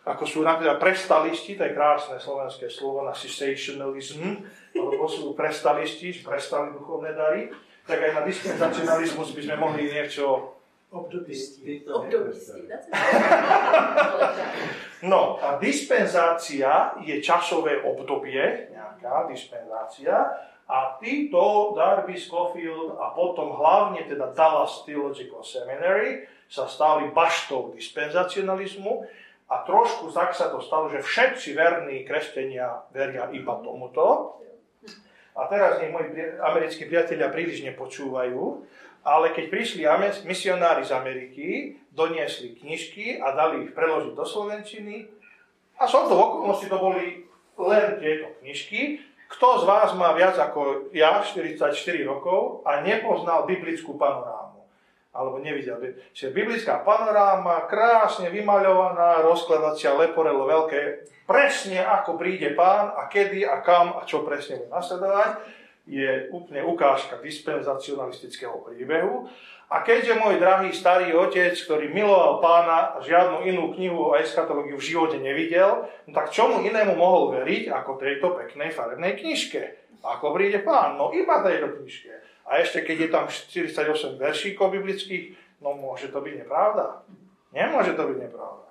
Ako 0.00 0.24
sú 0.24 0.40
napríklad 0.40 0.80
prestalisti, 0.80 1.60
to 1.60 1.68
je 1.68 1.76
krásne 1.76 2.16
slovenské 2.16 2.72
slovo 2.72 3.04
na 3.04 3.12
cessationalism, 3.12 4.48
alebo 4.72 5.04
sú 5.04 5.36
prestalisti, 5.36 6.24
prestali 6.24 6.72
duchovné 6.72 7.12
dary, 7.12 7.52
tak 7.84 8.00
aj 8.00 8.12
na 8.16 8.22
dispensacionalizmus 8.24 9.36
by 9.36 9.40
sme 9.44 9.56
mohli 9.60 9.92
niečo 9.92 10.56
Obdobisti. 10.90 11.86
No 15.00 15.40
a 15.40 15.56
dispenzácia 15.56 16.92
je 17.00 17.24
časové 17.24 17.80
obdobie, 17.80 18.68
nejaká 18.68 19.24
dispenzácia, 19.32 20.12
a 20.68 21.00
títo 21.00 21.72
Darby 21.72 22.20
Scofield 22.20 23.00
a 23.00 23.16
potom 23.16 23.56
hlavne 23.56 24.04
teda 24.04 24.28
Dallas 24.36 24.84
Theological 24.84 25.40
Seminary 25.40 26.28
sa 26.52 26.68
stali 26.68 27.08
baštou 27.16 27.72
dispenzacionalizmu 27.72 29.08
a 29.50 29.66
trošku 29.66 30.14
tak 30.14 30.30
sa 30.30 30.46
to 30.54 30.62
stalo, 30.62 30.86
že 30.86 31.02
všetci 31.02 31.58
verní 31.58 32.06
kresťania 32.06 32.86
veria 32.94 33.26
iba 33.34 33.58
tomuto. 33.58 34.38
A 35.34 35.50
teraz 35.50 35.82
nech 35.82 35.90
moji 35.90 36.14
americkí 36.38 36.86
priatelia 36.86 37.34
príliš 37.34 37.66
nepočúvajú, 37.66 38.62
ale 39.02 39.26
keď 39.34 39.44
prišli 39.50 39.82
misionári 40.22 40.86
z 40.86 40.92
Ameriky, 40.94 41.46
doniesli 41.90 42.54
knižky 42.54 43.18
a 43.18 43.34
dali 43.34 43.66
ich 43.66 43.72
preložiť 43.74 44.14
do 44.14 44.22
Slovenčiny, 44.22 45.10
a 45.80 45.88
som 45.88 46.06
to 46.06 46.14
v 46.14 46.20
okolnosti 46.20 46.68
to 46.68 46.76
boli 46.76 47.24
len 47.56 47.96
tieto 47.98 48.36
knižky, 48.44 49.00
kto 49.30 49.62
z 49.62 49.64
vás 49.64 49.90
má 49.96 50.12
viac 50.12 50.36
ako 50.36 50.92
ja, 50.92 51.22
44 51.24 51.72
rokov, 52.04 52.66
a 52.66 52.84
nepoznal 52.84 53.48
biblickú 53.48 53.96
panorámu? 53.96 54.29
Alebo 55.10 55.42
nevidel. 55.42 55.78
Čiže 56.14 56.30
biblická 56.30 56.86
panoráma, 56.86 57.66
krásne 57.66 58.30
vymaľovaná, 58.30 59.26
rozkladacia 59.26 59.98
leporelo 59.98 60.46
veľké, 60.46 61.10
presne 61.26 61.82
ako 61.82 62.14
príde 62.14 62.54
pán 62.54 62.94
a 62.94 63.10
kedy 63.10 63.42
a 63.42 63.58
kam 63.62 63.98
a 63.98 64.06
čo 64.06 64.22
presne 64.22 64.62
bude 64.62 64.70
nasledovať, 64.70 65.30
je 65.90 66.30
úplne 66.30 66.62
ukážka 66.62 67.18
dispenzacionalistického 67.18 68.62
príbehu. 68.62 69.26
A 69.70 69.86
keďže 69.86 70.18
môj 70.18 70.42
drahý 70.42 70.74
starý 70.74 71.14
otec, 71.14 71.54
ktorý 71.54 71.94
miloval 71.94 72.42
pána 72.42 72.98
žiadnu 73.06 73.46
inú 73.46 73.70
knihu 73.74 74.10
o 74.10 74.18
eschatológiu 74.18 74.78
v 74.78 74.86
živote 74.94 75.18
nevidel, 75.22 75.86
no 76.06 76.10
tak 76.10 76.34
čomu 76.34 76.62
inému 76.66 76.98
mohol 76.98 77.38
veriť 77.38 77.70
ako 77.70 77.98
tejto 77.98 78.34
peknej 78.34 78.74
farebnej 78.74 79.14
knižke? 79.14 79.62
Ako 80.02 80.34
príde 80.34 80.62
pán? 80.66 80.98
No 80.98 81.14
iba 81.14 81.38
tejto 81.46 81.78
knižke. 81.78 82.29
A 82.50 82.58
ešte 82.58 82.82
keď 82.82 82.96
je 82.98 83.08
tam 83.14 83.24
48 83.30 84.18
veršíkov 84.18 84.74
biblických, 84.74 85.38
no 85.62 85.78
môže 85.78 86.10
to 86.10 86.18
byť 86.18 86.34
nepravda. 86.42 87.06
Nemôže 87.54 87.94
to 87.94 88.10
byť 88.10 88.18
nepravda. 88.26 88.66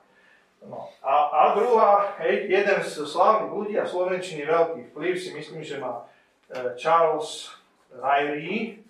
No. 0.67 0.91
A, 0.99 1.15
a 1.31 1.41
druhá, 1.55 2.19
hej, 2.19 2.51
jeden 2.51 2.79
z 2.83 3.07
slavných 3.07 3.55
ľudí 3.55 3.79
a 3.79 3.87
slovenčiny 3.87 4.43
veľký 4.43 4.91
vplyv 4.91 5.13
si 5.15 5.31
myslím, 5.31 5.63
že 5.63 5.79
má 5.79 6.03
e, 6.51 6.75
Charles 6.75 7.55
Ryrie 7.95 8.83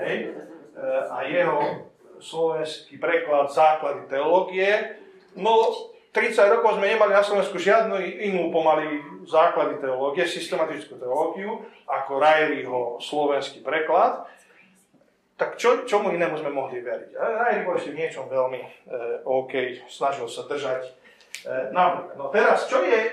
hej, 0.00 0.16
e, 0.24 0.80
a 1.12 1.20
jeho 1.28 1.84
slovenský 2.16 2.96
preklad 2.96 3.52
základy 3.52 4.08
teológie. 4.08 4.96
No, 5.36 5.91
30 6.12 6.60
rokov 6.60 6.76
sme 6.76 6.92
nemali 6.92 7.16
na 7.16 7.24
Slovensku 7.24 7.56
žiadnu 7.56 7.96
inú 7.96 8.52
pomaly 8.52 9.00
základy 9.24 9.80
teológie, 9.80 10.28
systematickú 10.28 11.00
teológiu, 11.00 11.64
ako 11.88 12.20
Rajriho 12.20 13.00
slovenský 13.00 13.64
preklad. 13.64 14.28
Tak 15.40 15.56
čo, 15.56 15.88
čomu 15.88 16.12
inému 16.12 16.36
sme 16.36 16.52
mohli 16.52 16.84
veriť? 16.84 17.16
Rajri 17.16 17.60
bol 17.64 17.80
ešte 17.80 17.96
v 17.96 18.00
niečom 18.04 18.28
veľmi 18.28 18.60
e, 18.60 18.68
OK, 19.24 19.88
snažil 19.88 20.28
sa 20.28 20.44
držať. 20.44 20.84
E, 20.84 21.72
napríklad, 21.72 22.20
no 22.20 22.28
teraz, 22.28 22.68
čo 22.68 22.84
je, 22.84 23.00
e, 23.08 23.12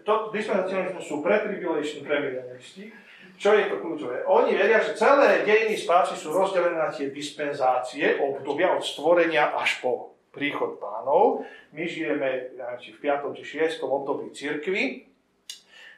to 0.00 0.32
dispensacionalizmus 0.32 1.04
sú 1.04 1.20
pretribulation 1.20 2.00
premilenialisti, 2.08 2.88
čo 3.36 3.52
je 3.52 3.68
to 3.68 3.84
kľúčové? 3.84 4.24
Oni 4.24 4.56
veria, 4.56 4.80
že 4.80 4.96
celé 4.96 5.44
dejiny 5.44 5.76
spásy 5.76 6.16
sú 6.16 6.32
rozdelené 6.32 6.76
na 6.76 6.88
tie 6.88 7.12
dispenzácie, 7.12 8.16
obdobia 8.16 8.72
od 8.72 8.80
stvorenia 8.80 9.52
až 9.56 9.84
po 9.84 10.09
príchod 10.30 10.78
pánov. 10.78 11.42
My 11.74 11.86
žijeme 11.86 12.54
či 12.78 12.94
v 12.94 12.98
5. 13.02 13.36
či 13.38 13.44
6. 13.66 13.82
období 13.82 14.30
cirkvi. 14.30 15.10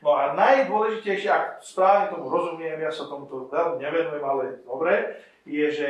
No 0.03 0.19
a 0.19 0.35
najdôležitejšie, 0.35 1.31
ak 1.31 1.63
správne 1.63 2.11
tomu 2.11 2.27
rozumiem, 2.27 2.75
ja 2.83 2.91
sa 2.91 3.07
tomuto 3.07 3.47
veľmi 3.47 3.79
nevenujem, 3.79 4.25
ale 4.25 4.45
dobre, 4.67 5.23
je, 5.47 5.67
že 5.71 5.89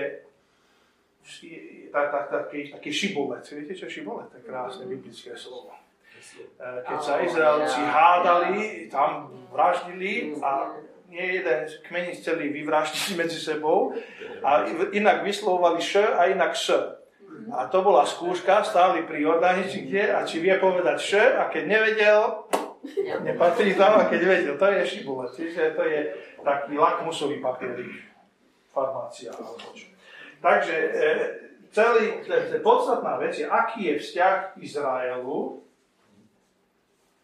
tak, 1.92 2.12
tak, 2.12 2.24
taký, 2.28 2.68
taký 2.76 2.90
šibolec. 2.92 3.46
Viete, 3.48 3.72
čo 3.72 3.88
je 3.88 4.02
šibolec? 4.02 4.28
To 4.32 4.36
je 4.36 4.44
krásne 4.44 4.84
biblické 4.84 5.32
slovo. 5.32 5.72
E, 5.72 6.66
keď 6.84 6.98
sa 7.00 7.14
Izraelci 7.24 7.80
hádali, 7.80 8.62
tam 8.92 9.32
vraždili 9.48 10.36
a 10.44 10.76
nie 11.12 11.40
jeden 11.40 11.68
kmeni 11.88 12.12
chceli 12.16 12.48
vyvraždiť 12.48 13.16
medzi 13.20 13.36
sebou 13.36 13.92
a 14.40 14.64
inak 14.96 15.28
vyslovovali 15.28 15.80
š 15.84 16.00
a 16.16 16.32
inak 16.32 16.56
š. 16.56 17.00
A 17.50 17.66
to 17.66 17.82
bola 17.82 18.06
skúška, 18.06 18.62
stáli 18.62 19.02
pri 19.02 19.26
Jordáne, 19.26 19.66
či 19.66 19.88
kde, 19.88 20.14
a 20.14 20.22
či 20.22 20.38
vie 20.38 20.54
povedať 20.62 20.96
š, 21.00 21.12
a 21.40 21.50
keď 21.50 21.64
nevedel, 21.66 22.46
nepatrí 23.26 23.74
tam, 23.74 23.98
a 23.98 24.06
keď 24.06 24.20
vedel, 24.22 24.54
to 24.54 24.66
je 24.70 24.82
šibule. 24.86 25.26
Čiže 25.26 25.74
to 25.74 25.82
je 25.82 26.00
taký 26.46 26.78
lakmusový 26.78 27.42
papier, 27.42 27.78
farmácia 28.70 29.30
alebo 29.34 29.58
čo. 29.74 29.90
Takže 30.42 30.74
e, 30.74 30.90
celý, 31.70 32.20
podstatná 32.60 33.16
vec 33.22 33.38
je, 33.38 33.46
aký 33.46 33.94
je 33.94 33.94
vzťah 34.02 34.58
Izraelu 34.58 35.62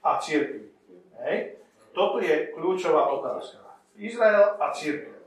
a 0.02 0.10
církvy. 0.22 0.70
Hej? 1.26 1.58
Toto 1.90 2.22
je 2.22 2.54
kľúčová 2.54 3.10
otázka. 3.10 3.66
Izrael 3.98 4.54
a 4.62 4.70
církev. 4.70 5.18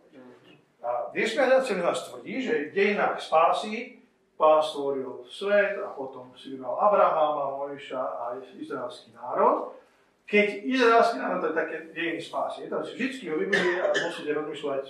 A 0.81 1.13
dispenzácia 1.13 1.77
nás 1.77 2.09
tvrdí, 2.09 2.41
že 2.41 2.71
v 2.71 2.73
dejinách 2.73 3.21
spásy 3.21 4.00
Pán 4.41 4.57
stvoril 4.57 5.21
svet 5.29 5.77
a 5.77 5.93
potom 5.93 6.33
si 6.33 6.57
vybral 6.57 6.73
Abrahama, 6.73 7.61
Mojša 7.61 8.01
a 8.01 8.23
izraelský 8.57 9.13
národ. 9.13 9.77
Keď 10.25 10.65
izraelský 10.65 11.21
národ, 11.21 11.45
to 11.45 11.53
je 11.53 11.59
také 11.61 11.77
dejiny 11.93 12.17
spásy. 12.17 12.65
Je 12.65 12.73
to 12.73 12.81
vždy 12.81 13.25
o 13.29 13.37
Biblii 13.37 13.77
a 13.77 13.93
musíte 13.93 14.33
rozmýšľať 14.33 14.85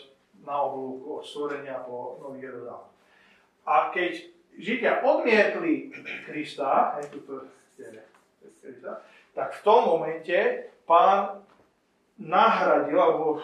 na 0.48 0.56
oblúku 0.56 1.20
od 1.20 1.24
stvorenia 1.28 1.84
po 1.84 2.16
Nový 2.24 2.48
Jeruzalém. 2.48 2.88
A 3.68 3.92
keď 3.92 4.12
Židia 4.56 5.04
odmietli 5.04 5.92
Krista, 6.28 6.96
hej, 6.96 7.12
tuto 7.12 7.52
Krista, 8.64 9.04
tak 9.36 9.52
v 9.60 9.62
tom 9.68 9.84
momente 9.84 10.72
pán 10.88 11.44
nahradil, 12.20 12.96
alebo 13.00 13.36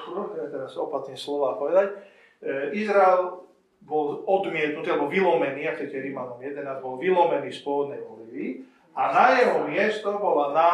teraz 0.52 0.72
opatrne 0.80 1.20
slova 1.20 1.60
povedať, 1.60 2.00
e, 2.44 2.80
Izrael 2.80 3.47
bol 3.84 4.24
odmietnutý, 4.28 4.92
alebo 4.92 5.08
vylomený, 5.08 5.68
ak 5.70 5.80
chcete 5.80 6.10
Rímanom 6.10 6.40
11, 6.42 6.84
bol 6.84 7.00
vylomený 7.00 7.50
z 7.54 7.60
pôvodnej 7.64 8.02
olivy 8.04 8.68
a 8.98 9.14
na 9.14 9.26
jeho 9.38 9.58
miesto 9.70 10.10
bola 10.18 10.46
na 10.52 10.72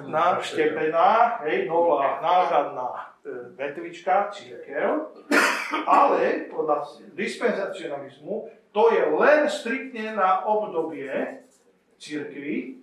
naštepená, 0.00 1.40
hej, 1.46 1.66
nová 1.66 2.22
náhradná 2.22 2.88
e, 3.24 3.54
vetvička, 3.58 4.30
církev, 4.30 5.10
ale 5.86 6.50
podľa 6.50 6.86
dispenzacionalizmu 7.14 8.50
to 8.70 8.82
je 8.94 9.02
len 9.18 9.50
striktne 9.50 10.14
na 10.14 10.46
obdobie 10.46 11.10
církvy 11.98 12.78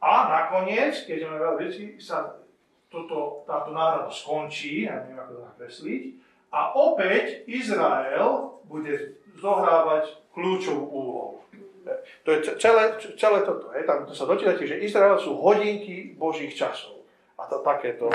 a 0.00 0.12
nakoniec, 0.30 1.04
keď 1.04 1.28
máme 1.28 1.38
veľa 1.38 1.56
veci, 1.60 1.84
sa 2.00 2.40
toto, 2.88 3.44
táto 3.44 3.76
náhrada 3.76 4.08
skončí, 4.08 4.88
ja 4.88 5.04
neviem 5.04 5.20
ako 5.20 5.32
to 5.36 5.42
nakresliť, 5.44 6.02
a 6.48 6.72
opäť 6.76 7.44
Izrael 7.44 8.58
bude 8.64 9.20
zohrávať 9.38 10.16
kľúčovú 10.32 10.84
úlohu. 10.88 11.38
To 12.24 12.28
je 12.36 12.38
celé, 12.60 13.00
celé 13.16 13.38
toto. 13.48 13.72
Je. 13.72 13.84
Tam 13.88 14.04
to 14.04 14.12
sa 14.12 14.28
dočítate, 14.28 14.68
že 14.68 14.80
Izrael 14.84 15.16
sú 15.16 15.40
hodinky 15.40 16.12
Božích 16.20 16.52
časov. 16.52 17.00
A 17.40 17.48
to 17.48 17.64
takéto 17.64 18.12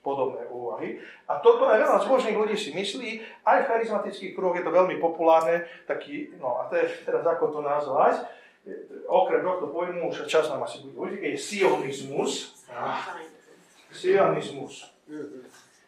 podobné 0.00 0.48
úvahy. 0.48 0.96
A 1.28 1.36
toto 1.42 1.68
aj 1.68 1.84
veľa 1.84 1.98
zbožných 2.00 2.38
ľudí 2.38 2.56
si 2.56 2.72
myslí, 2.72 3.10
aj 3.44 3.58
v 3.60 3.68
charizmatických 3.68 4.32
kruhoch 4.32 4.56
je 4.56 4.64
to 4.64 4.72
veľmi 4.72 4.96
populárne, 4.96 5.68
taký, 5.84 6.32
no 6.40 6.64
a 6.64 6.70
to 6.72 6.80
je 6.80 6.86
teraz 7.04 7.26
ako 7.28 7.52
to 7.52 7.60
nazvať, 7.60 8.24
okrem 9.04 9.44
tohto 9.44 9.68
pojmu, 9.68 10.08
už 10.08 10.24
čas 10.24 10.48
nám 10.48 10.64
asi 10.64 10.80
bude 10.80 10.96
určite, 10.96 11.28
je 11.28 11.36
sionizmus. 11.36 12.32
Sionizmus. 13.92 14.88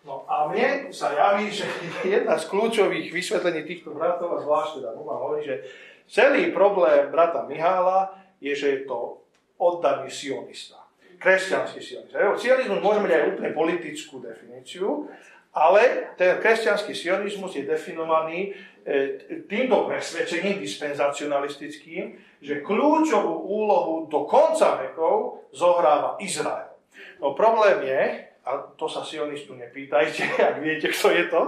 No 0.01 0.25
a 0.25 0.49
mne 0.49 0.89
sa 0.97 1.13
javí, 1.13 1.53
že 1.53 1.69
jedna 2.17 2.41
z 2.41 2.49
kľúčových 2.49 3.13
vysvetlení 3.13 3.69
týchto 3.69 3.93
bratov, 3.93 4.37
a 4.37 4.43
zvlášť 4.43 4.81
teda 4.81 4.97
Buma 4.97 5.21
hovorí, 5.21 5.45
že 5.45 5.61
celý 6.09 6.49
problém 6.57 7.13
brata 7.13 7.45
Mihála 7.45 8.17
je, 8.41 8.57
že 8.57 8.69
je 8.69 8.81
to 8.89 9.21
oddaný 9.61 10.09
sionista. 10.09 10.81
Kresťanský 11.21 11.81
sionista. 11.85 12.17
Sionizmus 12.41 12.81
môžeme 12.81 13.05
mať 13.05 13.13
aj 13.13 13.29
úplne 13.37 13.51
politickú 13.53 14.25
definíciu, 14.25 15.05
ale 15.53 16.15
ten 16.17 16.41
kresťanský 16.41 16.97
sionizmus 16.97 17.53
je 17.53 17.69
definovaný 17.69 18.57
e, 18.87 19.41
týmto 19.45 19.85
presvedčením 19.85 20.65
dispenzacionalistickým, 20.65 22.17
že 22.41 22.65
kľúčovú 22.65 23.35
úlohu 23.45 24.09
do 24.09 24.25
konca 24.25 24.81
vekov 24.81 25.45
zohráva 25.53 26.17
Izrael. 26.25 26.73
No 27.21 27.37
problém 27.37 27.85
je, 27.85 28.30
a 28.45 28.51
to 28.77 28.87
sa 28.89 29.05
sionistu 29.05 29.53
nepýtajte, 29.55 30.25
ak 30.55 30.57
viete, 30.65 30.89
kto 30.89 31.09
je 31.13 31.25
to, 31.29 31.43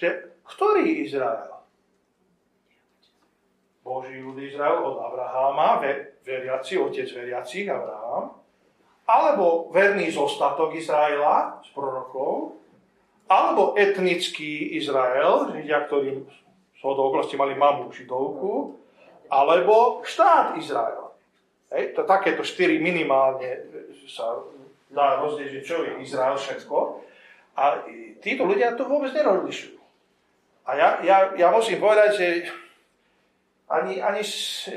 že 0.00 0.08
ktorý 0.48 1.04
Izrael? 1.04 1.58
Boží 3.84 4.20
ľud 4.20 4.36
Izrael 4.36 4.84
od 4.84 5.00
Abraháma, 5.00 5.80
veriaci, 6.20 6.76
otec 6.76 7.08
veriacich 7.08 7.64
Abraham, 7.72 8.36
alebo 9.08 9.72
verný 9.72 10.12
zostatok 10.12 10.76
Izraela 10.76 11.64
z 11.64 11.72
prorokov, 11.72 12.60
alebo 13.28 13.72
etnický 13.80 14.76
Izrael, 14.76 15.52
Židia, 15.56 15.88
ktorí 15.88 16.20
z 16.76 16.82
okolosti 16.84 17.40
mali 17.40 17.56
mamu 17.56 17.88
židovku, 17.88 18.76
alebo 19.32 20.04
štát 20.04 20.60
Izrael. 20.60 21.12
Hej, 21.68 21.96
to 21.96 22.04
takéto 22.08 22.44
štyri 22.44 22.80
minimálne 22.80 23.68
sa 24.08 24.40
dá 24.88 25.20
rozdieť, 25.20 25.60
že 25.60 25.60
čo 25.64 25.76
je 25.84 26.00
Izrael 26.00 26.36
všetko. 26.36 26.76
A 27.58 27.84
títo 28.22 28.46
ľudia 28.46 28.78
to 28.78 28.86
vôbec 28.86 29.10
nerozlišujú. 29.12 29.78
A 30.68 30.70
ja, 30.76 30.88
ja, 31.00 31.16
ja 31.34 31.48
musím 31.48 31.80
povedať, 31.80 32.10
že 32.16 32.28
ani, 33.68 34.00
ani 34.00 34.24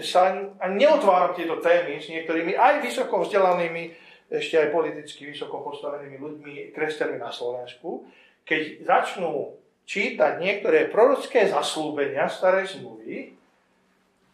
sa 0.03 0.35
ani 0.59 0.75
neotváram 0.75 1.35
tieto 1.35 1.59
témy 1.63 1.99
s 1.99 2.11
niektorými 2.11 2.55
aj 2.55 2.83
vysoko 2.83 3.23
vzdelanými, 3.23 3.91
ešte 4.31 4.55
aj 4.55 4.71
politicky 4.71 5.27
vysoko 5.27 5.59
postavenými 5.63 6.15
ľuďmi, 6.15 6.53
kresťanmi 6.71 7.19
na 7.19 7.31
Slovensku, 7.31 8.07
keď 8.47 8.87
začnú 8.87 9.55
čítať 9.83 10.39
niektoré 10.39 10.87
prorocké 10.87 11.51
zaslúbenia 11.51 12.31
starej 12.31 12.79
zmluvy 12.79 13.35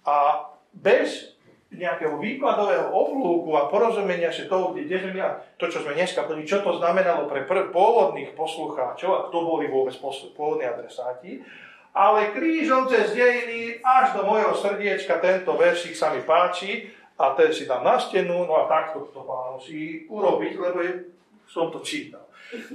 a 0.05 0.45
bez 0.73 1.36
nejakého 1.77 2.17
výkladového 2.17 2.89
oblúku 2.89 3.53
a 3.53 3.69
porozumenia 3.69 4.33
si 4.33 4.49
toho, 4.49 4.73
kde, 4.73 4.89
kde 4.89 4.97
sme 5.07 5.21
to, 5.61 5.65
čo 5.69 5.85
sme 5.85 5.93
dneska 5.93 6.25
povedali, 6.25 6.49
čo 6.49 6.65
to 6.65 6.81
znamenalo 6.81 7.29
pre 7.29 7.45
prv, 7.45 7.69
pôvodných 7.69 8.33
poslucháčov 8.33 9.09
a 9.13 9.23
kto 9.29 9.37
boli 9.45 9.69
vôbec 9.69 9.93
posl- 10.01 10.33
pôvodní 10.33 10.65
adresáti, 10.65 11.45
ale 11.93 12.33
krížom 12.33 12.89
cez 12.89 13.13
dejiny 13.13 13.81
až 13.81 14.17
do 14.17 14.25
mojho 14.25 14.53
srdiečka 14.53 15.17
tento 15.17 15.53
veršik 15.57 15.97
sa 15.97 16.13
mi 16.13 16.21
páči 16.21 16.89
a 17.17 17.33
ten 17.33 17.49
si 17.49 17.65
dám 17.65 17.81
na 17.81 17.97
stenu, 17.97 18.45
no 18.45 18.53
a 18.53 18.69
takto 18.69 19.09
to 19.09 19.25
pán 19.25 19.57
musí 19.57 20.05
urobiť, 20.05 20.53
lebo 20.61 20.77
je, 20.85 20.91
som 21.49 21.73
to 21.73 21.81
čítal. 21.81 22.21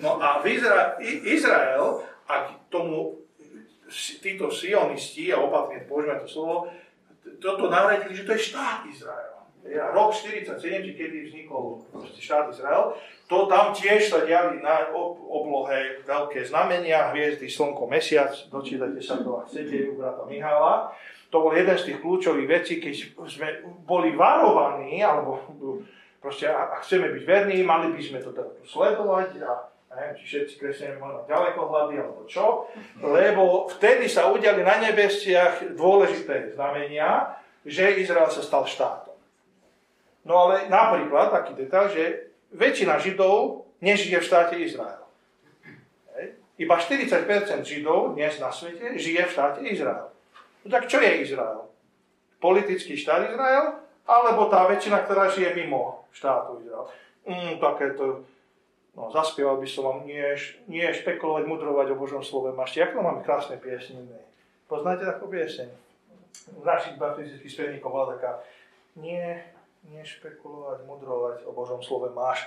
No 0.03 0.19
a 0.19 0.43
v 0.43 0.59
Izra- 0.59 0.99
Izrael, 1.23 2.03
ak 2.27 2.67
tomu 2.67 3.23
títo 4.19 4.49
sionisti, 4.51 5.31
a 5.31 5.39
opatrne 5.39 5.85
používame 5.85 6.25
to 6.25 6.29
slovo, 6.29 6.69
toto 7.43 7.71
navratili, 7.71 8.15
že 8.15 8.27
to 8.27 8.33
je 8.35 8.51
štát 8.51 8.87
Izrael. 8.91 9.33
Rok 9.95 10.11
47, 10.11 10.59
či 10.59 10.93
kedy 10.99 11.19
vznikol 11.31 11.87
štát 12.19 12.51
Izrael, 12.51 12.99
to 13.31 13.47
tam 13.47 13.71
tiež 13.71 14.11
sa 14.11 14.27
diali 14.27 14.59
na 14.59 14.91
oblohe 15.31 16.03
veľké 16.03 16.43
znamenia, 16.43 17.15
hviezdy, 17.15 17.47
slnko, 17.47 17.87
mesiac, 17.87 18.35
dočítate 18.51 18.99
sa 18.99 19.23
to, 19.23 19.39
ak 19.39 19.47
chcete, 19.47 19.95
u 19.95 20.03
brata 20.03 20.27
Mihála. 20.27 20.91
To 21.31 21.47
bol 21.47 21.55
jeden 21.55 21.79
z 21.79 21.89
tých 21.89 21.99
kľúčových 22.03 22.49
vecí, 22.51 22.75
keď 22.77 22.95
sme 23.25 23.49
boli 23.87 24.13
varovaní, 24.13 25.01
alebo 25.01 25.41
proste, 26.21 26.51
ak 26.51 26.85
chceme 26.85 27.09
byť 27.09 27.23
verní, 27.25 27.65
mali 27.65 27.95
by 27.95 28.03
sme 28.03 28.19
to 28.21 28.35
teda 28.35 28.53
sledovať 28.67 29.41
a 29.47 29.72
neviem, 29.97 30.17
či 30.21 30.25
všetci 30.25 30.55
kresťania 30.57 30.97
možno 31.01 31.29
ďalekohľady 31.29 31.95
alebo 32.01 32.23
čo, 32.25 32.69
lebo 33.01 33.69
vtedy 33.77 34.09
sa 34.09 34.33
udiali 34.33 34.65
na 34.65 34.81
nebestiach 34.81 35.77
dôležité 35.77 36.57
znamenia, 36.57 37.37
že 37.63 38.01
Izrael 38.01 38.33
sa 38.33 38.43
stal 38.43 38.65
štátom. 38.65 39.17
No 40.23 40.49
ale 40.49 40.71
napríklad 40.71 41.35
taký 41.35 41.59
detail, 41.59 41.91
že 41.91 42.35
väčšina 42.55 42.99
Židov 43.03 43.67
nežije 43.83 44.23
v 44.23 44.27
štáte 44.27 44.55
Izrael. 44.59 45.03
Iba 46.61 46.79
40% 46.79 47.27
Židov 47.67 48.15
dnes 48.15 48.39
na 48.39 48.55
svete 48.55 48.95
žije 48.95 49.27
v 49.27 49.35
štáte 49.35 49.61
Izrael. 49.67 50.13
No 50.63 50.69
tak 50.71 50.87
čo 50.87 51.03
je 51.03 51.27
Izrael? 51.27 51.67
Politický 52.39 52.95
štát 52.95 53.31
Izrael? 53.31 53.83
Alebo 54.07 54.47
tá 54.51 54.67
väčšina, 54.67 55.03
ktorá 55.07 55.31
žije 55.31 55.59
mimo 55.59 56.07
štátu 56.15 56.63
Izrael? 56.63 56.87
Mm, 57.27 57.59
takéto 57.59 58.27
No, 58.93 59.09
zaspieval 59.09 59.57
by 59.57 59.69
som 59.69 59.89
vám, 59.89 59.99
nie, 60.05 60.21
nie 60.69 60.85
špekulovať, 60.85 61.49
mudrovať 61.49 61.97
o 61.97 61.97
Božom 61.97 62.21
slove. 62.21 62.53
Mášte, 62.53 62.85
ako 62.85 63.01
máme 63.01 63.25
krásne 63.25 63.57
piesne. 63.57 64.05
Poznáte 64.69 65.09
takú 65.09 65.33
pieseň? 65.33 65.73
V 66.61 66.65
našich 66.65 67.01
baptistických 67.01 67.53
spevníkov 67.53 67.89
bola 67.89 68.17
taká, 68.17 68.45
nie, 69.01 69.41
nie 69.89 70.03
špekulovať, 70.05 70.85
mudrovať 70.85 71.37
o 71.49 71.57
Božom 71.57 71.81
slove 71.81 72.13
máš. 72.13 72.45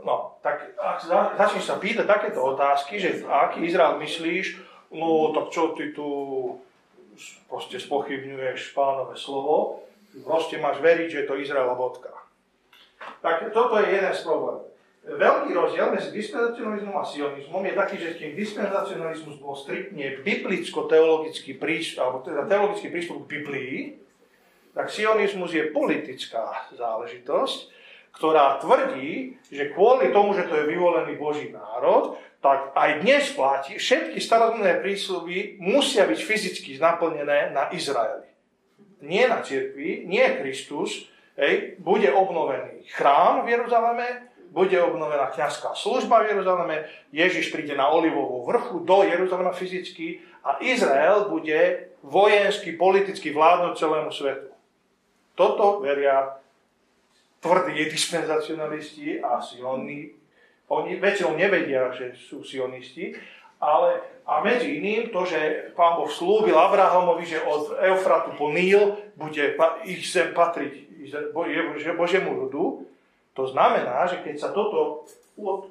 No, 0.00 0.40
tak 0.40 0.72
ak 0.74 1.04
začneš 1.36 1.68
sa 1.68 1.76
pýtať 1.76 2.08
takéto 2.08 2.40
otázky, 2.42 2.98
že 2.98 3.22
aký 3.22 3.68
Izrael 3.68 4.00
myslíš, 4.00 4.58
no 4.90 5.30
tak 5.36 5.54
čo 5.54 5.76
ty 5.76 5.94
tu 5.94 6.08
proste 7.46 7.78
spochybňuješ 7.78 8.74
pánové 8.74 9.14
slovo, 9.14 9.86
proste 10.26 10.58
máš 10.58 10.82
veriť, 10.82 11.08
že 11.12 11.20
je 11.22 11.28
to 11.28 11.38
Izrael 11.38 11.70
bodka. 11.78 12.10
Tak 13.22 13.52
toto 13.54 13.78
je 13.78 13.94
jeden 13.94 14.10
z 14.10 14.20
problémov. 14.26 14.73
Veľký 15.04 15.52
rozdiel 15.52 15.92
medzi 15.92 16.16
dispenzacionalizmom 16.16 16.96
a 16.96 17.04
sionizmom 17.04 17.60
je 17.68 17.74
taký, 17.76 17.96
že 18.00 18.16
keď 18.16 18.30
dispenzacionalizmus 18.40 19.36
bol 19.36 19.52
striktne 19.52 20.24
biblicko-teologický 20.24 21.60
prístup, 21.60 22.00
alebo 22.00 22.18
teda 22.24 22.48
teologický 22.48 22.88
prístup 22.88 23.28
k 23.28 23.30
Biblii, 23.36 23.76
tak 24.72 24.88
sionizmus 24.88 25.52
je 25.52 25.68
politická 25.76 26.72
záležitosť, 26.72 27.58
ktorá 28.16 28.56
tvrdí, 28.64 29.36
že 29.52 29.76
kvôli 29.76 30.08
tomu, 30.08 30.32
že 30.32 30.48
to 30.48 30.56
je 30.56 30.72
vyvolený 30.72 31.20
Boží 31.20 31.52
národ, 31.52 32.16
tak 32.40 32.72
aj 32.72 33.04
dnes 33.04 33.28
platí, 33.36 33.76
všetky 33.76 34.20
starodobné 34.24 34.80
prísľuby 34.80 35.60
musia 35.60 36.08
byť 36.08 36.20
fyzicky 36.20 36.80
naplnené 36.80 37.52
na 37.52 37.68
Izraeli. 37.76 38.28
Nie 39.04 39.28
na 39.28 39.44
cirkvi, 39.44 40.08
nie 40.08 40.24
Kristus, 40.40 41.12
hej, 41.36 41.76
bude 41.76 42.08
obnovený 42.08 42.88
chrám 42.88 43.44
v 43.44 43.52
Jeruzaleme, 43.52 44.32
bude 44.54 44.78
obnovená 44.78 45.34
kniazská 45.34 45.74
služba 45.74 46.22
v 46.22 46.30
Jeruzaleme, 46.30 46.86
Ježiš 47.10 47.50
príde 47.50 47.74
na 47.74 47.90
Olivovú 47.90 48.46
vrchu 48.46 48.86
do 48.86 49.02
Jeruzalema 49.02 49.50
fyzicky 49.50 50.22
a 50.46 50.62
Izrael 50.62 51.26
bude 51.26 51.90
vojensky, 52.06 52.78
politicky 52.78 53.34
vládnuť 53.34 53.74
celému 53.74 54.14
svetu. 54.14 54.54
Toto 55.34 55.82
veria 55.82 56.38
tvrdí 57.42 57.90
dispenzacionalisti 57.90 59.18
a 59.18 59.42
sioni. 59.42 60.14
Oni 60.70 60.96
väčšinou 61.02 61.34
nevedia, 61.34 61.90
že 61.90 62.14
sú 62.14 62.46
sionisti, 62.46 63.12
ale 63.58 64.00
a 64.24 64.40
medzi 64.40 64.80
iným 64.80 65.12
to, 65.12 65.26
že 65.28 65.72
pán 65.76 66.00
Boh 66.00 66.08
slúbil 66.08 66.56
Abrahamovi, 66.56 67.28
že 67.28 67.44
od 67.44 67.76
Eufratu 67.76 68.32
po 68.38 68.48
Níl 68.54 68.96
bude 69.18 69.58
ich 69.84 70.08
zem 70.08 70.32
patriť 70.32 70.72
Božiemu 71.98 72.32
ľudu, 72.32 72.93
To 73.34 73.44
znamená, 73.50 74.06
že 74.06 74.22
keď 74.22 74.36
sa 74.38 74.50
toto 74.54 75.06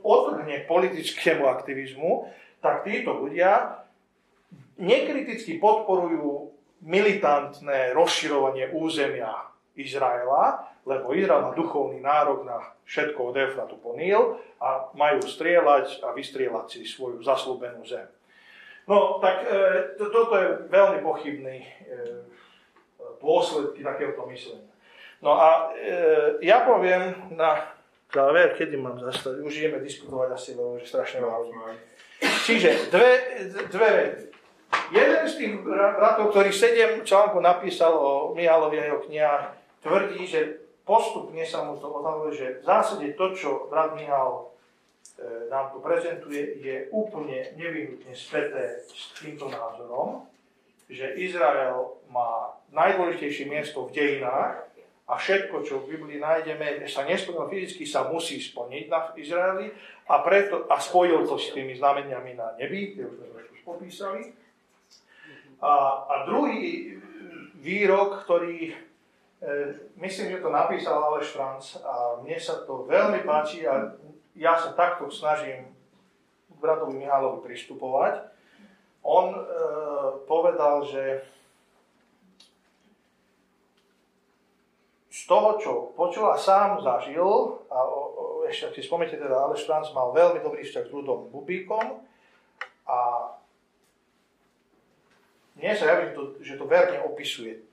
otrhne 0.03 0.67
politickému 0.67 1.47
aktivizmu, 1.47 2.27
tak 2.59 2.83
títo 2.83 3.15
ľudia 3.23 3.83
nekriticky 4.79 5.59
podporujú 5.59 6.51
militantné 6.83 7.95
rozširovanie 7.95 8.75
územia 8.75 9.31
Izraela, 9.79 10.67
lebo 10.83 11.15
Izrael 11.15 11.47
má 11.47 11.51
duchovný 11.55 12.03
nárok 12.03 12.43
na 12.43 12.59
všetko 12.83 13.31
od 13.31 13.35
Eufratu 13.39 13.79
po 13.79 13.95
Níl 13.95 14.35
a 14.59 14.91
majú 14.99 15.23
strieľať 15.23 16.03
a 16.03 16.11
vystrieľať 16.11 16.65
si 16.67 16.79
svoju 16.83 17.23
zaslúbenú 17.23 17.87
zem. 17.87 18.05
No, 18.83 19.23
tak 19.23 19.47
e, 19.47 19.95
to, 19.95 20.11
toto 20.11 20.35
je 20.35 20.47
veľmi 20.67 20.99
pochybný 20.99 21.57
e, 21.63 21.67
dôsledky 23.23 23.79
takéhoto 23.79 24.27
myslenia. 24.27 24.72
No 25.23 25.39
a 25.39 25.71
e, 25.71 25.95
ja 26.43 26.67
poviem 26.67 27.15
na 27.31 27.71
záver, 28.11 28.51
kedy 28.59 28.75
mám 28.75 28.99
zastať, 28.99 29.39
už 29.39 29.55
ideme 29.55 29.79
diskutovať 29.79 30.35
asi, 30.35 30.49
lebo 30.59 30.75
už 30.75 30.83
je 30.83 30.91
strašne 30.91 31.23
málo. 31.23 31.47
Čiže 32.43 32.91
dve, 32.91 33.11
dve. 33.71 33.91
Jeden 34.91 35.23
z 35.23 35.33
tých 35.39 35.53
bratov, 35.63 36.35
ktorý 36.35 36.51
sedem 36.51 37.07
článku 37.07 37.39
napísal 37.39 37.95
o 37.95 38.35
Mihalovi 38.35 38.83
a 38.83 38.87
jeho 38.91 38.99
knihách, 38.99 39.45
tvrdí, 39.79 40.21
že 40.27 40.59
postupne 40.83 41.41
sa 41.47 41.63
mu 41.63 41.79
to 41.79 41.87
odhaluje, 41.87 42.35
že 42.35 42.47
v 42.59 42.63
zásade 42.67 43.07
to, 43.15 43.25
čo 43.31 43.49
brat 43.71 43.95
Mihal 43.95 44.51
e, 45.23 45.47
nám 45.47 45.71
tu 45.71 45.79
prezentuje, 45.79 46.59
je 46.59 46.91
úplne 46.91 47.55
nevyhnutne 47.55 48.11
späté 48.11 48.83
s 48.91 49.15
týmto 49.15 49.47
názorom, 49.47 50.27
že 50.91 51.15
Izrael 51.15 51.95
má 52.11 52.59
najdôležitejšie 52.75 53.47
miesto 53.47 53.87
v 53.87 53.95
dejinách 53.95 54.72
a 55.03 55.19
všetko, 55.19 55.67
čo 55.67 55.83
v 55.83 55.99
Biblii 55.99 56.23
nájdeme, 56.23 56.87
sa 56.87 57.03
nesplnilo 57.03 57.51
fyzicky, 57.51 57.83
sa 57.83 58.07
musí 58.07 58.39
splniť 58.39 58.85
na 58.87 59.11
Izraeli 59.19 59.67
a, 60.07 60.23
preto, 60.23 60.63
a 60.71 60.79
spojil 60.79 61.27
to 61.27 61.35
s 61.35 61.51
tými 61.51 61.75
znameniami 61.75 62.39
na 62.39 62.55
nebi, 62.55 62.95
ktoré 62.95 63.11
sme 63.11 63.51
už 63.51 63.61
popísali. 63.67 64.21
A, 65.59 65.73
a 66.07 66.15
druhý 66.23 66.95
výrok, 67.59 68.23
ktorý 68.23 68.71
e, 68.71 68.73
myslím, 69.99 70.39
že 70.39 70.43
to 70.43 70.51
napísal 70.51 70.99
Aleš 70.99 71.35
Franc 71.35 71.63
a 71.83 72.19
mne 72.23 72.39
sa 72.39 72.63
to 72.63 72.87
veľmi 72.87 73.27
páči 73.27 73.67
a 73.67 73.95
ja 74.35 74.55
sa 74.55 74.71
takto 74.71 75.11
snažím 75.11 75.67
k 76.47 76.55
bratovi 76.63 76.95
Mihálovi 76.95 77.43
pristupovať. 77.43 78.27
On 79.03 79.35
e, 79.35 79.39
povedal, 80.27 80.83
že 80.87 81.27
z 85.13 85.22
toho, 85.33 85.49
čo 85.57 85.71
počul 85.97 86.29
a 86.29 86.37
sám 86.37 86.77
zažil, 86.85 87.25
a 87.73 87.77
o, 87.81 87.99
o, 88.13 88.23
ešte 88.45 88.69
ak 88.69 88.77
si 88.77 88.85
spomnite, 88.85 89.17
teda 89.17 89.33
Aleš 89.33 89.65
Franz 89.65 89.89
mal 89.89 90.13
veľmi 90.13 90.45
dobrý 90.45 90.61
vzťah 90.61 90.85
s 90.85 90.93
Rudom 90.93 91.33
Bubíkom 91.33 92.05
a 92.85 92.99
nie 95.57 95.73
sa 95.73 95.89
javí, 95.89 96.13
že 96.37 96.53
to 96.53 96.69
verne 96.69 97.01
opisuje 97.01 97.65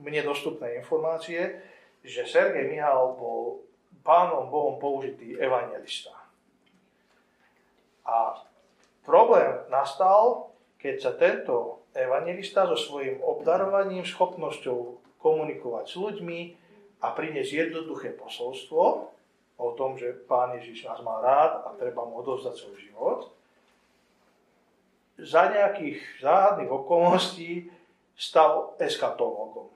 mne 0.00 0.24
dostupné 0.24 0.80
informácie, 0.80 1.60
že 2.00 2.24
Sergej 2.24 2.72
Mihal 2.72 3.20
bol 3.20 3.60
pánom 4.00 4.48
Bohom 4.48 4.80
použitý 4.80 5.36
evangelista. 5.36 6.16
A 8.08 8.40
problém 9.04 9.60
nastal, 9.68 10.48
keď 10.80 10.94
sa 10.96 11.12
tento 11.12 11.84
evangelista 11.92 12.64
so 12.64 12.80
svojím 12.80 13.20
obdarovaním, 13.20 14.08
schopnosťou 14.08 15.04
komunikovať 15.20 15.84
s 15.84 15.96
ľuďmi, 16.00 16.67
a 16.98 17.14
priniesť 17.14 17.68
jednoduché 17.68 18.14
posolstvo 18.18 18.82
o 19.58 19.68
tom, 19.74 19.98
že 19.98 20.14
Pán 20.26 20.54
Ježiš 20.58 20.86
nás 20.86 21.02
má 21.02 21.18
rád 21.18 21.66
a 21.66 21.74
treba 21.78 22.06
mu 22.06 22.22
odovzdať 22.22 22.54
svoj 22.54 22.78
život, 22.78 23.20
za 25.18 25.50
nejakých 25.50 25.98
záhadných 26.22 26.70
okolností 26.70 27.66
stal 28.14 28.78
eskatológom. 28.78 29.66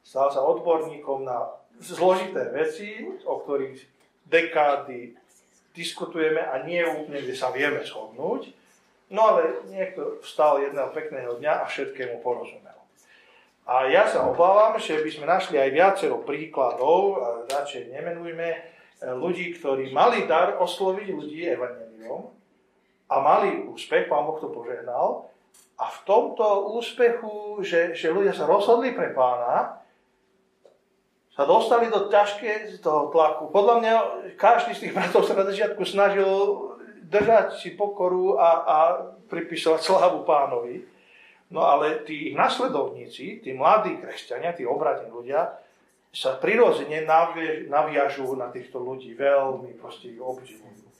Stal 0.00 0.32
sa 0.32 0.40
odborníkom 0.40 1.28
na 1.28 1.52
zložité 1.80 2.48
veci, 2.48 3.04
o 3.28 3.44
ktorých 3.44 3.76
dekády 4.24 5.12
diskutujeme 5.76 6.40
a 6.40 6.64
nie 6.64 6.80
úplne, 6.80 7.20
kde 7.20 7.36
sa 7.36 7.52
vieme 7.52 7.84
shodnúť. 7.84 8.52
No 9.12 9.36
ale 9.36 9.68
niekto 9.68 10.22
vstal 10.24 10.64
jedného 10.64 10.90
pekného 10.96 11.36
dňa 11.36 11.52
a 11.60 11.68
všetkému 11.68 12.24
porozumel. 12.24 12.69
A 13.70 13.86
ja 13.86 14.02
sa 14.02 14.26
obávam, 14.26 14.74
že 14.82 14.98
by 14.98 15.10
sme 15.14 15.30
našli 15.30 15.54
aj 15.54 15.70
viacero 15.70 16.18
príkladov, 16.26 17.22
radšej 17.46 17.94
nemenujme, 17.94 18.48
e, 18.50 18.58
ľudí, 19.14 19.54
ktorí 19.54 19.94
mali 19.94 20.26
dar 20.26 20.58
osloviť 20.58 21.06
ľudí 21.14 21.46
evaneliom 21.46 22.34
a 23.06 23.14
mali 23.22 23.62
úspech, 23.70 24.10
pán 24.10 24.26
Boh 24.26 24.42
to 24.42 24.50
požehnal, 24.50 25.30
a 25.78 25.86
v 25.86 25.98
tomto 26.02 26.74
úspechu, 26.74 27.62
že, 27.62 27.94
že 27.94 28.10
ľudia 28.10 28.34
sa 28.34 28.50
rozhodli 28.50 28.90
pre 28.90 29.14
pána, 29.14 29.80
sa 31.30 31.46
dostali 31.46 31.86
do 31.88 32.10
ťažké 32.10 32.82
toho 32.82 33.08
tlaku. 33.08 33.54
Podľa 33.54 33.74
mňa 33.80 33.94
každý 34.34 34.74
z 34.74 34.80
tých 34.90 34.94
bratov 34.98 35.24
sa 35.24 35.38
na 35.38 35.46
začiatku 35.46 35.86
snažil 35.86 36.28
držať 37.06 37.56
si 37.56 37.78
pokoru 37.78 38.34
a, 38.34 38.50
a 38.66 38.78
pripisovať 39.30 39.80
slávu 39.80 40.26
pánovi. 40.26 40.84
No 41.50 41.66
ale 41.66 42.06
tí 42.06 42.30
ich 42.30 42.36
nasledovníci, 42.38 43.42
tí 43.42 43.50
mladí 43.50 43.98
kresťania, 43.98 44.54
tí 44.54 44.62
obratní 44.62 45.10
ľudia, 45.10 45.50
sa 46.10 46.38
prirodzene 46.38 47.06
naviažú 47.70 48.34
na 48.34 48.50
týchto 48.50 48.82
ľudí, 48.82 49.14
veľmi 49.14 49.78
proste 49.78 50.10
ich 50.14 50.22
obdivujú. 50.22 50.90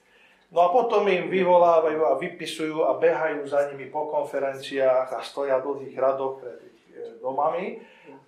No 0.50 0.66
a 0.66 0.68
potom 0.74 1.06
im 1.06 1.30
vyvolávajú 1.30 2.00
a 2.10 2.18
vypisujú 2.18 2.82
a 2.82 2.98
behajú 2.98 3.46
za 3.46 3.70
nimi 3.70 3.86
po 3.86 4.10
konferenciách 4.10 5.14
a 5.14 5.22
stoja 5.22 5.62
v 5.62 5.86
dlhých 5.86 5.94
radoch 5.94 6.42
pred 6.42 6.58
ich 6.66 6.82
e, 6.90 7.22
domami 7.22 7.78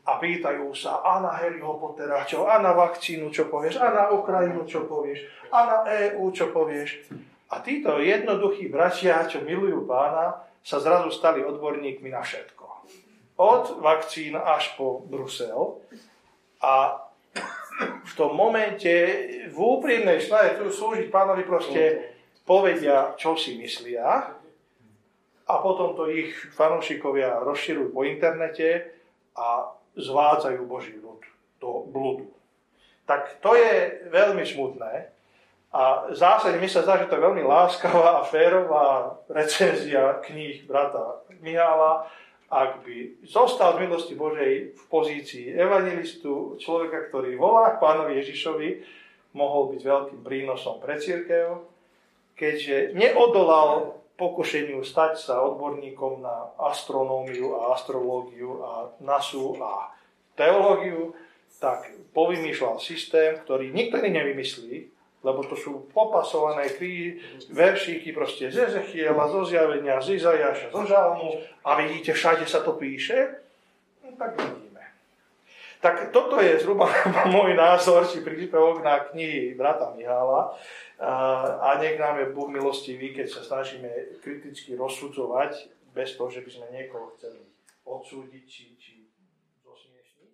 a 0.07 0.23
pýtajú 0.23 0.71
sa 0.71 1.03
a 1.03 1.19
na 1.19 1.35
Harryho 1.35 1.83
Pottera 1.83 2.23
čo, 2.23 2.47
a 2.47 2.63
na 2.63 2.79
vakcínu 2.79 3.27
čo 3.35 3.51
povieš, 3.51 3.83
a 3.83 3.91
na 3.91 4.05
Ukrajinu 4.15 4.63
čo 4.63 4.87
povieš, 4.87 5.51
a 5.51 5.59
na 5.67 5.79
EU 5.91 6.31
čo 6.31 6.55
povieš. 6.55 7.11
A 7.51 7.59
títo 7.59 7.99
jednoduchí 7.99 8.71
bratia, 8.71 9.27
čo 9.27 9.43
milujú 9.43 9.83
pána, 9.83 10.47
sa 10.63 10.79
zrazu 10.79 11.11
stali 11.11 11.43
odborníkmi 11.43 12.11
na 12.11 12.23
všetko. 12.23 12.65
Od 13.43 13.65
vakcín 13.83 14.39
až 14.39 14.79
po 14.79 15.03
Brusel. 15.03 15.83
A 16.63 17.03
v 17.83 18.13
tom 18.15 18.39
momente 18.39 18.93
v 19.51 19.57
úprimnej 19.59 20.23
snahe 20.23 20.55
tu 20.55 20.71
slúžiť 20.71 21.11
pánovi 21.11 21.43
proste 21.43 22.15
povedia, 22.47 23.15
čo 23.19 23.35
si 23.35 23.59
myslia 23.59 24.39
a 25.49 25.55
potom 25.59 25.99
to 25.99 26.07
ich 26.09 26.33
fanúšikovia 26.55 27.43
rozširujú 27.43 27.91
po 27.91 28.07
internete 28.07 28.95
a 29.35 29.75
zvádzajú 29.99 30.61
Boží 30.65 30.97
ľud 30.97 31.21
do 31.59 31.85
bludu. 31.91 32.31
Tak 33.05 33.43
to 33.43 33.59
je 33.59 34.07
veľmi 34.09 34.47
smutné, 34.47 35.11
a 35.73 36.13
v 36.13 36.17
zásade 36.17 36.61
mi 36.61 36.69
sa 36.69 36.85
zdá, 36.85 37.01
že 37.01 37.09
to 37.09 37.17
je 37.17 37.25
veľmi 37.25 37.41
láskavá 37.49 38.21
a 38.21 38.29
férová 38.29 39.17
recenzia 39.33 40.21
kníh 40.21 40.69
brata 40.69 41.25
Mihála, 41.41 42.05
ak 42.53 42.85
by 42.85 43.25
zostal 43.25 43.81
z 43.81 43.89
milosti 43.89 44.13
Božej 44.13 44.77
v 44.77 44.83
pozícii 44.93 45.57
evangelistu, 45.57 46.61
človeka, 46.61 47.09
ktorý 47.09 47.41
volá 47.41 47.73
k 47.73 47.81
pánovi 47.81 48.21
Ježišovi, 48.21 48.71
mohol 49.33 49.73
byť 49.73 49.81
veľkým 49.81 50.21
prínosom 50.21 50.77
pre 50.77 51.01
církev, 51.01 51.65
keďže 52.37 52.93
neodolal 52.93 53.97
pokušeniu 54.21 54.85
stať 54.85 55.17
sa 55.17 55.41
odborníkom 55.41 56.21
na 56.21 56.53
astronómiu 56.61 57.57
a 57.57 57.73
astrológiu 57.73 58.61
a 58.61 58.93
nasu 59.01 59.57
a 59.57 59.89
teológiu, 60.37 61.17
tak 61.57 61.89
povymýšľal 62.13 62.77
systém, 62.77 63.41
ktorý 63.41 63.73
nikto 63.73 63.97
iný 63.97 64.21
nevymyslí, 64.21 64.93
lebo 65.23 65.47
to 65.47 65.55
sú 65.55 65.87
popasované 65.95 66.67
krí, 66.75 67.23
veršíky 67.51 68.11
proste 68.11 68.51
z 68.51 68.69
Ezechiela, 68.69 69.31
zo 69.31 69.47
zjavenia, 69.47 70.03
z 70.03 70.19
Izajaša, 70.19 70.75
zo 70.75 70.83
Žalmu 70.83 71.31
a 71.63 71.71
vidíte, 71.79 72.13
všade 72.13 72.47
sa 72.47 72.61
to 72.67 72.75
píše, 72.75 73.39
no, 74.03 74.15
tak 74.19 74.35
vidíme. 74.35 74.83
Tak 75.83 76.15
toto 76.15 76.39
je 76.39 76.59
zhruba 76.59 76.91
môj 77.35 77.55
názor, 77.55 78.07
či 78.07 78.23
príspevok 78.23 78.83
na 78.83 78.99
knihy 79.11 79.55
brata 79.55 79.95
Mihála 79.95 80.55
a 81.59 81.79
nech 81.83 81.99
nám 81.99 82.19
je 82.23 82.31
Boh 82.31 82.51
milostivý, 82.51 83.15
keď 83.15 83.27
sa 83.31 83.43
snažíme 83.43 83.91
kriticky 84.23 84.79
rozsudzovať, 84.79 85.83
bez 85.93 86.17
toho, 86.17 86.31
že 86.31 86.41
by 86.41 86.51
sme 86.51 86.67
niekoho 86.73 87.13
chceli 87.19 87.45
odsúdiť 87.85 88.45
či, 88.49 88.65
či 88.81 88.95
zosmiešniť. 89.61 90.33